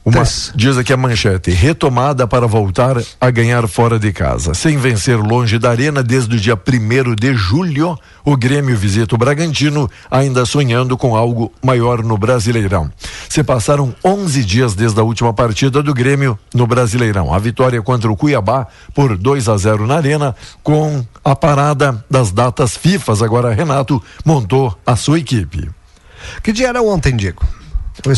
Uma, 0.06 0.24
diz 0.54 0.78
aqui 0.78 0.92
a 0.92 0.98
manchete, 0.98 1.50
retomada 1.52 2.28
para 2.28 2.46
voltar 2.46 3.02
a 3.22 3.32
ganhar 3.32 3.66
fora 3.70 3.98
de 3.98 4.12
casa. 4.12 4.54
Sem 4.54 4.78
vencer 4.78 5.18
longe 5.18 5.58
da 5.58 5.70
arena 5.70 6.04
desde 6.04 6.36
o 6.36 6.40
dia 6.40 6.58
primeiro 6.58 7.16
de 7.16 7.34
julho, 7.34 7.98
o 8.26 8.36
Grêmio 8.36 8.76
visita 8.76 9.16
o 9.16 9.18
Bragantino, 9.18 9.90
ainda 10.12 10.46
sonhando 10.46 10.98
com 10.98 11.16
algo 11.16 11.54
maior 11.64 12.04
no 12.04 12.18
Brasileirão. 12.18 12.92
Se 13.30 13.42
passaram 13.46 13.96
11 14.04 14.44
dias 14.44 14.76
desde 14.76 15.00
a 15.00 15.04
última 15.04 15.34
partida 15.34 15.82
do 15.82 15.94
Grêmio 15.94 16.38
no 16.54 16.68
Brasileirão. 16.68 17.34
A 17.34 17.40
vitória 17.40 17.82
contra 17.82 18.12
o 18.12 18.18
Cuiabá 18.18 18.68
por 18.94 19.18
2 19.18 19.48
a 19.48 19.56
0 19.56 19.88
na 19.88 19.96
arena, 19.96 20.36
com 20.62 21.02
a 21.24 21.34
parada 21.34 22.04
das 22.12 22.30
datas 22.30 22.76
FIFAs. 22.76 23.22
Agora 23.22 23.54
Renato 23.54 24.04
montou 24.26 24.78
a 24.86 24.98
sua 24.98 25.20
equipe. 25.20 25.70
Que 26.44 26.52
dia 26.52 26.68
era 26.68 26.82
ontem, 26.82 27.16
Diego? 27.16 27.63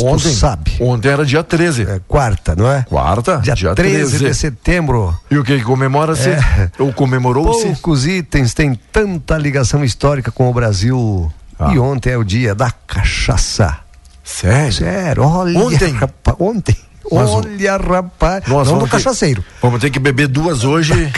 Ontem, 0.04 0.34
sabe. 0.34 0.72
Ontem 0.80 1.10
era 1.10 1.26
dia 1.26 1.44
13. 1.44 1.84
É, 1.84 2.02
quarta, 2.08 2.56
não 2.56 2.72
é? 2.72 2.84
Quarta? 2.84 3.38
Dia, 3.38 3.54
dia 3.54 3.76
13, 3.76 4.18
13 4.18 4.26
de 4.26 4.34
setembro. 4.34 5.18
E 5.30 5.38
o 5.38 5.44
que 5.44 5.62
comemora-se? 5.62 6.30
É. 6.30 6.72
Ou 6.80 6.92
comemorou-se? 6.94 7.66
Poucos 7.66 8.06
itens 8.06 8.54
têm 8.54 8.80
tanta 8.92 9.38
ligação 9.38 9.84
histórica 9.84 10.32
com 10.32 10.50
o 10.50 10.54
Brasil. 10.54 11.32
Ah. 11.60 11.74
E 11.74 11.80
ontem 11.80 12.12
é 12.12 12.18
o 12.18 12.24
dia 12.24 12.54
da 12.54 12.72
cachaça. 12.72 13.78
Sério? 14.24 14.74
Sério, 14.74 15.24
olha. 15.24 15.60
Ontem? 15.60 15.94
Rapaz, 15.94 16.38
ontem. 16.40 16.76
Mas 17.12 17.30
olha, 17.30 17.78
rapaz. 17.78 18.44
Nós 18.48 18.68
não 18.68 18.80
do 18.80 18.88
cachaceiro. 18.88 19.44
vamos 19.62 19.80
ter 19.80 19.92
que 19.92 20.00
beber 20.00 20.28
duas 20.28 20.64
hoje. 20.64 20.94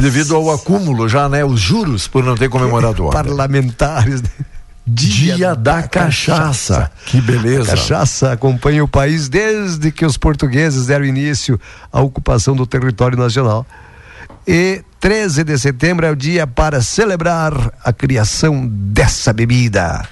devido 0.00 0.36
ao 0.36 0.50
acúmulo 0.50 1.08
já, 1.08 1.28
né? 1.28 1.44
Os 1.44 1.60
juros 1.60 2.06
por 2.06 2.22
não 2.22 2.36
ter 2.36 2.48
comemorado 2.48 3.06
ontem. 3.06 3.12
Parlamentares. 3.12 4.22
Né? 4.22 4.28
Dia, 4.86 5.34
Dia 5.34 5.54
da, 5.56 5.80
da 5.80 5.82
cachaça. 5.88 6.36
cachaça. 6.36 6.90
Que 7.06 7.20
beleza. 7.20 7.62
A 7.72 7.76
cachaça 7.76 8.32
acompanha 8.32 8.84
o 8.84 8.88
país 8.88 9.28
desde 9.28 9.90
que 9.90 10.06
os 10.06 10.16
portugueses 10.16 10.86
deram 10.86 11.04
início 11.04 11.60
à 11.92 12.00
ocupação 12.00 12.54
do 12.54 12.64
território 12.66 13.18
nacional. 13.18 13.66
E 14.46 14.84
13 15.00 15.42
de 15.42 15.58
setembro 15.58 16.06
é 16.06 16.10
o 16.10 16.14
dia 16.16 16.46
para 16.46 16.80
celebrar 16.80 17.52
a 17.84 17.92
criação 17.92 18.64
dessa 18.70 19.32
bebida. 19.32 20.04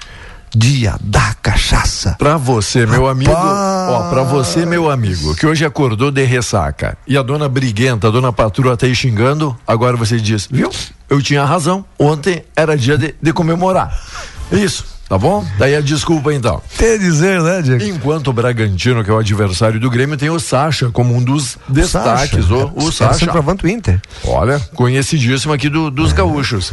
Dia 0.56 0.96
da 1.00 1.34
cachaça. 1.42 2.14
Pra 2.18 2.36
você, 2.36 2.86
meu 2.86 3.08
amigo, 3.08 3.32
ó, 3.32 4.08
pra 4.10 4.22
você, 4.22 4.64
meu 4.64 4.88
amigo, 4.88 5.34
que 5.34 5.46
hoje 5.46 5.64
acordou 5.64 6.12
de 6.12 6.24
ressaca 6.24 6.96
e 7.08 7.16
a 7.18 7.22
dona 7.22 7.48
briguenta, 7.48 8.06
a 8.06 8.10
dona 8.10 8.32
patroa 8.32 8.76
tá 8.76 8.86
aí 8.86 8.94
xingando, 8.94 9.56
agora 9.66 9.96
você 9.96 10.16
diz, 10.16 10.48
viu? 10.48 10.70
Eu 11.10 11.20
tinha 11.20 11.44
razão, 11.44 11.84
ontem 11.98 12.44
era 12.54 12.76
dia 12.76 12.96
de, 12.96 13.16
de 13.20 13.32
comemorar. 13.32 14.00
Isso. 14.56 14.94
Tá 15.08 15.18
bom? 15.18 15.44
Daí 15.58 15.76
a 15.76 15.80
desculpa 15.82 16.32
então. 16.32 16.62
A 16.78 16.98
dizer, 16.98 17.42
né, 17.42 17.60
Diego? 17.60 17.84
Enquanto 17.84 18.28
o 18.28 18.32
Bragantino, 18.32 19.04
que 19.04 19.10
é 19.10 19.12
o 19.12 19.18
adversário 19.18 19.78
do 19.78 19.90
Grêmio, 19.90 20.16
tem 20.16 20.30
o 20.30 20.40
Sacha 20.40 20.90
como 20.90 21.14
um 21.14 21.22
dos 21.22 21.56
o 21.68 21.72
destaques. 21.72 22.46
Sacha. 22.46 22.54
O, 22.54 22.86
o 22.86 22.92
Sacha. 22.92 23.30
o 23.30 23.68
Inter. 23.68 24.00
Olha, 24.26 24.58
conhecidíssimo 24.74 25.52
aqui 25.52 25.68
do, 25.68 25.90
dos 25.90 26.12
é, 26.12 26.16
gaúchos. 26.16 26.72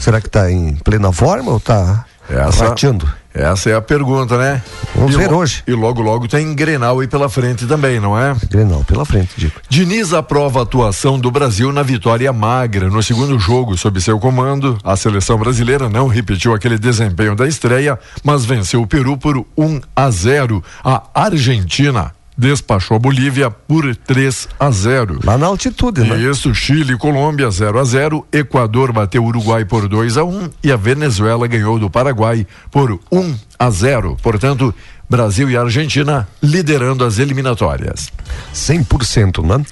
Será 0.00 0.20
que 0.20 0.28
tá 0.28 0.50
em 0.50 0.74
plena 0.74 1.12
forma 1.12 1.52
ou 1.52 1.60
tá 1.60 2.04
essa, 2.28 2.68
rateando? 2.68 3.08
Essa 3.38 3.70
é 3.70 3.74
a 3.76 3.80
pergunta, 3.80 4.36
né? 4.36 4.60
Vamos 4.96 5.14
e 5.14 5.16
ver 5.16 5.32
hoje. 5.32 5.62
E 5.64 5.72
logo, 5.72 6.02
logo 6.02 6.26
tem 6.26 6.52
Grenal 6.56 6.98
aí 6.98 7.06
pela 7.06 7.28
frente 7.28 7.66
também, 7.66 8.00
não 8.00 8.18
é? 8.18 8.34
Grenal 8.50 8.82
pela 8.82 9.04
frente, 9.04 9.30
Diego. 9.36 9.54
Diniz 9.68 10.12
aprova 10.12 10.58
a 10.58 10.62
atuação 10.64 11.20
do 11.20 11.30
Brasil 11.30 11.70
na 11.72 11.84
vitória 11.84 12.32
magra 12.32 12.90
no 12.90 13.00
segundo 13.00 13.38
jogo 13.38 13.78
sob 13.78 14.00
seu 14.00 14.18
comando. 14.18 14.76
A 14.82 14.96
seleção 14.96 15.38
brasileira 15.38 15.88
não 15.88 16.08
repetiu 16.08 16.52
aquele 16.52 16.76
desempenho 16.76 17.36
da 17.36 17.46
estreia, 17.46 17.96
mas 18.24 18.44
venceu 18.44 18.82
o 18.82 18.88
Peru 18.88 19.16
por 19.16 19.46
1 19.56 19.80
a 19.94 20.10
0. 20.10 20.64
A 20.84 21.04
Argentina 21.14 22.17
despachou 22.38 22.96
a 22.96 23.00
Bolívia 23.00 23.50
por 23.50 23.96
3 23.96 24.48
a 24.60 24.70
0. 24.70 25.18
Lá 25.24 25.36
na 25.36 25.46
altitude, 25.48 26.02
né? 26.02 26.16
Isso, 26.20 26.54
Chile 26.54 26.92
e 26.92 26.96
Colômbia 26.96 27.50
0 27.50 27.80
a 27.80 27.84
0, 27.84 28.24
Equador 28.32 28.92
bateu 28.92 29.24
o 29.24 29.26
Uruguai 29.26 29.64
por 29.64 29.88
2 29.88 30.16
a 30.16 30.22
1 30.24 30.48
e 30.62 30.70
a 30.70 30.76
Venezuela 30.76 31.48
ganhou 31.48 31.80
do 31.80 31.90
Paraguai 31.90 32.46
por 32.70 33.00
1 33.10 33.34
a 33.58 33.68
0. 33.70 34.16
Portanto, 34.22 34.72
Brasil 35.10 35.50
e 35.50 35.56
Argentina 35.56 36.28
liderando 36.40 37.04
as 37.04 37.18
eliminatórias. 37.18 38.12
100%, 38.54 39.42
né? 39.44 39.64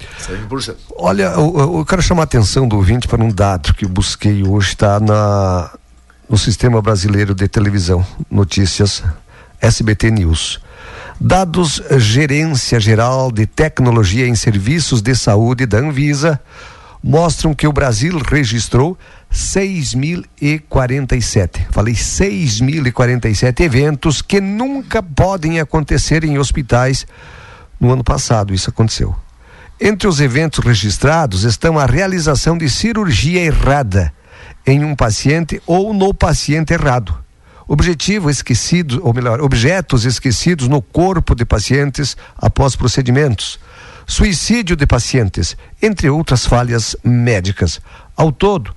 100%. 0.49 0.75
Olha, 0.97 1.25
eu, 1.35 1.77
eu- 1.77 1.85
quero 1.85 2.01
chamar 2.01 2.23
a 2.23 2.25
atenção 2.25 2.67
do 2.67 2.75
ouvinte 2.75 3.07
para 3.07 3.23
um 3.23 3.29
dado 3.31 3.73
que 3.75 3.85
eu 3.85 3.89
busquei 3.89 4.43
hoje, 4.43 4.69
está 4.69 4.99
na, 4.99 5.71
no 6.29 6.37
Sistema 6.37 6.81
Brasileiro 6.81 7.33
de 7.33 7.47
Televisão, 7.47 8.05
Notícias, 8.29 9.03
SBT 9.61 10.11
News. 10.11 10.59
Dados 11.19 11.81
Gerência 11.97 12.79
Geral 12.79 13.31
de 13.31 13.47
Tecnologia 13.47 14.27
em 14.27 14.35
Serviços 14.35 15.01
de 15.01 15.15
Saúde 15.15 15.65
da 15.65 15.79
Anvisa 15.79 16.39
mostram 17.03 17.55
que 17.55 17.65
o 17.65 17.73
Brasil 17.73 18.19
registrou 18.19 18.95
6.047. 19.33 21.65
Falei 21.71 21.95
6.047 21.95 23.61
eventos 23.61 24.21
que 24.21 24.39
nunca 24.39 25.01
podem 25.01 25.59
acontecer 25.59 26.23
em 26.23 26.37
hospitais. 26.37 27.07
No 27.79 27.91
ano 27.91 28.03
passado 28.03 28.53
isso 28.53 28.69
aconteceu. 28.69 29.15
Entre 29.81 30.07
os 30.07 30.21
eventos 30.21 30.63
registrados 30.63 31.45
estão 31.45 31.79
a 31.79 31.87
realização 31.87 32.55
de 32.55 32.69
cirurgia 32.69 33.41
errada 33.41 34.13
em 34.67 34.85
um 34.85 34.95
paciente 34.95 35.59
ou 35.65 35.95
no 35.95 36.13
paciente 36.13 36.73
errado. 36.73 37.25
Objetivo 37.67 38.29
esquecido, 38.29 39.01
ou 39.03 39.13
melhor, 39.13 39.41
objetos 39.41 40.05
esquecidos 40.05 40.67
no 40.67 40.81
corpo 40.81 41.35
de 41.35 41.43
pacientes 41.43 42.15
após 42.37 42.75
procedimentos. 42.75 43.59
Suicídio 44.05 44.77
de 44.77 44.87
pacientes, 44.87 45.57
entre 45.81 46.09
outras 46.09 46.45
falhas 46.45 46.95
médicas. 47.03 47.81
Ao 48.15 48.31
todo, 48.31 48.73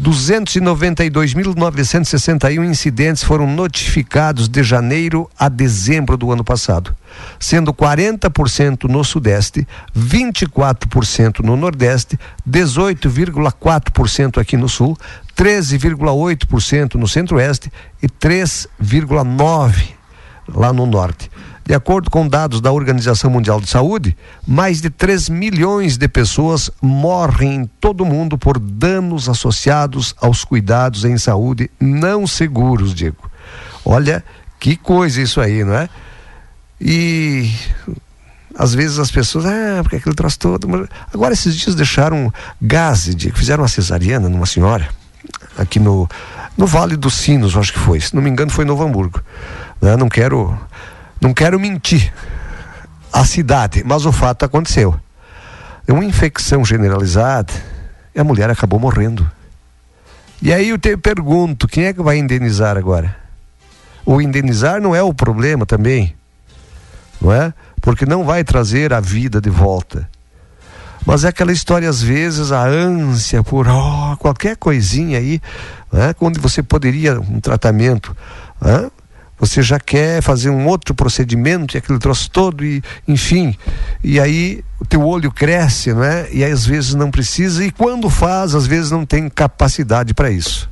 292.961 0.00 2.64
incidentes 2.64 3.22
foram 3.22 3.46
notificados 3.46 4.48
de 4.48 4.64
janeiro 4.64 5.30
a 5.38 5.48
dezembro 5.48 6.16
do 6.16 6.32
ano 6.32 6.42
passado, 6.42 6.96
sendo 7.38 7.74
40% 7.74 8.88
no 8.88 9.04
Sudeste, 9.04 9.68
24% 9.96 11.38
no 11.40 11.56
Nordeste, 11.56 12.18
18,4% 12.48 14.40
aqui 14.40 14.56
no 14.56 14.68
Sul, 14.68 14.98
13,8% 15.36 16.94
no 16.94 17.08
Centro-Oeste 17.08 17.72
e 18.02 18.08
3,9% 18.08 20.02
lá 20.48 20.72
no 20.72 20.86
Norte. 20.86 21.30
De 21.64 21.74
acordo 21.74 22.10
com 22.10 22.26
dados 22.26 22.60
da 22.60 22.72
Organização 22.72 23.30
Mundial 23.30 23.60
de 23.60 23.70
Saúde, 23.70 24.16
mais 24.46 24.80
de 24.80 24.90
3 24.90 25.28
milhões 25.28 25.96
de 25.96 26.08
pessoas 26.08 26.70
morrem 26.82 27.54
em 27.54 27.64
todo 27.80 28.02
o 28.02 28.06
mundo 28.06 28.36
por 28.36 28.58
danos 28.58 29.28
associados 29.28 30.14
aos 30.20 30.44
cuidados 30.44 31.04
em 31.04 31.16
saúde 31.16 31.70
não 31.80 32.26
seguros, 32.26 32.92
Diego. 32.92 33.30
Olha 33.84 34.24
que 34.58 34.76
coisa 34.76 35.22
isso 35.22 35.40
aí, 35.40 35.64
não 35.64 35.74
é? 35.74 35.88
E 36.80 37.52
às 38.58 38.74
vezes 38.74 38.98
as 38.98 39.12
pessoas, 39.12 39.46
ah, 39.46 39.80
porque 39.82 39.96
aquele 39.96 40.16
troço 40.16 40.40
todo. 40.40 40.88
Agora 41.14 41.32
esses 41.32 41.56
dias 41.56 41.76
deixaram 41.76 42.32
gás, 42.60 43.04
Diego, 43.14 43.38
fizeram 43.38 43.62
uma 43.62 43.68
cesariana 43.68 44.28
numa 44.28 44.46
senhora 44.46 44.88
aqui 45.56 45.78
no, 45.78 46.08
no 46.56 46.66
Vale 46.66 46.96
dos 46.96 47.14
Sinos, 47.14 47.56
acho 47.56 47.72
que 47.72 47.78
foi. 47.78 48.00
Se 48.00 48.14
não 48.14 48.22
me 48.22 48.30
engano, 48.30 48.50
foi 48.50 48.64
em 48.64 48.68
Novo 48.68 48.84
Hamburgo. 48.84 49.20
né? 49.80 49.96
Não 49.96 50.08
quero, 50.08 50.58
não 51.20 51.32
quero 51.32 51.58
mentir 51.58 52.12
a 53.12 53.24
cidade, 53.24 53.82
mas 53.84 54.06
o 54.06 54.12
fato 54.12 54.44
aconteceu. 54.44 54.98
É 55.86 55.92
uma 55.92 56.04
infecção 56.04 56.64
generalizada 56.64 57.52
e 58.14 58.20
a 58.20 58.24
mulher 58.24 58.48
acabou 58.50 58.78
morrendo. 58.78 59.28
E 60.40 60.52
aí 60.52 60.70
eu 60.70 60.78
te 60.78 60.96
pergunto, 60.96 61.68
quem 61.68 61.84
é 61.84 61.92
que 61.92 62.02
vai 62.02 62.18
indenizar 62.18 62.76
agora? 62.76 63.16
O 64.04 64.20
indenizar 64.20 64.80
não 64.80 64.94
é 64.94 65.02
o 65.02 65.14
problema 65.14 65.64
também, 65.64 66.14
não 67.20 67.32
é? 67.32 67.52
Porque 67.80 68.04
não 68.04 68.24
vai 68.24 68.42
trazer 68.42 68.92
a 68.92 69.00
vida 69.00 69.40
de 69.40 69.50
volta. 69.50 70.08
Mas 71.04 71.24
é 71.24 71.28
aquela 71.28 71.52
história, 71.52 71.88
às 71.88 72.00
vezes, 72.00 72.52
a 72.52 72.64
ânsia 72.64 73.42
por 73.42 73.66
ó, 73.68 74.16
qualquer 74.16 74.56
coisinha 74.56 75.18
aí, 75.18 75.40
né? 75.92 76.14
quando 76.14 76.40
você 76.40 76.62
poderia 76.62 77.20
um 77.20 77.40
tratamento, 77.40 78.16
né? 78.60 78.90
você 79.38 79.60
já 79.60 79.80
quer 79.80 80.22
fazer 80.22 80.50
um 80.50 80.66
outro 80.68 80.94
procedimento 80.94 81.76
e 81.76 81.78
aquele 81.78 81.98
troço 81.98 82.30
todo, 82.30 82.64
e, 82.64 82.80
enfim, 83.08 83.56
e 84.02 84.20
aí 84.20 84.62
o 84.78 84.84
teu 84.84 85.04
olho 85.04 85.32
cresce, 85.32 85.92
não 85.92 86.04
é? 86.04 86.28
E 86.30 86.44
aí, 86.44 86.52
às 86.52 86.64
vezes 86.64 86.94
não 86.94 87.10
precisa, 87.10 87.64
e 87.64 87.72
quando 87.72 88.08
faz, 88.08 88.54
às 88.54 88.68
vezes 88.68 88.92
não 88.92 89.04
tem 89.04 89.28
capacidade 89.28 90.14
para 90.14 90.30
isso. 90.30 90.71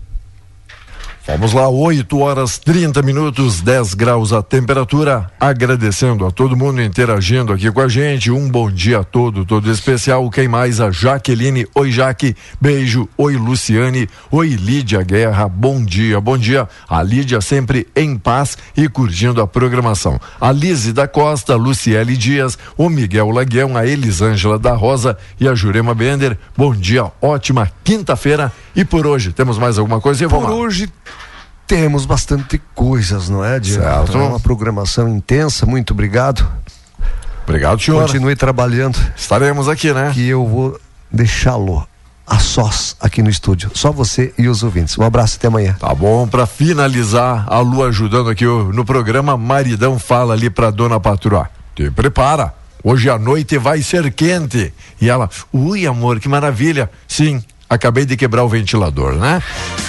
Vamos 1.33 1.53
lá, 1.53 1.69
8 1.69 2.19
horas 2.19 2.59
30 2.59 3.03
minutos, 3.03 3.61
10 3.61 3.95
graus 3.95 4.33
a 4.33 4.43
temperatura. 4.43 5.31
Agradecendo 5.39 6.27
a 6.27 6.31
todo 6.31 6.57
mundo 6.57 6.83
interagindo 6.83 7.53
aqui 7.53 7.71
com 7.71 7.81
a 7.81 7.89
gente. 7.89 8.33
Um 8.33 8.49
bom 8.49 8.71
dia 8.71 9.05
todo, 9.05 9.45
todo 9.45 9.71
especial. 9.71 10.29
Quem 10.29 10.49
mais? 10.49 10.81
A 10.81 10.91
Jaqueline. 10.91 11.67
Oi, 11.75 11.93
Jaque. 11.93 12.35
Beijo. 12.61 13.09
Oi, 13.17 13.37
Luciane. 13.37 14.09
Oi, 14.31 14.49
Lídia 14.49 15.03
Guerra. 15.03 15.49
Bom 15.49 15.83
dia, 15.85 16.21
bom 16.21 16.37
dia. 16.37 16.69
A 16.89 17.01
Lídia 17.03 17.41
sempre 17.41 17.87
em 17.95 18.19
paz 18.19 18.59
e 18.77 18.89
curtindo 18.89 19.41
a 19.41 19.47
programação. 19.47 20.21
A 20.41 20.51
Lise 20.51 20.93
da 20.93 21.07
Costa, 21.07 21.55
Luciele 21.55 22.17
Dias, 22.17 22.59
o 22.77 22.89
Miguel 22.89 23.31
Laguião, 23.31 23.77
a 23.77 23.87
Elisângela 23.87 24.59
da 24.59 24.73
Rosa 24.73 25.17
e 25.39 25.47
a 25.47 25.55
Jurema 25.55 25.95
Bender. 25.95 26.37
Bom 26.57 26.75
dia, 26.75 27.11
ótima 27.23 27.71
quinta-feira. 27.85 28.53
E 28.75 28.85
por 28.85 29.07
hoje, 29.07 29.33
temos 29.33 29.59
mais 29.59 29.79
alguma 29.79 30.01
coisa? 30.01 30.29
Por 30.29 30.43
lá. 30.43 30.51
hoje 30.51 30.91
temos 31.67 32.05
bastante 32.05 32.61
coisas, 32.75 33.29
não 33.29 33.45
é, 33.45 33.61
Diego? 33.61 33.83
Certo. 33.83 34.19
É 34.19 34.21
uma 34.23 34.41
programação 34.41 35.09
intensa, 35.09 35.67
muito 35.67 35.93
obrigado. 35.93 36.47
Obrigado, 37.45 37.81
senhor. 37.81 38.03
Continue 38.03 38.37
trabalhando. 38.37 38.99
Estaremos 39.17 39.69
aqui, 39.69 39.93
né? 39.93 40.11
Que 40.13 40.29
eu 40.29 40.47
vou 40.47 40.81
deixá-lo 41.11 41.87
a 42.27 42.39
sós 42.39 42.97
aqui 43.01 43.23
no 43.23 43.29
estúdio. 43.29 43.73
Só 43.75 43.91
você 43.91 44.33
e 44.39 44.49
os 44.49 44.63
ouvintes. 44.63 44.97
Um 44.97 45.03
abraço 45.03 45.37
até 45.37 45.49
amanhã. 45.49 45.77
Tá 45.79 45.93
bom, 45.93 46.29
pra 46.29 46.47
finalizar, 46.47 47.45
a 47.49 47.59
Lu 47.59 47.85
ajudando 47.85 48.31
aqui 48.31 48.45
no 48.45 48.85
programa, 48.85 49.37
Maridão 49.37 49.99
fala 49.99 50.35
ali 50.35 50.49
pra 50.49 50.71
dona 50.71 51.01
patroa. 51.01 51.51
Te 51.75 51.91
prepara, 51.91 52.55
hoje 52.85 53.11
à 53.11 53.19
noite 53.19 53.59
vai 53.59 53.83
ser 53.83 54.13
quente. 54.13 54.73
E 55.01 55.11
ela, 55.11 55.29
ui 55.53 55.87
amor, 55.87 56.21
que 56.21 56.29
maravilha. 56.29 56.89
Sim, 57.09 57.43
acabei 57.71 58.05
de 58.05 58.17
quebrar 58.17 58.43
o 58.43 58.49
ventilador, 58.49 59.15
né? 59.15 59.41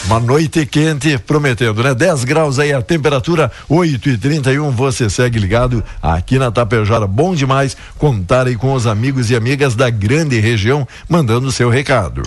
Uma 0.05 0.19
noite 0.19 0.67
quente, 0.67 1.17
prometendo, 1.17 1.81
né? 1.81 1.95
10 1.95 2.23
graus 2.25 2.59
aí 2.59 2.71
a 2.71 2.81
temperatura, 2.81 3.51
8 3.67 4.09
e 4.09 4.17
31 4.17 4.69
você 4.69 5.09
segue 5.09 5.39
ligado 5.39 5.83
aqui 5.99 6.37
na 6.37 6.51
Tapejara. 6.51 7.07
Bom 7.07 7.33
demais 7.33 7.75
contar 7.97 8.45
aí 8.45 8.55
com 8.55 8.73
os 8.73 8.85
amigos 8.85 9.31
e 9.31 9.35
amigas 9.35 9.75
da 9.75 9.89
grande 9.89 10.39
região, 10.39 10.87
mandando 11.09 11.51
seu 11.51 11.69
recado. 11.69 12.21